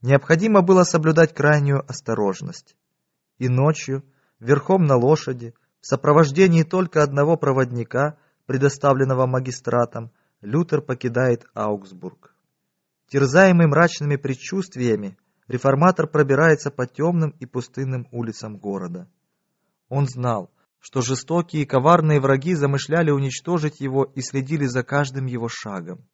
необходимо 0.02 0.62
было 0.62 0.84
соблюдать 0.84 1.34
крайнюю 1.34 1.84
осторожность. 1.88 2.76
И 3.38 3.48
ночью, 3.48 4.04
верхом 4.40 4.84
на 4.84 4.96
лошади, 4.96 5.54
в 5.80 5.86
сопровождении 5.86 6.62
только 6.62 7.02
одного 7.02 7.36
проводника, 7.36 8.18
предоставленного 8.46 9.26
магистратом, 9.26 10.10
Лютер 10.40 10.80
покидает 10.82 11.46
Аугсбург. 11.54 12.34
Терзаемый 13.08 13.66
мрачными 13.66 14.16
предчувствиями, 14.16 15.16
реформатор 15.46 16.06
пробирается 16.06 16.70
по 16.70 16.86
темным 16.86 17.30
и 17.40 17.46
пустынным 17.46 18.06
улицам 18.12 18.58
города. 18.58 19.10
Он 19.88 20.06
знал, 20.06 20.50
что 20.78 21.00
жестокие 21.00 21.62
и 21.62 21.66
коварные 21.66 22.20
враги 22.20 22.54
замышляли 22.54 23.10
уничтожить 23.10 23.80
его 23.80 24.04
и 24.04 24.20
следили 24.20 24.66
за 24.66 24.82
каждым 24.82 25.24
его 25.24 25.48
шагом. 25.48 26.06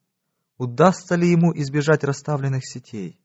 Удастся 0.57 1.15
ли 1.15 1.29
ему 1.29 1.51
избежать 1.53 2.05
расставленных 2.05 2.65
сетей? 2.65 3.19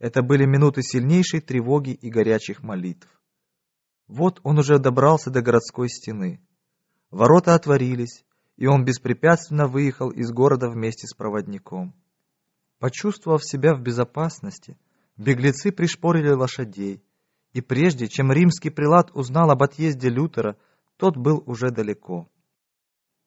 Это 0.00 0.22
были 0.22 0.44
минуты 0.44 0.82
сильнейшей 0.82 1.40
тревоги 1.40 1.90
и 1.90 2.10
горячих 2.10 2.64
молитв. 2.64 3.06
Вот 4.08 4.40
он 4.42 4.58
уже 4.58 4.80
добрался 4.80 5.30
до 5.30 5.40
городской 5.40 5.88
стены. 5.88 6.44
Ворота 7.12 7.54
отворились, 7.54 8.24
и 8.56 8.66
он 8.66 8.84
беспрепятственно 8.84 9.68
выехал 9.68 10.10
из 10.10 10.32
города 10.32 10.68
вместе 10.68 11.06
с 11.06 11.14
проводником. 11.14 11.94
Почувствовав 12.82 13.44
себя 13.44 13.76
в 13.76 13.80
безопасности, 13.80 14.76
беглецы 15.16 15.70
пришпорили 15.70 16.30
лошадей, 16.30 17.00
и 17.52 17.60
прежде 17.60 18.08
чем 18.08 18.32
римский 18.32 18.70
прилад 18.70 19.12
узнал 19.14 19.52
об 19.52 19.62
отъезде 19.62 20.08
Лютера, 20.08 20.56
тот 20.96 21.16
был 21.16 21.44
уже 21.46 21.70
далеко. 21.70 22.28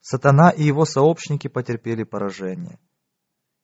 Сатана 0.01 0.49
и 0.49 0.64
его 0.64 0.84
сообщники 0.84 1.47
потерпели 1.47 2.03
поражение. 2.03 2.80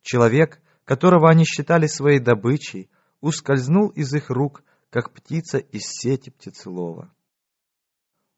Человек, 0.02 0.62
которого 0.86 1.30
они 1.30 1.44
считали 1.44 1.88
своей 1.88 2.20
добычей, 2.20 2.90
ускользнул 3.20 3.90
из 3.90 4.14
их 4.14 4.30
рук, 4.30 4.64
как 4.92 5.12
птица 5.12 5.58
из 5.58 5.82
сети 5.82 6.30
птицелова. 6.30 7.14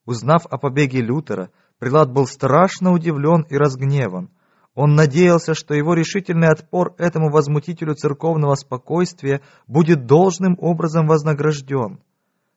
Узнав 0.06 0.48
о 0.48 0.58
побеге 0.58 1.02
Лютера, 1.02 1.52
Прилад 1.78 2.12
был 2.12 2.26
страшно 2.26 2.94
удивлен 2.94 3.46
и 3.48 3.56
разгневан. 3.58 4.32
Он 4.76 4.96
надеялся, 4.96 5.54
что 5.54 5.76
его 5.76 5.94
решительный 5.94 6.50
отпор 6.50 6.96
этому 6.98 7.30
возмутителю 7.30 7.94
церковного 7.94 8.56
спокойствия 8.56 9.42
будет 9.68 10.06
должным 10.06 10.58
образом 10.60 11.06
вознагражден. 11.06 12.02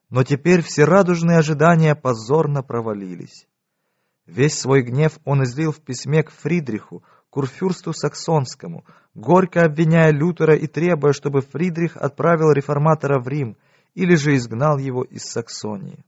Но 0.08 0.24
теперь 0.24 0.62
все 0.62 0.84
радужные 0.84 1.38
ожидания 1.38 1.94
позорно 1.94 2.62
провалились. 2.62 3.46
Весь 4.24 4.58
свой 4.58 4.82
гнев 4.82 5.18
он 5.24 5.44
излил 5.44 5.72
в 5.72 5.80
письме 5.80 6.22
к 6.22 6.30
Фридриху, 6.30 7.04
курфюрсту 7.28 7.92
Саксонскому, 7.92 8.86
горько 9.14 9.62
обвиняя 9.64 10.10
Лютера 10.10 10.56
и 10.56 10.66
требуя, 10.66 11.12
чтобы 11.12 11.42
Фридрих 11.42 11.96
отправил 11.96 12.50
реформатора 12.50 13.20
в 13.20 13.28
Рим 13.28 13.58
или 13.94 14.14
же 14.14 14.36
изгнал 14.36 14.78
его 14.78 15.02
из 15.02 15.24
Саксонии. 15.24 16.04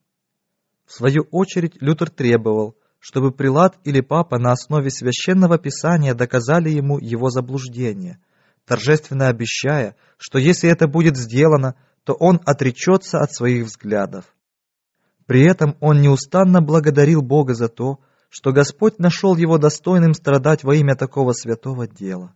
В 0.86 0.92
свою 0.92 1.26
очередь 1.30 1.76
Лютер 1.82 2.08
требовал, 2.08 2.77
чтобы 2.98 3.32
прилад 3.32 3.78
или 3.84 4.00
папа 4.00 4.38
на 4.38 4.52
основе 4.52 4.90
священного 4.90 5.58
писания 5.58 6.14
доказали 6.14 6.70
ему 6.70 6.98
его 6.98 7.30
заблуждение, 7.30 8.18
торжественно 8.64 9.28
обещая, 9.28 9.96
что 10.16 10.38
если 10.38 10.70
это 10.70 10.88
будет 10.88 11.16
сделано, 11.16 11.74
то 12.04 12.14
он 12.14 12.40
отречется 12.44 13.18
от 13.18 13.32
своих 13.32 13.66
взглядов. 13.66 14.24
При 15.26 15.42
этом 15.42 15.76
он 15.80 16.00
неустанно 16.00 16.62
благодарил 16.62 17.22
Бога 17.22 17.54
за 17.54 17.68
то, 17.68 18.00
что 18.30 18.52
Господь 18.52 18.98
нашел 18.98 19.36
его 19.36 19.58
достойным 19.58 20.14
страдать 20.14 20.64
во 20.64 20.74
имя 20.74 20.94
такого 20.96 21.32
святого 21.32 21.86
дела. 21.86 22.34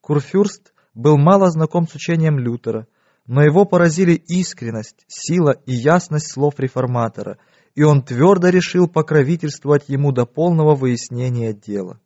Курфюрст 0.00 0.72
был 0.94 1.16
мало 1.16 1.50
знаком 1.50 1.86
с 1.86 1.94
учением 1.94 2.38
Лютера, 2.38 2.86
но 3.26 3.42
его 3.42 3.64
поразили 3.64 4.14
искренность, 4.14 5.04
сила 5.06 5.52
и 5.66 5.72
ясность 5.72 6.30
слов 6.30 6.54
реформатора, 6.58 7.38
и 7.74 7.82
он 7.82 8.02
твердо 8.02 8.48
решил 8.48 8.86
покровительствовать 8.88 9.88
ему 9.88 10.12
до 10.12 10.26
полного 10.26 10.74
выяснения 10.74 11.52
дела. 11.52 12.00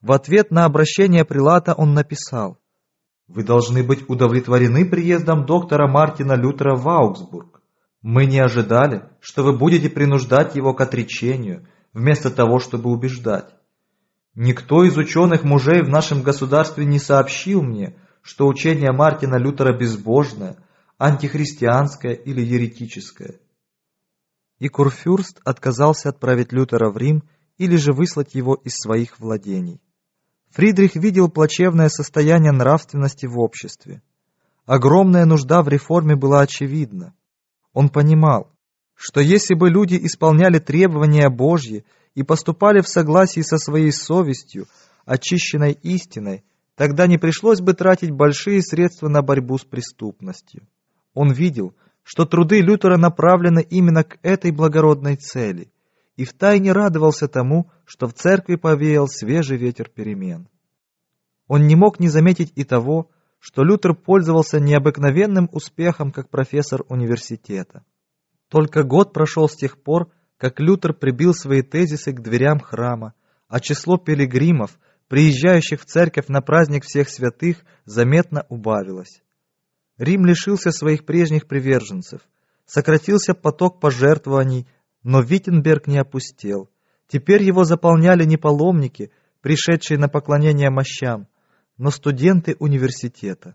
В 0.00 0.12
ответ 0.12 0.50
на 0.50 0.64
обращение 0.64 1.24
прилата 1.24 1.74
он 1.74 1.94
написал 1.94 2.58
«Вы 3.28 3.42
должны 3.42 3.82
быть 3.82 4.08
удовлетворены 4.08 4.84
приездом 4.84 5.46
доктора 5.46 5.88
Мартина 5.88 6.34
Лютера 6.34 6.76
в 6.76 6.88
Аугсбург. 6.88 7.60
Мы 8.02 8.26
не 8.26 8.38
ожидали, 8.38 9.04
что 9.20 9.42
вы 9.42 9.56
будете 9.56 9.90
принуждать 9.90 10.54
его 10.54 10.74
к 10.74 10.80
отречению, 10.80 11.66
вместо 11.92 12.30
того, 12.30 12.60
чтобы 12.60 12.90
убеждать. 12.90 13.54
Никто 14.34 14.84
из 14.84 14.96
ученых 14.96 15.44
мужей 15.44 15.82
в 15.82 15.88
нашем 15.88 16.22
государстве 16.22 16.84
не 16.84 16.98
сообщил 16.98 17.62
мне, 17.62 17.96
что 18.22 18.46
учение 18.46 18.92
Мартина 18.92 19.36
Лютера 19.36 19.76
безбожное, 19.76 20.56
антихристианское 20.98 22.12
или 22.12 22.42
еретическое. 22.42 23.40
И 24.58 24.68
Курфюрст 24.68 25.40
отказался 25.44 26.08
отправить 26.08 26.52
Лютера 26.52 26.90
в 26.90 26.96
Рим 26.96 27.24
или 27.58 27.76
же 27.76 27.92
выслать 27.92 28.34
его 28.34 28.54
из 28.54 28.74
своих 28.76 29.18
владений. 29.18 29.80
Фридрих 30.50 30.96
видел 30.96 31.28
плачевное 31.28 31.88
состояние 31.88 32.52
нравственности 32.52 33.26
в 33.26 33.38
обществе. 33.38 34.02
Огромная 34.64 35.26
нужда 35.26 35.62
в 35.62 35.68
реформе 35.68 36.16
была 36.16 36.40
очевидна. 36.40 37.14
Он 37.72 37.88
понимал, 37.88 38.50
что 38.94 39.20
если 39.20 39.54
бы 39.54 39.68
люди 39.68 39.98
исполняли 40.02 40.58
требования 40.58 41.28
Божьи 41.28 41.84
и 42.14 42.22
поступали 42.22 42.80
в 42.80 42.88
согласии 42.88 43.42
со 43.42 43.58
своей 43.58 43.92
совестью, 43.92 44.66
очищенной 45.04 45.72
истиной, 45.72 46.44
тогда 46.74 47.06
не 47.06 47.18
пришлось 47.18 47.60
бы 47.60 47.74
тратить 47.74 48.10
большие 48.10 48.62
средства 48.62 49.08
на 49.08 49.22
борьбу 49.22 49.58
с 49.58 49.64
преступностью. 49.64 50.66
Он 51.14 51.30
видел, 51.32 51.74
что 52.06 52.24
труды 52.24 52.60
Лютера 52.60 52.98
направлены 52.98 53.66
именно 53.68 54.04
к 54.04 54.18
этой 54.22 54.52
благородной 54.52 55.16
цели, 55.16 55.72
и 56.14 56.24
втайне 56.24 56.70
радовался 56.70 57.26
тому, 57.26 57.72
что 57.84 58.06
в 58.06 58.14
церкви 58.14 58.54
повеял 58.54 59.08
свежий 59.08 59.58
ветер 59.58 59.90
перемен. 59.92 60.48
Он 61.48 61.66
не 61.66 61.74
мог 61.74 61.98
не 61.98 62.06
заметить 62.06 62.52
и 62.54 62.62
того, 62.62 63.10
что 63.40 63.64
Лютер 63.64 63.94
пользовался 63.94 64.60
необыкновенным 64.60 65.48
успехом 65.50 66.12
как 66.12 66.30
профессор 66.30 66.84
университета. 66.88 67.84
Только 68.48 68.84
год 68.84 69.12
прошел 69.12 69.48
с 69.48 69.56
тех 69.56 69.82
пор, 69.82 70.12
как 70.36 70.60
Лютер 70.60 70.94
прибил 70.94 71.34
свои 71.34 71.62
тезисы 71.62 72.12
к 72.12 72.22
дверям 72.22 72.60
храма, 72.60 73.14
а 73.48 73.58
число 73.58 73.98
пилигримов, 73.98 74.78
приезжающих 75.08 75.80
в 75.80 75.86
церковь 75.86 76.28
на 76.28 76.40
праздник 76.40 76.84
всех 76.84 77.08
святых, 77.08 77.64
заметно 77.84 78.46
убавилось. 78.48 79.22
Рим 79.98 80.26
лишился 80.26 80.70
своих 80.70 81.04
прежних 81.06 81.46
приверженцев, 81.46 82.20
сократился 82.66 83.34
поток 83.34 83.80
пожертвований, 83.80 84.66
но 85.02 85.20
Виттенберг 85.22 85.86
не 85.86 85.98
опустел. 85.98 86.68
Теперь 87.08 87.42
его 87.42 87.64
заполняли 87.64 88.24
не 88.24 88.36
паломники, 88.36 89.10
пришедшие 89.40 89.98
на 89.98 90.08
поклонение 90.08 90.70
мощам, 90.70 91.28
но 91.78 91.90
студенты 91.90 92.56
университета. 92.58 93.54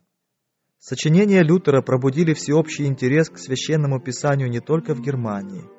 Сочинения 0.79 1.43
Лютера 1.43 1.81
пробудили 1.83 2.33
всеобщий 2.33 2.87
интерес 2.87 3.29
к 3.29 3.37
священному 3.37 3.99
писанию 3.99 4.49
не 4.49 4.61
только 4.61 4.95
в 4.95 5.01
Германии. 5.01 5.69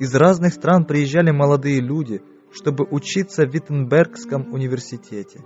Из 0.00 0.14
разных 0.14 0.52
стран 0.52 0.84
приезжали 0.84 1.30
молодые 1.30 1.80
люди, 1.80 2.20
чтобы 2.52 2.84
учиться 2.90 3.46
в 3.46 3.54
Виттенбергском 3.54 4.52
университете. 4.52 5.40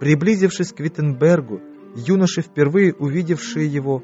Приблизившись 0.00 0.72
к 0.72 0.80
Виттенбергу, 0.80 1.60
юноши, 1.94 2.42
впервые 2.42 2.94
увидевшие 2.94 3.66
его, 3.66 4.02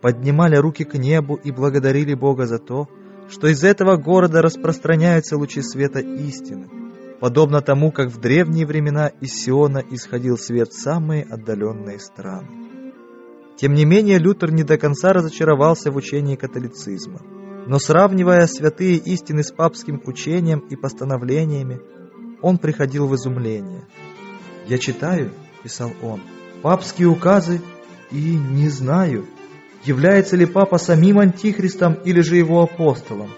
поднимали 0.00 0.56
руки 0.56 0.84
к 0.84 0.94
небу 0.94 1.34
и 1.34 1.50
благодарили 1.50 2.14
Бога 2.14 2.46
за 2.46 2.58
то, 2.58 2.88
что 3.28 3.48
из 3.48 3.64
этого 3.64 3.96
города 3.96 4.42
распространяются 4.42 5.36
лучи 5.36 5.62
света 5.62 6.00
истины, 6.00 6.68
подобно 7.20 7.60
тому, 7.60 7.90
как 7.90 8.10
в 8.10 8.20
древние 8.20 8.66
времена 8.66 9.08
из 9.20 9.32
Сиона 9.32 9.82
исходил 9.90 10.38
свет 10.38 10.68
в 10.68 10.80
самые 10.80 11.24
отдаленные 11.24 11.98
страны. 11.98 12.48
Тем 13.56 13.72
не 13.72 13.84
менее, 13.84 14.18
Лютер 14.18 14.52
не 14.52 14.62
до 14.62 14.76
конца 14.76 15.12
разочаровался 15.12 15.90
в 15.90 15.96
учении 15.96 16.36
католицизма. 16.36 17.20
Но 17.66 17.78
сравнивая 17.80 18.46
святые 18.46 18.96
истины 18.96 19.42
с 19.42 19.50
папским 19.50 20.00
учением 20.04 20.60
и 20.60 20.76
постановлениями, 20.76 21.80
он 22.42 22.58
приходил 22.58 23.08
в 23.08 23.14
изумление. 23.16 23.88
«Я 24.68 24.78
читаю»,— 24.78 25.32
писал 25.64 25.90
он,— 26.02 26.20
«папские 26.66 27.06
указы 27.06 27.60
и 28.10 28.34
не 28.34 28.68
знаю, 28.68 29.28
является 29.84 30.34
ли 30.34 30.46
папа 30.46 30.78
самим 30.78 31.20
антихристом 31.20 31.94
или 31.94 32.20
же 32.22 32.34
его 32.34 32.60
апостолом. 32.60 33.30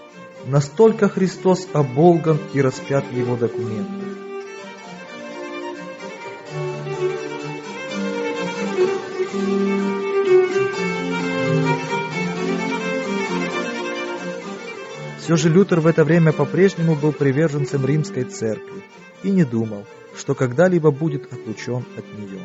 Настолько 0.47 1.07
Христос 1.09 1.67
оболган 1.71 2.39
и 2.55 2.59
распят 2.59 3.05
его 3.13 3.35
документах. 3.35 4.03
Все 15.19 15.35
же 15.35 15.49
Лютер 15.49 15.81
в 15.81 15.85
это 15.85 16.03
время 16.03 16.33
по-прежнему 16.33 16.95
был 16.95 17.11
приверженцем 17.11 17.85
римской 17.85 18.23
церкви 18.23 18.81
и 19.21 19.29
не 19.29 19.43
думал, 19.43 19.85
что 20.17 20.33
когда-либо 20.33 20.89
будет 20.89 21.31
отлучен 21.31 21.85
от 21.95 22.05
нее. 22.17 22.39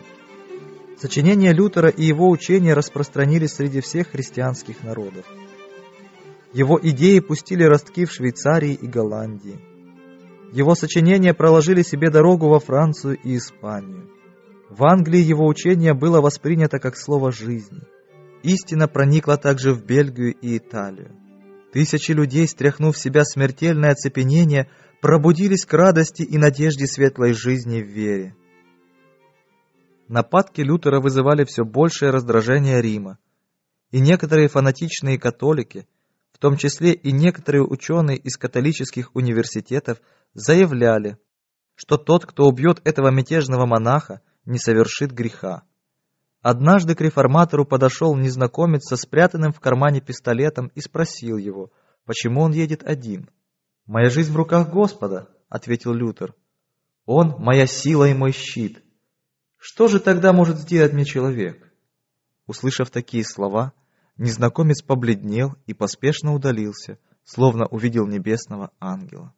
Сочинения 0.97 1.53
Лютера 1.53 1.89
и 1.89 2.05
его 2.05 2.31
учения 2.31 2.75
распространились 2.75 3.55
среди 3.55 3.81
всех 3.81 4.09
христианских 4.09 4.83
народов. 4.83 5.27
Его 6.53 6.79
идеи 6.81 7.19
пустили 7.19 7.65
ростки 7.65 8.05
в 8.05 8.13
Швейцарии 8.13 8.75
и 8.75 8.87
Голландии. 8.87 9.59
Его 10.53 10.77
сочинения 10.77 11.35
проложили 11.35 11.83
себе 11.83 12.11
дорогу 12.11 12.49
во 12.49 12.61
Францию 12.61 13.19
и 13.23 13.37
Испанию. 13.37 14.09
В 14.71 14.85
Англии 14.85 15.21
его 15.21 15.47
учение 15.47 15.95
было 15.95 16.21
воспринято 16.21 16.79
как 16.79 16.97
слово 16.97 17.33
жизни. 17.33 17.81
Истина 18.45 18.87
проникла 18.87 19.37
также 19.37 19.73
в 19.73 19.85
Бельгию 19.85 20.35
и 20.35 20.59
Италию. 20.59 21.17
Тысячи 21.73 22.13
людей, 22.13 22.47
стряхнув 22.47 22.95
в 22.95 23.01
себя 23.01 23.25
смертельное 23.25 23.91
оцепенение, 23.91 24.69
пробудились 25.01 25.67
к 25.67 25.73
радости 25.73 26.23
и 26.23 26.39
надежде 26.39 26.87
светлой 26.87 27.33
жизни 27.33 27.83
в 27.83 27.89
вере. 27.89 28.37
Нападки 30.09 30.61
Лютера 30.61 31.01
вызывали 31.01 31.45
все 31.45 31.65
большее 31.65 32.11
раздражение 32.11 32.83
Рима, 32.83 33.19
и 33.91 34.01
некоторые 34.01 34.49
фанатичные 34.49 35.19
католики, 35.19 35.89
в 36.33 36.39
том 36.39 36.57
числе 36.57 36.93
и 36.93 37.11
некоторые 37.11 37.63
ученые 37.63 38.19
из 38.19 38.37
католических 38.37 39.15
университетов, 39.15 39.99
заявляли, 40.35 41.17
что 41.75 41.97
тот, 41.97 42.27
кто 42.27 42.47
убьет 42.47 42.81
этого 42.85 43.11
мятежного 43.11 43.65
монаха, 43.67 44.21
не 44.45 44.59
совершит 44.59 45.11
греха. 45.11 45.63
Однажды 46.43 46.95
к 46.95 47.01
реформатору 47.01 47.65
подошел 47.65 48.15
незнакомец 48.15 48.87
со 48.87 48.97
спрятанным 48.97 49.55
в 49.55 49.61
кармане 49.61 50.03
пистолетом 50.03 50.71
и 50.75 50.81
спросил 50.83 51.39
его, 51.39 51.71
почему 52.05 52.43
он 52.43 52.53
едет 52.53 52.83
один. 52.85 53.31
«Моя 53.87 54.11
жизнь 54.11 54.33
в 54.33 54.37
руках 54.37 54.71
Господа»,— 54.71 55.29
ответил 55.49 55.95
Лютер. 55.95 56.35
«Он— 57.07 57.35
моя 57.39 57.67
сила 57.67 58.07
и 58.09 58.13
мой 58.13 58.33
щит. 58.33 58.84
Что 59.67 59.89
же 59.89 59.99
тогда 59.99 60.35
может 60.35 60.59
сделать 60.59 60.93
мне 60.93 61.07
человек?» 61.07 61.73
Услышав 62.47 62.91
такие 62.91 63.25
слова, 63.25 63.73
незнакомец 64.19 64.83
побледнел 64.83 65.57
и 65.65 65.73
поспешно 65.73 66.35
удалился, 66.35 66.99
словно 67.25 67.65
увидел 67.69 68.07
небесного 68.07 68.73
ангела. 68.79 69.33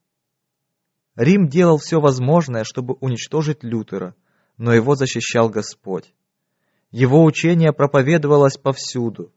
Рим 1.14 1.46
делал 1.46 1.78
все 1.78 2.00
возможное, 2.00 2.64
чтобы 2.64 2.94
уничтожить 2.94 3.62
Лютера, 3.62 4.16
но 4.56 4.74
его 4.74 4.96
защищал 4.96 5.48
Господь. 5.48 6.12
Его 6.90 7.22
учение 7.22 7.72
проповедовалось 7.72 8.58
повсюду, 8.58 9.32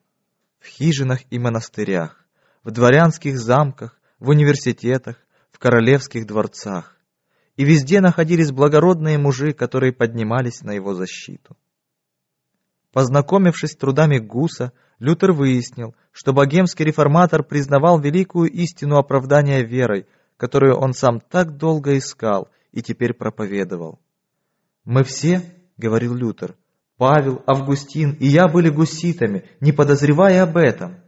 в 0.57 0.65
хижинах 0.65 1.19
и 1.29 1.37
монастырях, 1.37 2.25
в 2.63 2.71
дворянских 2.71 3.37
замках, 3.37 4.01
в 4.17 4.29
университетах, 4.29 5.17
в 5.51 5.59
королевских 5.59 6.25
дворцах. 6.25 6.98
И 7.59 7.65
везде 7.65 7.99
находились 7.99 8.53
благородные 8.53 9.17
мужи, 9.17 9.51
которые 9.51 9.91
поднимались 9.91 10.61
на 10.61 10.71
его 10.71 10.93
защиту. 10.93 11.57
Познакомившись 12.93 13.71
с 13.71 13.75
трудами 13.75 14.17
Гуса, 14.17 14.71
Лютер 14.97 15.33
выяснил, 15.33 15.93
что 16.13 16.31
богемский 16.31 16.85
реформатор 16.85 17.43
признавал 17.43 17.99
великую 17.99 18.49
истину 18.49 18.95
оправдания 18.95 19.61
верой, 19.61 20.07
которую 20.37 20.77
он 20.77 20.93
сам 20.93 21.19
так 21.19 21.57
долго 21.57 21.97
искал 21.97 22.47
и 22.71 22.81
теперь 22.81 23.13
проповедовал. 23.13 23.99
«Мы 24.85 25.03
все,— 25.03 25.41
говорил 25.77 26.13
Лютер,— 26.13 26.55
Павел, 26.97 27.43
Августин 27.45 28.11
и 28.21 28.27
я 28.27 28.47
были 28.47 28.69
гуситами, 28.69 29.43
не 29.59 29.73
подозревая 29.73 30.43
об 30.43 30.55
этом. 30.55 31.01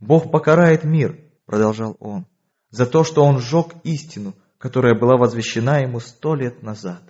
Бог 0.00 0.30
покарает 0.30 0.84
мир,— 0.84 1.20
продолжал 1.44 1.94
он,— 2.00 2.24
за 2.70 2.86
то, 2.86 3.04
что 3.04 3.22
он 3.22 3.38
сжег 3.38 3.74
истину, 3.84 4.32
которая 4.58 4.94
была 4.94 5.16
возвещена 5.16 5.80
ему 5.80 6.00
сто 6.00 6.34
лет 6.34 6.62
назад. 6.62 7.02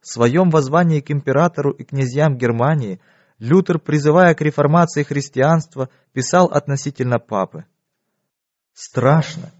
В 0.00 0.06
своем 0.06 0.50
воззвании 0.50 1.00
к 1.00 1.10
императору 1.10 1.72
и 1.72 1.84
князьям 1.84 2.38
Германии 2.38 3.00
Лютер, 3.38 3.78
призывая 3.78 4.34
к 4.34 4.40
реформации 4.40 5.02
христианства, 5.02 5.88
писал 6.12 6.46
относительно 6.46 7.18
папы. 7.18 7.64
«Страшно 8.72 9.50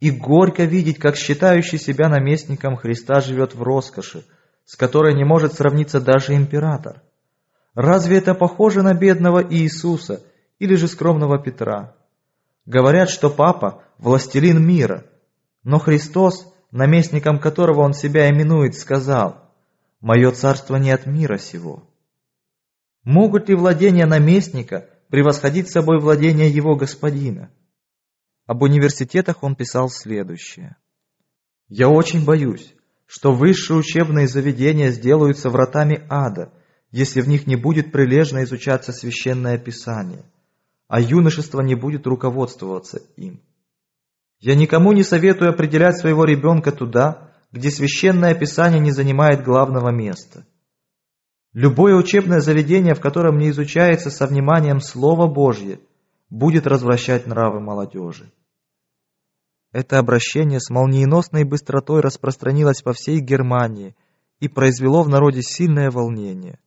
и 0.00 0.10
горько 0.10 0.64
видеть, 0.64 0.98
как 0.98 1.16
считающий 1.16 1.78
себя 1.78 2.08
наместником 2.08 2.76
Христа 2.76 3.20
живет 3.20 3.54
в 3.54 3.62
роскоши, 3.62 4.24
с 4.64 4.76
которой 4.76 5.14
не 5.14 5.24
может 5.24 5.54
сравниться 5.54 6.00
даже 6.00 6.34
император. 6.34 7.02
Разве 7.74 8.18
это 8.18 8.34
похоже 8.34 8.82
на 8.82 8.94
бедного 8.94 9.42
Иисуса 9.42 10.22
или 10.58 10.74
же 10.74 10.88
скромного 10.88 11.38
Петра? 11.42 11.94
Говорят, 12.66 13.10
что 13.10 13.30
папа– 13.30 13.82
властелин 13.98 14.66
мира, 14.66 15.04
но 15.66 15.78
Христос, 15.78 16.50
наместником 16.70 17.38
которого 17.38 17.82
он 17.82 17.92
себя 17.92 18.30
именует, 18.30 18.74
сказал– 18.74 19.42
Мое 20.00 20.30
царство 20.30 20.76
не 20.76 20.90
от 20.90 21.06
мира 21.06 21.36
сего. 21.38 21.82
Могут 23.02 23.48
ли 23.48 23.56
владения 23.56 24.06
наместника 24.06 24.88
превосходить 25.08 25.68
собой 25.68 25.98
владения 26.00 26.48
его 26.48 26.76
господина? 26.76 27.50
Об 28.46 28.62
университетах 28.62 29.42
он 29.42 29.56
писал 29.56 29.88
следующее. 29.88 30.76
«Я 31.68 31.88
очень 31.88 32.24
боюсь, 32.24 32.74
что 33.06 33.32
высшие 33.32 33.78
учебные 33.78 34.28
заведения 34.28 34.90
сделаются 34.90 35.50
вратами 35.50 36.06
ада, 36.08 36.52
если 36.92 37.20
в 37.20 37.28
них 37.28 37.46
не 37.46 37.56
будет 37.56 37.90
прилежно 37.90 38.44
изучаться 38.44 38.92
священное 38.92 39.58
писание, 39.58 40.24
а 40.86 41.00
юношество 41.00 41.62
не 41.62 41.74
будет 41.74 42.06
руководствоваться 42.06 43.02
им. 43.16 43.40
Я 44.40 44.54
никому 44.54 44.92
не 44.92 45.02
советую 45.02 45.50
определять 45.50 45.98
своего 45.98 46.24
ребенка 46.24 46.72
туда, 46.72 47.32
где 47.52 47.70
священное 47.70 48.34
писание 48.34 48.80
не 48.80 48.90
занимает 48.90 49.42
главного 49.42 49.90
места. 49.90 50.46
Любое 51.52 51.94
учебное 51.96 52.40
заведение, 52.40 52.94
в 52.94 53.00
котором 53.00 53.38
не 53.38 53.48
изучается 53.48 54.10
со 54.10 54.26
вниманием 54.26 54.80
Слово 54.80 55.26
Божье, 55.26 55.80
будет 56.28 56.66
развращать 56.66 57.26
нравы 57.26 57.60
молодежи. 57.60 58.30
Это 59.72 59.98
обращение 59.98 60.60
с 60.60 60.70
молниеносной 60.70 61.44
быстротой 61.44 62.00
распространилось 62.00 62.82
по 62.82 62.92
всей 62.92 63.20
Германии 63.20 63.96
и 64.38 64.48
произвело 64.48 65.02
в 65.02 65.08
народе 65.08 65.42
сильное 65.42 65.90
волнение. 65.90 66.58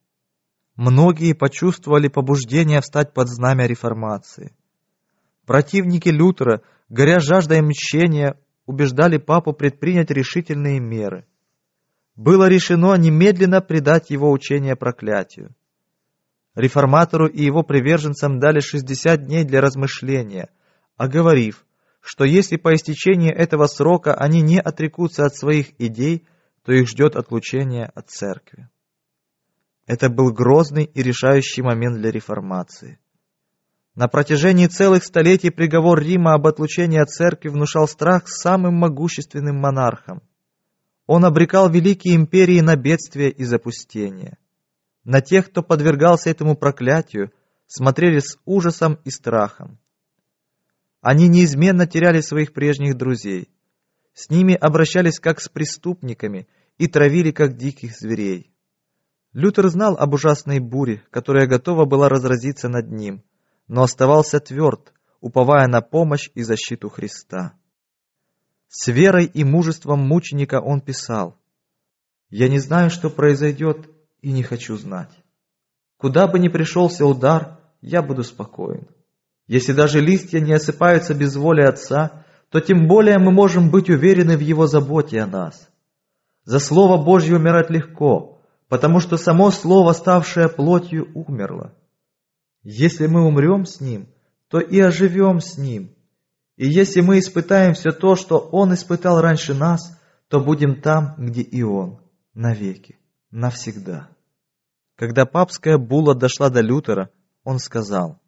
Многие 0.75 1.33
почувствовали 1.33 2.07
побуждение 2.07 2.81
встать 2.81 3.13
под 3.13 3.27
знамя 3.27 3.67
реформации. 3.67 4.55
Противники 5.45 6.09
Лютера, 6.09 6.61
горя 6.89 7.19
жаждой 7.19 7.61
мщения, 7.61 8.39
убеждали 8.65 9.17
папу 9.17 9.53
предпринять 9.53 10.11
решительные 10.11 10.79
меры. 10.79 11.25
Было 12.15 12.49
решено 12.49 12.95
немедленно 12.95 13.61
предать 13.61 14.09
его 14.09 14.31
учение 14.31 14.75
проклятию. 14.75 15.55
Реформатору 16.55 17.27
и 17.27 17.43
его 17.43 17.63
приверженцам 17.63 18.39
дали 18.39 18.59
60 18.59 19.25
дней 19.25 19.45
для 19.45 19.61
размышления, 19.61 20.49
оговорив, 20.97 21.65
что 22.01 22.25
если 22.25 22.57
по 22.57 22.73
истечении 22.73 23.31
этого 23.31 23.67
срока 23.67 24.13
они 24.13 24.41
не 24.41 24.59
отрекутся 24.59 25.25
от 25.25 25.35
своих 25.35 25.79
идей, 25.79 26.27
то 26.63 26.73
их 26.73 26.89
ждет 26.89 27.15
отлучение 27.15 27.85
от 27.85 28.09
церкви. 28.09 28.67
Это 29.85 30.09
был 30.09 30.31
грозный 30.31 30.83
и 30.83 31.01
решающий 31.01 31.61
момент 31.61 31.97
для 31.97 32.11
реформации. 32.11 32.99
На 33.99 34.07
протяжении 34.07 34.67
целых 34.67 35.03
столетий 35.03 35.49
приговор 35.49 35.99
Рима 35.99 36.33
об 36.33 36.47
отлучении 36.47 37.01
от 37.01 37.09
церкви 37.09 37.49
внушал 37.49 37.85
страх 37.85 38.29
самым 38.29 38.75
могущественным 38.75 39.57
монархам. 39.57 40.21
Он 41.05 41.25
обрекал 41.25 41.69
великие 41.69 42.15
империи 42.15 42.61
на 42.61 42.77
бедствие 42.77 43.29
и 43.29 43.43
запустение. 43.43 44.37
На 45.03 45.19
тех, 45.19 45.49
кто 45.49 45.61
подвергался 45.61 46.29
этому 46.29 46.55
проклятию, 46.55 47.33
смотрели 47.67 48.19
с 48.19 48.37
ужасом 48.45 48.99
и 49.03 49.09
страхом. 49.09 49.77
Они 51.01 51.27
неизменно 51.27 51.85
теряли 51.85 52.21
своих 52.21 52.53
прежних 52.53 52.95
друзей. 52.95 53.49
С 54.13 54.29
ними 54.29 54.53
обращались 54.53 55.19
как 55.19 55.41
с 55.41 55.49
преступниками 55.49 56.47
и 56.77 56.87
травили 56.87 57.31
как 57.31 57.57
диких 57.57 57.91
зверей. 57.99 58.49
Лютер 59.33 59.67
знал 59.67 59.97
об 59.97 60.13
ужасной 60.13 60.59
буре, 60.59 61.03
которая 61.11 61.47
готова 61.47 61.83
была 61.83 62.07
разразиться 62.07 62.69
над 62.69 62.89
ним– 62.91 63.23
но 63.69 63.83
оставался 63.83 64.41
тверд, 64.41 64.91
уповая 65.21 65.67
на 65.67 65.79
помощь 65.79 66.29
и 66.33 66.41
защиту 66.41 66.89
Христа. 66.89 67.53
С 68.67 68.87
верой 68.87 69.25
и 69.25 69.43
мужеством 69.45 69.99
мученика 69.99 70.59
он 70.59 70.81
писал, 70.81 71.37
«Я 72.29 72.49
не 72.49 72.59
знаю, 72.59 72.89
что 72.89 73.09
произойдет, 73.09 73.89
и 74.21 74.31
не 74.31 74.43
хочу 74.43 74.75
знать. 74.75 75.11
Куда 75.97 76.27
бы 76.27 76.39
ни 76.39 76.49
пришелся 76.49 77.05
удар, 77.05 77.59
я 77.81 78.01
буду 78.01 78.23
спокоен. 78.23 78.87
Если 79.47 79.71
даже 79.71 80.01
листья 80.01 80.39
не 80.39 80.53
осыпаются 80.53 81.13
без 81.13 81.35
воли 81.35 81.61
Отца, 81.61 82.25
то 82.49 82.59
тем 82.59 82.87
более 82.87 83.17
мы 83.17 83.31
можем 83.31 83.71
быть 83.71 83.89
уверены 83.89 84.35
в 84.35 84.41
Его 84.41 84.67
заботе 84.67 85.21
о 85.21 85.27
нас. 85.27 85.69
За 86.43 86.59
Слово 86.59 87.01
Божье 87.01 87.35
умирать 87.35 87.69
легко, 87.69 88.41
потому 88.67 88.99
что 88.99 89.17
само 89.17 89.51
Слово, 89.51 89.93
ставшее 89.93 90.49
плотью, 90.49 91.09
умерло. 91.13 91.73
Если 92.71 93.07
мы 93.07 93.25
умрем 93.25 93.65
с 93.65 93.81
Ним, 93.81 94.09
то 94.47 94.59
и 94.59 94.79
оживем 94.79 95.41
с 95.41 95.57
Ним. 95.57 95.95
И 96.55 96.67
если 96.67 97.01
мы 97.01 97.17
испытаем 97.17 97.73
все 97.73 97.89
то, 97.89 98.15
что 98.15 98.37
Он 98.37 98.75
испытал 98.75 99.21
раньше 99.21 99.55
нас, 99.55 99.99
то 100.27 100.39
будем 100.39 100.79
там, 100.79 101.15
где 101.17 101.41
и 101.41 101.63
Он, 101.63 101.99
навеки, 102.35 102.99
навсегда. 103.31 104.09
Когда 104.95 105.25
папская 105.25 105.79
була 105.79 106.13
дошла 106.13 106.51
до 106.51 106.61
Лютера, 106.61 107.09
он 107.43 107.57
сказал, 107.57 108.19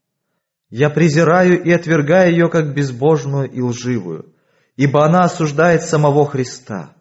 «Я 0.71 0.89
презираю 0.89 1.63
и 1.63 1.69
отвергаю 1.69 2.31
ее 2.31 2.49
как 2.49 2.73
безбожную 2.73 3.47
и 3.47 3.61
лживую, 3.61 4.33
ибо 4.75 5.05
она 5.05 5.19
осуждает 5.19 5.83
самого 5.83 6.25
Христа. 6.25 6.95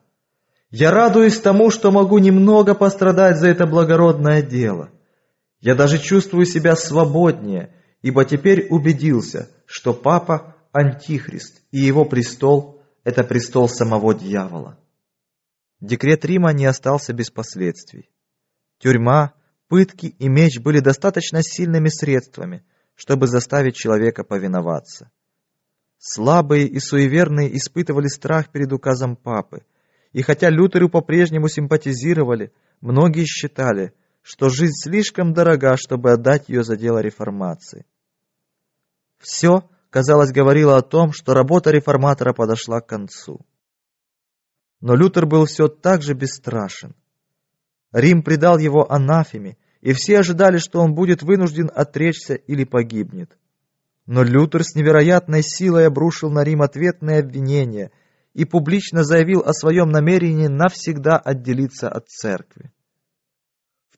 Я 0.71 0.91
радуюсь 0.91 1.41
тому, 1.41 1.71
что 1.71 1.91
могу 1.91 2.19
немного 2.19 2.75
пострадать 2.75 3.39
за 3.39 3.49
это 3.49 3.67
благородное 3.67 4.43
дело» 4.43 4.91
Я 5.61 5.75
даже 5.75 5.99
чувствую 5.99 6.47
себя 6.47 6.75
свободнее, 6.75 7.75
ибо 8.03 8.25
теперь 8.25 8.67
убедился, 8.71 9.51
что 9.67 9.93
папа– 9.93 10.57
антихрист, 10.73 11.63
и 11.71 11.79
его 11.79 12.05
престол– 12.05 12.83
это 13.05 13.25
престол 13.25 13.69
самого 13.69 14.15
дьявола. 14.15 14.79
Декрет 15.81 16.25
Рима 16.25 16.53
не 16.53 16.65
остался 16.65 17.13
без 17.13 17.31
последствий. 17.31 18.11
Тюрьма, 18.79 19.35
пытки 19.69 20.15
и 20.19 20.29
меч 20.29 20.59
были 20.61 20.81
достаточно 20.81 21.43
сильными 21.43 21.89
средствами, 21.89 22.65
чтобы 22.95 23.27
заставить 23.27 23.77
человека 23.77 24.25
повиноваться. 24.25 25.11
Слабые 25.99 26.67
и 26.67 26.79
суеверные 26.79 27.55
испытывали 27.57 28.09
страх 28.09 28.51
перед 28.51 28.73
указом 28.73 29.17
папы, 29.17 29.65
и 30.13 30.23
хотя 30.23 30.49
Лютеру 30.49 30.89
по-прежнему 30.89 31.49
симпатизировали, 31.49 32.51
многие 32.81 33.27
считали– 33.27 33.93
что 34.23 34.49
жизнь 34.49 34.75
слишком 34.83 35.33
дорога, 35.33 35.77
чтобы 35.77 36.13
отдать 36.13 36.49
ее 36.49 36.63
за 36.63 36.77
дело 36.77 36.99
реформации. 36.99 37.87
Все, 39.19 39.69
казалось, 39.91 40.33
говорило 40.33 40.77
о 40.77 40.83
том, 40.83 41.13
что 41.13 41.35
работа 41.35 41.71
реформатора 41.71 42.33
подошла 42.33 42.81
к 42.81 42.87
концу. 42.87 43.41
Но 44.81 44.95
Лютер 44.95 45.27
был 45.27 45.45
все 45.45 45.69
так 45.69 46.03
же 46.03 46.15
бесстрашен. 46.15 46.95
Рим 47.93 48.23
предал 48.23 48.59
его 48.59 48.91
анафеме, 48.91 49.57
и 49.81 49.93
все 49.93 50.21
ожидали, 50.21 50.59
что 50.59 50.81
он 50.81 50.95
будет 50.95 51.23
вынужден 51.23 51.71
отречься 51.75 52.35
или 52.35 52.65
погибнет. 52.65 53.37
Но 54.07 54.23
Лютер 54.23 54.65
с 54.65 54.75
невероятной 54.75 55.43
силой 55.43 55.87
обрушил 55.87 56.31
на 56.31 56.45
Рим 56.45 56.63
ответные 56.63 57.21
обвинения 57.21 57.91
и 58.33 58.45
публично 58.45 59.05
заявил 59.05 59.41
о 59.41 59.53
своем 59.53 59.91
намерении 59.91 60.47
навсегда 60.47 61.19
отделиться 61.19 61.89
от 61.89 62.09
церкви. 62.09 62.73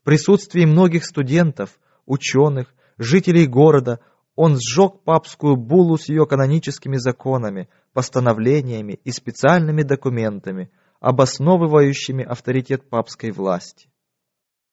В 0.03 0.05
присутствии 0.05 0.65
многих 0.65 1.05
студентов, 1.05 1.79
ученых, 2.07 2.75
жителей 2.99 3.47
города 3.47 4.01
он 4.35 4.59
сжег 4.59 5.05
папскую 5.05 5.55
буллу 5.55 5.97
с 5.97 6.09
ее 6.09 6.27
каноническими 6.27 6.97
законами, 6.97 7.69
постановлениями 7.93 8.99
и 9.05 9.13
специальными 9.13 9.83
документами, 9.83 10.73
обосновывающими 10.99 12.25
авторитет 12.25 12.91
папской 12.91 13.31
власти. 13.31 13.89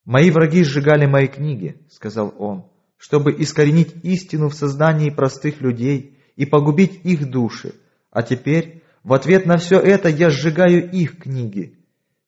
«Мои 0.04 0.32
враги 0.32 0.64
сжигали 0.64 1.06
мои 1.06 1.28
книги»,— 1.28 1.80
сказал 1.92 2.34
он, 2.40 2.66
«чтобы 2.98 3.32
искоренить 3.32 4.04
истину 4.04 4.50
в 4.50 4.56
сознании 4.56 5.12
простых 5.12 5.62
людей 5.62 6.18
и 6.38 6.48
погубить 6.48 7.06
их 7.06 7.30
души, 7.30 7.76
а 8.10 8.24
теперь, 8.24 8.84
в 9.04 9.14
ответ 9.14 9.46
на 9.46 9.58
все 9.58 9.78
это, 9.78 10.10
я 10.10 10.32
сжигаю 10.32 10.90
их 10.90 11.20
книги. 11.20 11.79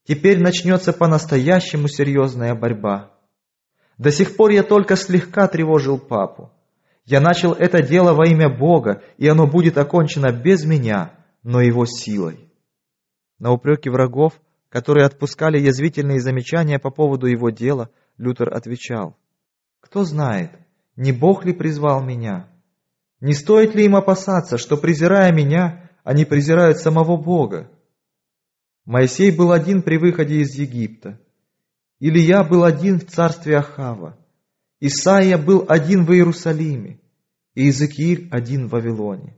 Теперь 0.04 0.40
начнется 0.42 0.94
по-настоящему 0.94 1.88
серьезная 1.88 2.56
борьба. 2.56 3.12
До 3.98 4.12
сих 4.12 4.36
пор 4.36 4.52
я 4.52 4.64
только 4.64 4.96
слегка 4.96 5.48
тревожил 5.48 6.00
папу. 6.00 6.52
Я 7.06 7.22
начал 7.22 7.54
это 7.54 7.82
дело 7.82 8.14
во 8.14 8.28
имя 8.28 8.50
Бога, 8.50 9.04
и 9.18 9.28
оно 9.28 9.48
будет 9.48 9.78
окончено 9.78 10.32
без 10.32 10.66
меня, 10.66 11.14
но 11.44 11.62
его 11.62 11.86
силой». 11.86 12.52
На 13.40 13.52
упреки 13.52 13.90
врагов 13.90 14.34
которые 14.72 15.06
отпускали 15.06 15.60
язвительные 15.60 16.22
замечания 16.22 16.80
по 16.80 16.92
поводу 16.92 17.28
его 17.28 17.50
дела, 17.50 17.90
Лютер 18.18 18.54
отвечал, 18.54 19.18
«Кто 19.82 20.06
знает, 20.06 20.52
не 20.96 21.12
Бог 21.12 21.44
ли 21.44 21.52
призвал 21.52 22.02
меня? 22.02 22.48
Не 23.20 23.34
стоит 23.34 23.76
ли 23.76 23.84
им 23.84 23.98
опасаться, 23.98 24.58
что, 24.58 24.78
презирая 24.78 25.34
меня, 25.34 25.90
они 26.06 26.24
презирают 26.24 26.78
самого 26.78 27.18
Бога? 27.18 27.70
Моисей 28.86 29.36
был 29.36 29.52
один 29.52 29.84
при 29.84 29.98
выходе 29.98 30.38
из 30.38 30.56
Египта, 30.56 31.20
Илья 32.00 32.44
был 32.44 32.64
один 32.64 33.00
в 33.00 33.06
царстве 33.06 33.58
Ахава, 33.58 34.18
Исаия 34.80 35.38
был 35.38 35.66
один 35.68 36.04
в 36.04 36.12
Иерусалиме, 36.12 37.00
и 37.54 37.64
Иезекииль 37.66 38.28
один 38.32 38.68
в 38.68 38.72
Вавилоне. 38.72 39.38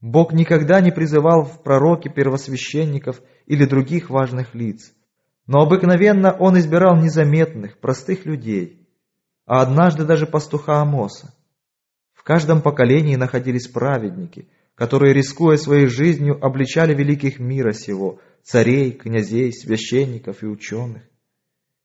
Бог 0.00 0.32
никогда 0.32 0.80
не 0.80 0.92
призывал 0.92 1.44
в 1.44 1.64
пророки 1.64 2.08
первосвященников 2.08 3.20
или 3.46 3.64
других 3.64 4.10
важных 4.10 4.54
лиц, 4.54 4.92
но 5.46 5.62
обыкновенно 5.62 6.30
Он 6.38 6.56
избирал 6.58 6.96
незаметных, 6.96 7.78
простых 7.78 8.24
людей, 8.24 8.88
а 9.46 9.62
однажды 9.62 10.04
даже 10.04 10.26
пастуха 10.26 10.80
Амоса. 10.80 11.34
В 12.12 12.22
каждом 12.22 12.62
поколении 12.62 13.16
находились 13.16 13.66
праведники, 13.66 14.48
которые, 14.76 15.12
рискуя 15.12 15.56
своей 15.56 15.86
жизнью, 15.86 16.38
обличали 16.40 16.94
великих 16.94 17.38
мира 17.40 17.72
сего, 17.72 18.20
царей, 18.44 18.92
князей, 18.92 19.52
священников 19.52 20.42
и 20.42 20.46
ученых. 20.46 21.02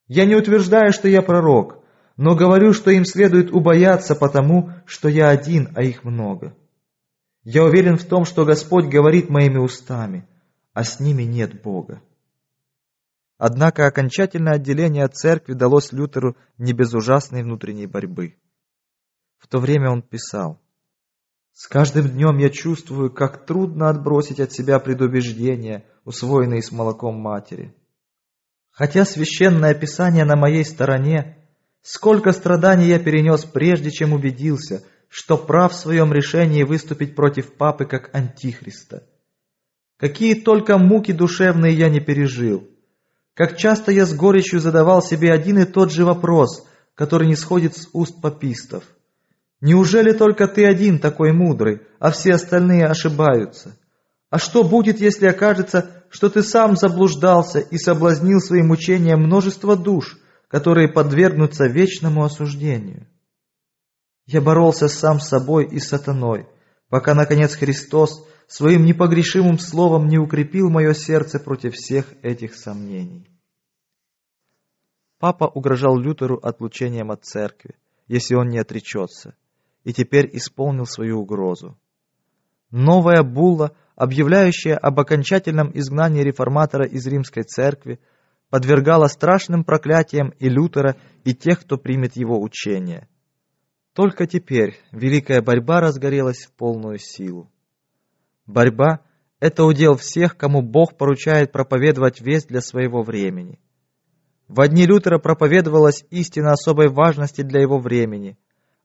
Я 0.07 0.25
не 0.25 0.35
утверждаю, 0.35 0.91
что 0.91 1.07
я 1.07 1.21
пророк, 1.21 1.83
но 2.17 2.35
говорю, 2.35 2.73
что 2.73 2.91
им 2.91 3.05
следует 3.05 3.51
убояться 3.51 4.13
потому, 4.13 4.71
что 4.85 5.07
я 5.07 5.29
один, 5.29 5.69
а 5.75 5.83
их 5.83 6.03
много. 6.03 6.55
Я 7.43 7.63
уверен 7.63 7.97
в 7.97 8.03
том, 8.03 8.25
что 8.25 8.45
Господь 8.45 8.85
говорит 8.85 9.29
моими 9.29 9.57
устами, 9.57 10.27
а 10.73 10.83
с 10.83 10.99
ними 10.99 11.23
нет 11.23 11.61
Бога. 11.61 12.01
Однако 13.37 13.87
окончательное 13.87 14.55
отделение 14.55 15.05
от 15.05 15.15
церкви 15.15 15.53
далось 15.53 15.93
Лютеру 15.93 16.35
не 16.57 16.73
без 16.73 16.93
ужасной 16.93 17.43
внутренней 17.43 17.87
борьбы. 17.87 18.35
В 19.37 19.47
то 19.47 19.59
время 19.59 19.89
он 19.89 20.01
писал, 20.01 20.59
«С 21.61 21.67
каждым 21.67 22.07
днем 22.07 22.37
я 22.37 22.49
чувствую, 22.49 23.11
как 23.11 23.45
трудно 23.45 23.89
отбросить 23.89 24.39
от 24.39 24.53
себя 24.53 24.79
предубеждения, 24.79 25.83
усвоенные 26.05 26.61
с 26.61 26.71
молоком 26.71 27.15
матери. 27.15 27.75
Хотя 28.71 29.03
священное 29.03 29.73
писание 29.73 30.23
на 30.23 30.37
моей 30.37 30.63
стороне, 30.63 31.37
сколько 31.81 32.31
страданий 32.31 32.87
я 32.87 32.99
перенес 32.99 33.43
прежде, 33.43 33.91
чем 33.91 34.13
убедился– 34.13 34.83
что 35.09 35.37
прав 35.37 35.73
в 35.73 35.75
своем 35.75 36.13
решении 36.13 36.63
выступить 36.63 37.15
против 37.15 37.53
папы 37.53 37.85
как 37.85 38.15
антихриста. 38.15 39.03
Какие 39.97 40.35
только 40.35 40.77
муки 40.77 41.11
душевные 41.11 41.73
я 41.73 41.89
не 41.89 41.99
пережил. 41.99 42.69
Как 43.33 43.57
часто 43.57 43.91
я 43.91 44.05
с 44.05 44.13
горечью 44.13 44.59
задавал 44.59 45.01
себе 45.01 45.33
один 45.33 45.59
и 45.59 45.65
тот 45.65 45.91
же 45.91 46.05
вопрос, 46.05 46.65
который 46.93 47.27
не 47.27 47.35
сходит 47.35 47.75
с 47.75 47.89
уст 47.91 48.21
папистов. 48.21 48.83
Неужели 49.61 50.13
только 50.13 50.47
ты 50.47 50.65
один 50.65 50.99
такой 50.99 51.33
мудрый, 51.33 51.81
а 51.99 52.11
все 52.11 52.33
остальные 52.33 52.85
ошибаются? 52.85 53.77
А 54.29 54.37
что 54.39 54.63
будет, 54.63 55.01
если 55.01 55.25
окажется, 55.25 56.03
что 56.09 56.29
ты 56.29 56.43
сам 56.43 56.77
заблуждался 56.77 57.59
и 57.59 57.77
соблазнил 57.77 58.39
своим 58.39 58.71
учением 58.71 59.21
множество 59.21 59.75
душ, 59.75 60.17
которые 60.47 60.87
подвергнутся 60.87 61.67
вечному 61.67 62.23
осуждению? 62.23 63.07
Я 64.27 64.41
боролся 64.41 64.87
сам 64.87 65.19
с 65.19 65.27
собой 65.27 65.65
и 65.65 65.79
сатаной, 65.79 66.47
пока, 66.87 67.13
наконец, 67.13 67.55
Христос 67.55 68.25
своим 68.47 68.85
непогрешимым 68.85 69.59
словом 69.59 70.07
не 70.07 70.17
укрепил 70.19 70.69
мое 70.69 70.93
сердце 70.93 71.39
против 71.39 71.73
всех 71.73 72.05
этих 72.21 72.55
сомнений. 72.55 73.27
Папа 75.19 75.45
угрожал 75.45 75.97
Лютеру 75.97 76.37
отлучением 76.37 77.11
от 77.11 77.25
церкви, 77.25 77.75
если 78.07 78.35
он 78.35 78.49
не 78.49 78.57
отречется, 78.57 79.35
и 79.83 79.93
теперь 79.93 80.29
исполнил 80.33 80.85
свою 80.85 81.19
угрозу. 81.21 81.77
Новая 82.71 83.23
булла, 83.23 83.75
объявляющая 83.95 84.75
об 84.75 84.99
окончательном 84.99 85.71
изгнании 85.73 86.21
реформатора 86.21 86.85
из 86.85 87.05
римской 87.07 87.43
церкви, 87.43 87.99
подвергала 88.49 89.07
страшным 89.07 89.63
проклятиям 89.63 90.29
и 90.39 90.49
Лютера, 90.49 90.95
и 91.23 91.33
тех, 91.33 91.61
кто 91.61 91.77
примет 91.77 92.15
его 92.15 92.41
учение– 92.41 93.07
только 93.99 94.27
теперь 94.27 94.79
великая 94.93 95.41
борьба 95.41 95.81
разгорелась 95.81 96.45
в 96.45 96.53
полную 96.53 96.99
силу. 96.99 97.51
Борьба— 98.45 99.01
это 99.41 99.65
удел 99.65 99.95
всех, 99.97 100.37
кому 100.37 100.61
Бог 100.61 100.97
поручает 100.97 101.51
проповедовать 101.51 102.21
весть 102.21 102.47
для 102.47 102.61
своего 102.61 103.03
времени. 103.03 103.59
В 104.47 104.61
одни 104.61 104.85
Лютера 104.85 105.19
проповедовалась 105.19 106.05
истина 106.11 106.51
особой 106.51 106.87
важности 106.87 107.41
для 107.41 107.59
его 107.59 107.77
времени, 107.77 108.37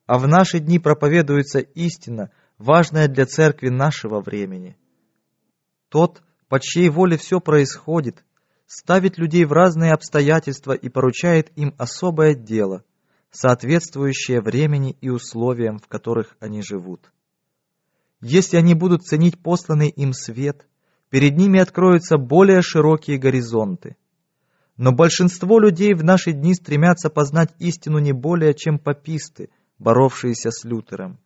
а 0.07 0.19
в 0.19 0.27
наши 0.27 0.59
дни 0.59 0.79
проповедуется 0.79 1.61
истина, 1.61 2.31
важная 2.59 3.09
для 3.09 3.27
церкви 3.27 3.69
нашего 3.69 4.21
времени. 4.21 4.77
Тот, 5.89 6.23
по 6.49 6.61
чьей 6.61 6.89
воле 6.89 7.17
все 7.17 7.41
происходит, 7.41 8.25
ставит 8.67 9.19
людей 9.19 9.45
в 9.45 9.53
разные 9.53 9.93
обстоятельства 9.93 10.73
и 10.73 10.89
поручает 10.89 11.51
им 11.57 11.75
особое 11.79 12.35
дело— 12.35 12.85
соответствующее 13.35 14.41
времени 14.41 14.97
и 15.01 15.09
условиям, 15.11 15.79
в 15.79 15.89
которых 15.89 16.37
они 16.39 16.63
живут. 16.63 17.13
Если 18.21 18.57
они 18.57 18.75
будут 18.75 19.03
ценить 19.03 19.43
посланный 19.43 19.89
им 19.89 20.13
свет, 20.13 20.67
перед 21.11 21.37
ними 21.37 21.59
откроются 21.59 22.17
более 22.17 22.63
широкие 22.63 23.19
горизонты. 23.19 23.97
Но 24.77 24.93
большинство 24.93 25.59
людей 25.59 25.95
в 25.95 26.05
наши 26.05 26.33
дни 26.33 26.55
стремятся 26.55 27.11
познать 27.11 27.55
истину 27.59 27.99
не 27.99 28.13
более, 28.13 28.55
чем 28.55 28.79
паписты, 28.79 29.51
боровшиеся 29.79 30.51
с 30.51 30.65
Лютером. 30.65 31.19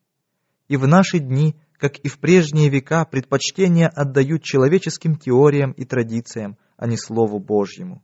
И 0.68 0.76
в 0.76 0.86
наши 0.86 1.18
дни, 1.18 1.56
как 1.78 1.98
и 1.98 2.08
в 2.08 2.18
прежние 2.18 2.68
века, 2.68 3.04
предпочтение 3.04 3.88
отдают 3.88 4.42
человеческим 4.42 5.16
теориям 5.16 5.72
и 5.72 5.84
традициям, 5.84 6.58
а 6.76 6.86
не 6.86 6.96
Слову 6.96 7.38
Божьему. 7.38 8.02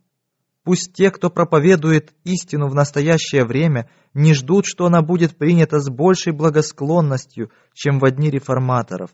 Пусть 0.63 0.93
те, 0.93 1.11
кто 1.11 1.29
проповедует 1.29 2.13
истину 2.23 2.67
в 2.67 2.73
настоящее 2.73 3.45
время, 3.45 3.87
не 4.15 4.33
ждут, 4.33 4.65
что 4.65 4.87
она 4.87 5.03
будет 5.03 5.37
принята 5.37 5.79
с 5.79 5.89
большей 5.89 6.33
благосклонностью, 6.33 7.51
чем 7.73 7.99
в 7.99 8.05
одни 8.05 8.31
реформаторов. 8.31 9.11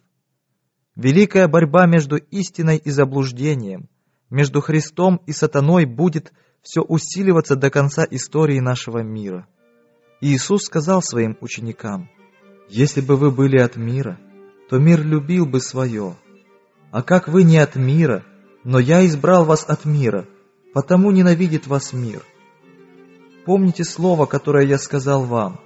Великая 0.95 1.47
борьба 1.47 1.87
между 1.87 2.15
истиной 2.15 2.77
и 2.77 2.89
заблуждением, 2.89 3.89
между 4.29 4.61
Христом 4.61 5.21
и 5.25 5.33
сатаной 5.33 5.85
будет 5.85 6.31
все 6.61 6.81
усиливаться 6.81 7.57
до 7.57 7.69
конца 7.69 8.05
истории 8.09 8.59
нашего 8.59 8.99
мира. 8.99 9.47
Иисус 10.21 10.65
сказал 10.65 11.01
своим 11.01 11.35
ученикам, 11.41 12.07
«Если 12.69 13.01
бы 13.01 13.17
вы 13.17 13.31
были 13.31 13.57
от 13.57 13.75
мира, 13.75 14.19
то 14.69 14.77
мир 14.77 15.03
любил 15.03 15.47
бы 15.47 15.59
свое. 15.59 16.15
А 16.91 17.01
как 17.01 17.27
вы 17.27 17.43
не 17.43 17.57
от 17.57 17.75
мира, 17.75 18.23
но 18.63 18.77
я 18.77 19.05
избрал 19.07 19.45
вас 19.45 19.65
от 19.67 19.83
мира, 19.85 20.27
потому 20.73 21.09
ненавидит 21.11 21.65
вас 21.65 21.91
мир. 21.91 22.21
Помните 23.45 23.83
слово, 23.83 24.27
которое 24.27 24.67
я 24.67 24.77
сказал 24.77 25.23
вам. 25.23 25.59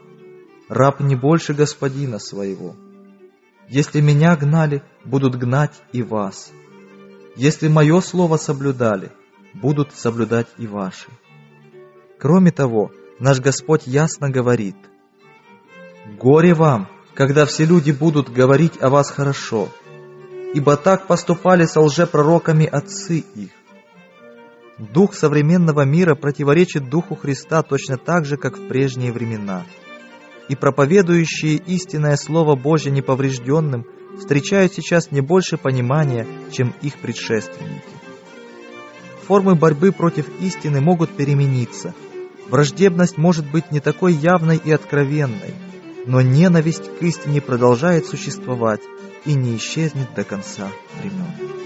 Раб 0.69 1.01
не 1.01 1.15
больше 1.15 1.53
господина 1.53 2.17
своего. 2.17 2.75
Если 3.67 3.99
меня 3.99 4.37
гнали, 4.37 4.83
будут 5.03 5.35
гнать 5.35 5.73
и 5.91 6.01
вас. 6.01 6.51
Если 7.35 7.67
мое 7.67 7.99
слово 7.99 8.37
соблюдали, 8.37 9.11
будут 9.53 9.91
соблюдать 9.93 10.47
и 10.57 10.65
ваши. 10.65 11.09
Кроме 12.17 12.51
того, 12.51 12.91
наш 13.19 13.39
Господь 13.39 13.87
ясно 13.87 14.29
говорит, 14.29 14.75
«Горе 16.19 16.53
вам, 16.53 16.87
когда 17.13 17.45
все 17.45 17.65
люди 17.65 17.91
будут 17.91 18.29
говорить 18.29 18.81
о 18.81 18.89
вас 18.89 19.09
хорошо, 19.09 19.69
ибо 20.53 20.77
так 20.77 21.07
поступали 21.07 21.65
со 21.65 21.81
лжепророками 21.81 22.65
отцы 22.65 23.23
их. 23.35 23.49
Дух 24.77 25.13
современного 25.13 25.85
мира 25.85 26.15
противоречит 26.15 26.89
Духу 26.89 27.15
Христа 27.15 27.63
точно 27.63 27.97
так 27.97 28.25
же, 28.25 28.37
как 28.37 28.57
в 28.57 28.67
прежние 28.67 29.13
времена. 29.13 29.65
И 30.49 30.55
проповедующие 30.55 31.55
истинное 31.55 32.17
Слово 32.17 32.55
Божье 32.55 32.91
неповрежденным 32.91 33.85
встречают 34.19 34.73
сейчас 34.73 35.11
не 35.11 35.21
больше 35.21 35.57
понимания, 35.57 36.27
чем 36.51 36.73
их 36.81 36.97
предшественники. 36.99 37.83
Формы 39.27 39.55
борьбы 39.55 39.91
против 39.91 40.29
истины 40.41 40.81
могут 40.81 41.09
перемениться. 41.11 41.93
Враждебность 42.49 43.17
может 43.17 43.49
быть 43.49 43.71
не 43.71 43.79
такой 43.79 44.13
явной 44.13 44.57
и 44.57 44.71
откровенной, 44.71 45.55
но 46.05 46.21
ненависть 46.21 46.97
к 46.99 47.01
истине 47.01 47.41
продолжает 47.41 48.05
существовать 48.05 48.81
и 49.25 49.33
не 49.33 49.57
исчезнет 49.57 50.13
до 50.15 50.23
конца 50.23 50.69
времен. 50.99 51.64